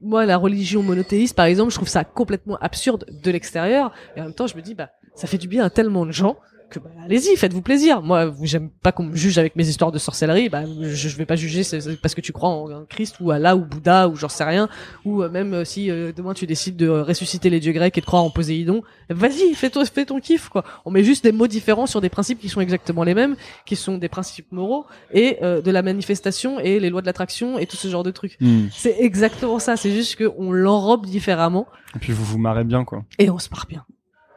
[0.00, 3.92] moi la religion monothéiste par exemple, je trouve ça complètement absurde de l'extérieur.
[4.16, 6.12] Et en même temps je me dis bah ça fait du bien à tellement de
[6.12, 6.36] gens
[6.70, 8.02] que bah, allez-y, faites-vous plaisir.
[8.02, 10.48] Moi, j'aime pas qu'on me juge avec mes histoires de sorcellerie.
[10.48, 11.62] Bah, je, je vais pas juger
[12.02, 14.68] parce que tu crois en, en Christ ou Allah ou Bouddha ou j'en sais rien.
[15.04, 18.00] Ou euh, même euh, si euh, demain tu décides de ressusciter les dieux grecs et
[18.00, 20.64] de croire en Poséidon, vas-y, fais-toi, fais ton kiff quoi.
[20.84, 23.74] On met juste des mots différents sur des principes qui sont exactement les mêmes, qui
[23.76, 27.66] sont des principes moraux et euh, de la manifestation et les lois de l'attraction et
[27.66, 28.38] tout ce genre de trucs.
[28.72, 29.76] C'est exactement ça.
[29.76, 31.66] C'est juste qu'on l'enrobe différemment
[31.96, 33.04] Et puis vous vous marrez bien, quoi.
[33.18, 33.84] et on se marre bien.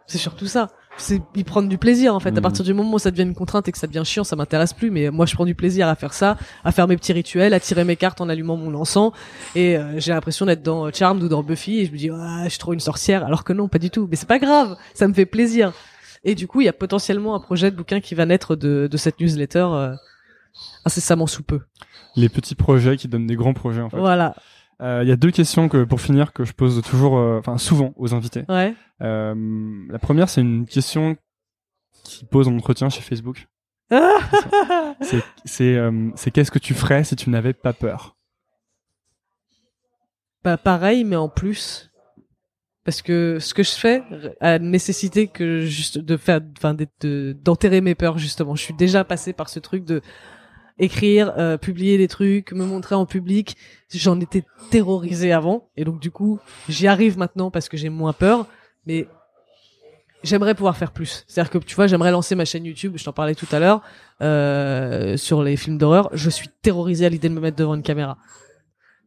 [0.08, 0.70] C'est surtout ça.
[0.98, 2.30] C'est y prendre du plaisir en fait.
[2.30, 2.42] À Mhm.
[2.42, 4.74] partir du moment où ça devient une contrainte et que ça devient chiant, ça m'intéresse
[4.74, 4.92] plus.
[4.92, 7.60] Mais moi, je prends du plaisir à faire ça, à faire mes petits rituels, à
[7.60, 9.12] tirer mes cartes en allumant mon encens.
[9.56, 11.80] Et euh, j'ai l'impression d'être dans Charmed ou dans Buffy.
[11.80, 13.26] Et je me dis, ah, je suis trop une sorcière.
[13.26, 14.08] Alors que non, pas du tout.
[14.12, 14.76] Mais c'est pas grave.
[14.94, 15.72] Ça me fait plaisir.
[16.24, 18.88] Et du coup, il y a potentiellement un projet de bouquin qui va naître de,
[18.92, 19.96] de cette newsletter euh,
[20.86, 21.62] incessamment sous peu.
[22.16, 23.98] Les petits projets qui donnent des grands projets, en fait.
[23.98, 24.36] Voilà.
[24.82, 27.58] Euh, Il y a deux questions que, pour finir, que je pose toujours, euh, enfin,
[27.58, 28.44] souvent aux invités.
[28.50, 28.74] Ouais.
[29.02, 29.36] Euh,
[29.90, 31.18] la première, c'est une question
[32.04, 33.48] qui pose en entretien chez Facebook.
[35.02, 35.24] C'est,
[36.16, 38.16] c'est, qu'est-ce que tu ferais si tu n'avais pas peur?
[40.44, 41.92] Bah pareil, mais en plus.
[42.86, 44.04] Parce que ce que je fais
[44.40, 48.56] a nécessité que juste de faire, enfin, d'enterrer mes peurs justement.
[48.56, 50.02] Je suis déjà passé par ce truc de
[50.82, 53.56] écrire, euh, publier des trucs, me montrer en public.
[53.93, 58.14] J'en étais terrorisé avant, et donc du coup, j'y arrive maintenant parce que j'ai moins
[58.14, 58.47] peur.
[58.86, 59.08] Mais
[60.24, 61.24] j'aimerais pouvoir faire plus.
[61.28, 62.93] C'est-à-dire que tu vois, j'aimerais lancer ma chaîne YouTube.
[62.97, 63.82] Je t'en parlais tout à l'heure
[64.22, 66.10] euh, sur les films d'horreur.
[66.14, 68.18] Je suis terrorisé à l'idée de me mettre devant une caméra.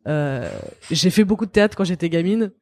[0.06, 0.48] Euh,
[0.90, 2.52] j'ai fait beaucoup de théâtre quand j'étais gamine.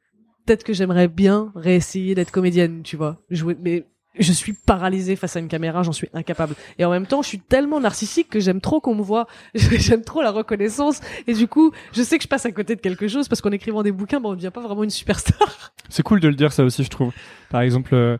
[0.46, 3.22] Peut-être que j'aimerais bien réessayer d'être comédienne, tu vois.
[3.30, 3.86] Jouer, mais
[4.18, 6.54] je suis paralysée face à une caméra, j'en suis incapable.
[6.78, 10.02] Et en même temps, je suis tellement narcissique que j'aime trop qu'on me voit, j'aime
[10.02, 11.00] trop la reconnaissance.
[11.26, 13.52] Et du coup, je sais que je passe à côté de quelque chose parce qu'en
[13.52, 15.72] écrivant des bouquins, ben, on ne devient pas vraiment une superstar.
[15.88, 17.12] C'est cool de le dire ça aussi, je trouve.
[17.50, 18.16] Par exemple, euh,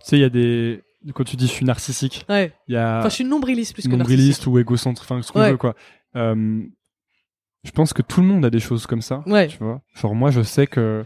[0.00, 0.82] tu sais, il y a des
[1.14, 2.54] quand tu dis je suis narcissique, ouais.
[2.66, 5.58] y a enfin je suis nombriliste plus que nombriliste ou égocentrique, enfin ce qu'on veut
[5.58, 5.74] quoi.
[6.16, 6.62] Euh,
[7.64, 9.22] je pense que tout le monde a des choses comme ça.
[9.26, 9.48] Ouais.
[9.48, 9.80] Tu vois.
[9.94, 11.04] Genre moi, je sais que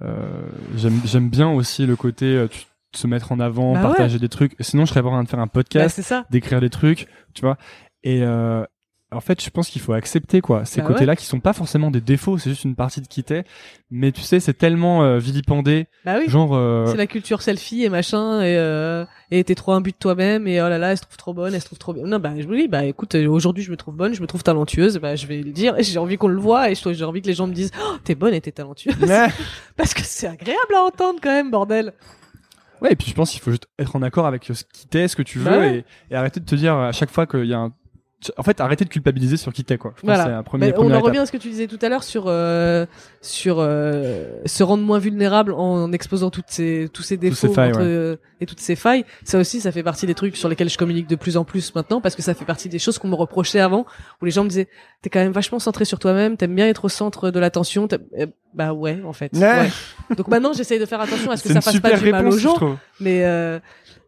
[0.00, 2.64] euh, j'aime bien aussi le côté euh, tu,
[2.94, 4.20] se mettre en avant, Bah partager ouais.
[4.20, 4.54] des trucs.
[4.60, 6.24] Sinon, je serais pas en train de faire un Bah, podcast, ça.
[6.30, 7.56] d'écrire des trucs, tu vois.
[8.04, 8.64] Et euh,
[9.10, 11.90] en fait, je pense qu'il faut accepter quoi ces Bah côtés-là qui sont pas forcément
[11.90, 13.44] des défauts, c'est juste une partie de qui t'es.
[13.90, 16.28] Mais tu sais, c'est tellement euh, vilipendé, Bah oui.
[16.28, 16.54] genre.
[16.54, 19.98] euh, C'est la culture selfie et machin et euh, et t'es trop un but de
[19.98, 22.04] toi-même et oh là là elle se trouve trop bonne elle se trouve trop bien
[22.04, 24.26] non bah je me dis bah écoute euh, aujourd'hui je me trouve bonne je me
[24.26, 27.04] trouve talentueuse bah je vais le dire et j'ai envie qu'on le voit et j'ai
[27.04, 29.28] envie que les gens me disent oh, t'es bonne et t'es talentueuse ouais.
[29.76, 31.92] parce que c'est agréable à entendre quand même bordel
[32.82, 35.08] Ouais, et puis je pense qu'il faut juste être en accord avec ce qui t'es,
[35.08, 35.84] ce que tu veux, Bah ouais.
[36.10, 37.72] et, et arrêter de te dire à chaque fois qu'il y a un.
[38.36, 39.94] En fait, arrêter de culpabiliser sur qui t'es, quoi.
[39.96, 41.02] Je pense que un premier, Mais on en étape.
[41.04, 42.84] revient à ce que tu disais tout à l'heure sur euh,
[43.20, 47.70] sur euh, se rendre moins vulnérable en exposant toutes ces tous ces défauts ces failles,
[47.70, 48.18] entre- ouais.
[48.40, 49.04] et toutes ces failles.
[49.22, 51.72] Ça aussi, ça fait partie des trucs sur lesquels je communique de plus en plus
[51.76, 53.86] maintenant parce que ça fait partie des choses qu'on me reprochait avant
[54.20, 54.68] où les gens me disaient
[55.02, 57.86] t'es quand même vachement centré sur toi-même, t'aimes bien être au centre de l'attention.
[58.16, 59.30] eh, Bah ouais, en fait.
[59.36, 59.70] Ouais.
[60.16, 62.36] Donc maintenant, j'essaye de faire attention à ce que ça fasse pas du mal aux
[62.36, 63.60] gens, mais euh,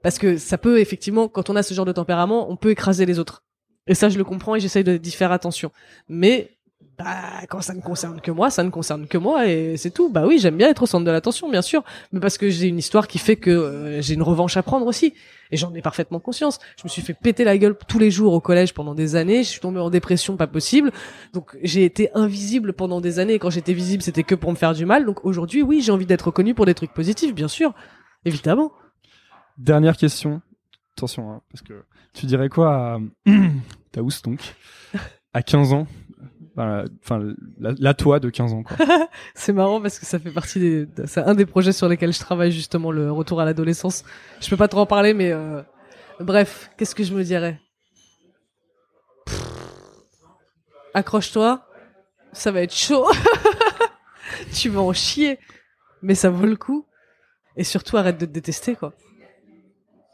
[0.03, 3.07] parce que ça peut effectivement, quand on a ce genre de tempérament, on peut écraser
[3.07, 3.45] les autres.
[3.90, 5.72] Et ça, je le comprends et j'essaye d'y faire attention.
[6.08, 6.52] Mais
[6.96, 10.08] bah, quand ça ne concerne que moi, ça ne concerne que moi et c'est tout.
[10.08, 12.68] Bah oui, j'aime bien être au centre de l'attention, bien sûr, mais parce que j'ai
[12.68, 15.12] une histoire qui fait que euh, j'ai une revanche à prendre aussi.
[15.50, 16.60] Et j'en ai parfaitement conscience.
[16.78, 19.42] Je me suis fait péter la gueule tous les jours au collège pendant des années.
[19.42, 20.92] Je suis tombé en dépression, pas possible.
[21.32, 23.34] Donc j'ai été invisible pendant des années.
[23.34, 25.04] Et quand j'étais visible, c'était que pour me faire du mal.
[25.04, 27.74] Donc aujourd'hui, oui, j'ai envie d'être reconnu pour des trucs positifs, bien sûr,
[28.24, 28.70] évidemment.
[29.58, 30.42] Dernière question.
[30.96, 32.98] Attention, hein, parce que tu dirais quoi à
[33.92, 34.54] Taous, donc,
[35.34, 35.86] à 15 ans?
[36.56, 37.22] Enfin,
[37.58, 38.64] la, toi de 15 ans.
[39.34, 42.12] C'est marrant parce que ça fait partie des, de- c'est un des projets sur lesquels
[42.12, 44.04] je travaille justement le retour à l'adolescence.
[44.40, 45.62] Je peux pas trop en parler, mais euh,
[46.18, 47.58] bref, qu'est-ce que je me dirais?
[50.94, 51.66] Accroche-toi,
[52.32, 53.06] ça va être chaud.
[54.52, 55.38] tu vas en chier,
[56.02, 56.84] mais ça vaut le coup.
[57.56, 58.92] Et surtout, arrête de te détester, quoi.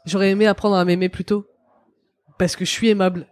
[0.05, 1.45] J'aurais aimé apprendre à m'aimer plus tôt,
[2.37, 3.27] parce que je suis aimable.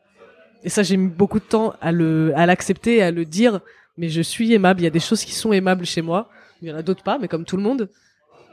[0.65, 3.61] Et ça, j'ai mis beaucoup de temps à le, à l'accepter, à le dire
[3.97, 4.81] mais je suis aimable.
[4.81, 6.29] Il y a des choses qui sont aimables chez moi.
[6.61, 7.89] Il y en a d'autres pas, mais comme tout le monde,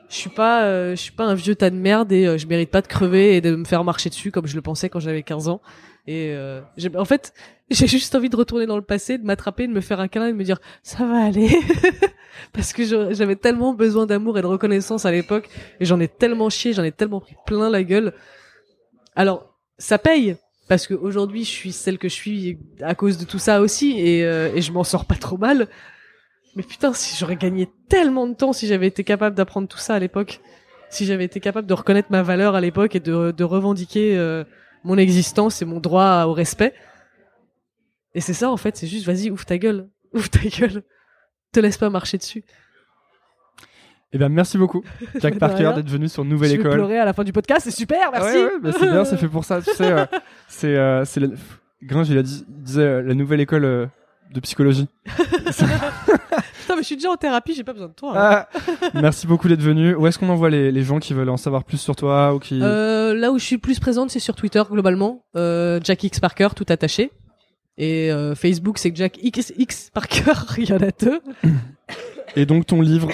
[0.09, 2.47] je suis pas, euh, je suis pas un vieux tas de merde et euh, je
[2.47, 5.01] mérite pas de crever et de me faire marcher dessus comme je le pensais quand
[5.01, 5.61] j'avais 15 ans.
[6.07, 6.61] Et euh,
[6.97, 7.33] en fait,
[7.71, 10.29] j'ai juste envie de retourner dans le passé, de m'attraper, de me faire un câlin
[10.29, 11.49] et de me dire ça va aller,
[12.53, 15.49] parce que j'avais tellement besoin d'amour et de reconnaissance à l'époque
[15.81, 18.13] et j'en ai tellement chié, j'en ai tellement pris plein la gueule.
[19.15, 20.37] Alors, ça paye
[20.73, 24.01] parce que aujourd'hui je suis celle que je suis à cause de tout ça aussi
[24.01, 25.69] et, euh, et je m'en sors pas trop mal.
[26.57, 29.94] Mais putain, si j'aurais gagné tellement de temps si j'avais été capable d'apprendre tout ça
[29.94, 30.40] à l'époque,
[30.89, 34.44] si j'avais été capable de reconnaître ma valeur à l'époque et de, de revendiquer euh,
[34.82, 36.73] mon existence et mon droit au respect.
[38.15, 40.85] Et c'est ça en fait, c'est juste vas-y, ouvre ta gueule, ouvre ta gueule,
[41.53, 42.44] te laisse pas marcher dessus.
[44.13, 44.83] Eh bien, merci beaucoup,
[45.21, 46.73] Jack Parker, d'être venu sur Nouvelle je École.
[46.73, 48.37] pleurer à la fin du podcast, c'est super, merci.
[48.37, 49.63] Ouais, ouais, bah, c'est bien, c'est fait pour ça.
[49.63, 50.05] Tu sais, euh,
[50.49, 51.29] c'est, euh, c'est la...
[51.83, 53.87] Gringe, il a dit, il disait euh, la nouvelle école euh,
[54.35, 54.87] de psychologie.
[55.07, 58.13] Putain, mais je suis déjà en thérapie, j'ai pas besoin de toi.
[58.15, 58.45] hein.
[58.55, 59.95] Ah, merci beaucoup d'être venu.
[59.95, 62.39] Où est-ce qu'on envoie les, les gens qui veulent en savoir plus sur toi ou
[62.39, 65.25] qui Euh, là où je suis plus présente, c'est sur Twitter globalement.
[65.37, 67.11] Euh, Jack X Parker, tout attaché.
[67.79, 70.33] Et euh, Facebook, c'est Jack X, X Parker.
[70.59, 71.21] Il y en a deux.
[72.37, 73.09] Et donc ton livre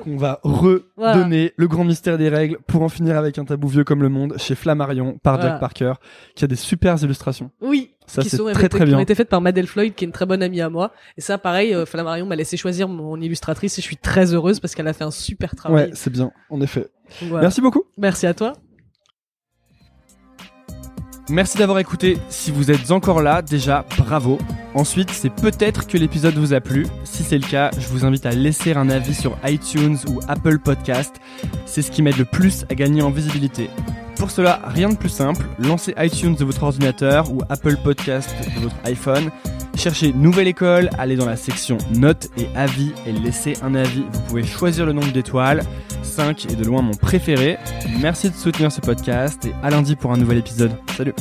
[0.00, 3.84] qu'on va redonner, Le grand mystère des règles, pour en finir avec un tabou vieux
[3.84, 5.50] comme le monde, chez Flammarion, par Voilà.
[5.52, 5.92] Jack Parker,
[6.34, 7.50] qui a des super illustrations.
[7.60, 7.90] Oui.
[8.06, 10.04] Ça, qui c'est sont très, été- très qui ont été faites par Madeleine Floyd, qui
[10.04, 10.90] est une très bonne amie à moi.
[11.16, 14.58] Et ça, pareil, euh, Flammarion m'a laissé choisir mon illustratrice et je suis très heureuse
[14.58, 15.90] parce qu'elle a fait un super Ouais, travail.
[15.94, 16.88] c'est bien, en effet.
[17.22, 17.42] Voilà.
[17.42, 17.84] Merci beaucoup.
[17.96, 18.54] Merci à toi.
[21.30, 22.18] Merci d'avoir écouté.
[22.28, 24.38] Si vous êtes encore là, déjà, bravo.
[24.74, 26.88] Ensuite, c'est peut-être que l'épisode vous a plu.
[27.04, 30.58] Si c'est le cas, je vous invite à laisser un avis sur iTunes ou Apple
[30.58, 31.20] Podcast.
[31.66, 33.70] C'est ce qui m'aide le plus à gagner en visibilité.
[34.20, 35.46] Pour cela, rien de plus simple.
[35.58, 39.30] Lancez iTunes de votre ordinateur ou Apple Podcast de votre iPhone.
[39.74, 44.04] Cherchez Nouvelle École, allez dans la section Notes et Avis et laissez un avis.
[44.12, 45.62] Vous pouvez choisir le nombre d'étoiles.
[46.02, 47.56] 5 5 est de loin mon préféré.
[48.02, 50.72] Merci de soutenir ce podcast et à lundi pour un nouvel épisode.
[50.98, 51.14] Salut